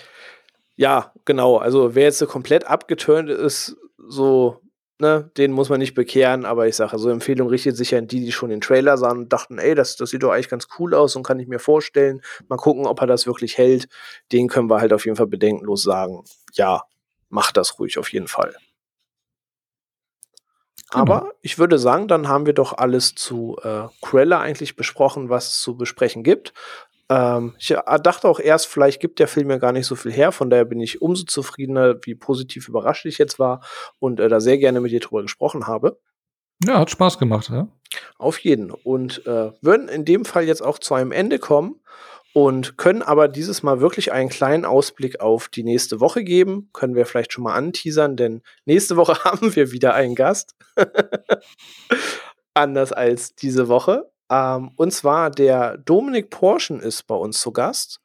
[0.76, 1.56] Ja, genau.
[1.56, 4.60] Also wer jetzt so komplett abgeturnt ist, so,
[4.98, 8.06] ne, den muss man nicht bekehren, aber ich sage, so Empfehlung richtet sich ja an
[8.06, 10.68] die, die schon den Trailer sahen und dachten, ey, das, das sieht doch eigentlich ganz
[10.78, 12.20] cool aus und kann ich mir vorstellen.
[12.48, 13.88] Mal gucken, ob er das wirklich hält.
[14.32, 16.82] Den können wir halt auf jeden Fall bedenkenlos sagen, ja,
[17.30, 18.54] macht das ruhig auf jeden Fall.
[20.90, 21.02] Genau.
[21.02, 25.48] Aber ich würde sagen, dann haben wir doch alles zu äh, Cruella eigentlich besprochen, was
[25.48, 26.52] es zu besprechen gibt.
[27.08, 30.12] Ähm, ich äh, dachte auch erst, vielleicht gibt der Film ja gar nicht so viel
[30.12, 33.60] her, von daher bin ich umso zufriedener, wie positiv überrascht ich jetzt war
[33.98, 36.00] und äh, da sehr gerne mit dir drüber gesprochen habe.
[36.64, 37.68] Ja, hat Spaß gemacht, ja.
[38.18, 38.70] Auf jeden.
[38.70, 41.80] Und äh, würden in dem Fall jetzt auch zu einem Ende kommen
[42.32, 46.70] und können aber dieses Mal wirklich einen kleinen Ausblick auf die nächste Woche geben.
[46.72, 50.54] Können wir vielleicht schon mal anteasern, denn nächste Woche haben wir wieder einen Gast.
[52.54, 54.10] Anders als diese Woche.
[54.30, 58.00] Ähm, und zwar der Dominik Porschen ist bei uns zu Gast.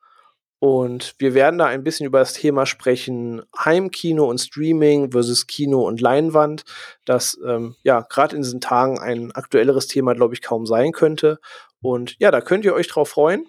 [0.63, 5.87] Und wir werden da ein bisschen über das Thema sprechen, Heimkino und Streaming versus Kino
[5.87, 6.65] und Leinwand,
[7.03, 11.39] das ähm, ja gerade in diesen Tagen ein aktuelleres Thema, glaube ich, kaum sein könnte.
[11.81, 13.47] Und ja, da könnt ihr euch drauf freuen.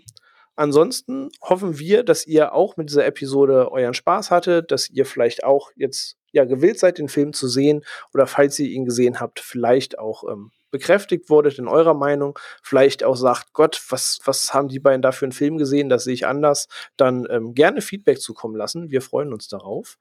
[0.57, 5.45] Ansonsten hoffen wir, dass ihr auch mit dieser Episode euren Spaß hattet, dass ihr vielleicht
[5.45, 7.85] auch jetzt ja gewillt seid, den Film zu sehen
[8.15, 13.05] oder falls ihr ihn gesehen habt, vielleicht auch ähm, bekräftigt wurdet in eurer Meinung, vielleicht
[13.05, 16.15] auch sagt, Gott, was, was haben die beiden da für einen Film gesehen, das sehe
[16.15, 16.67] ich anders,
[16.97, 18.91] dann ähm, gerne Feedback zukommen lassen.
[18.91, 19.99] Wir freuen uns darauf.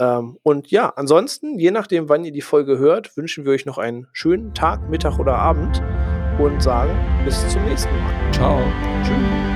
[0.00, 3.78] Ähm, und ja, ansonsten, je nachdem, wann ihr die Folge hört, wünschen wir euch noch
[3.78, 5.82] einen schönen Tag, Mittag oder Abend
[6.38, 6.92] und sagen
[7.24, 8.32] bis zum nächsten Mal.
[8.32, 8.60] Ciao.
[9.04, 9.53] Tschüss.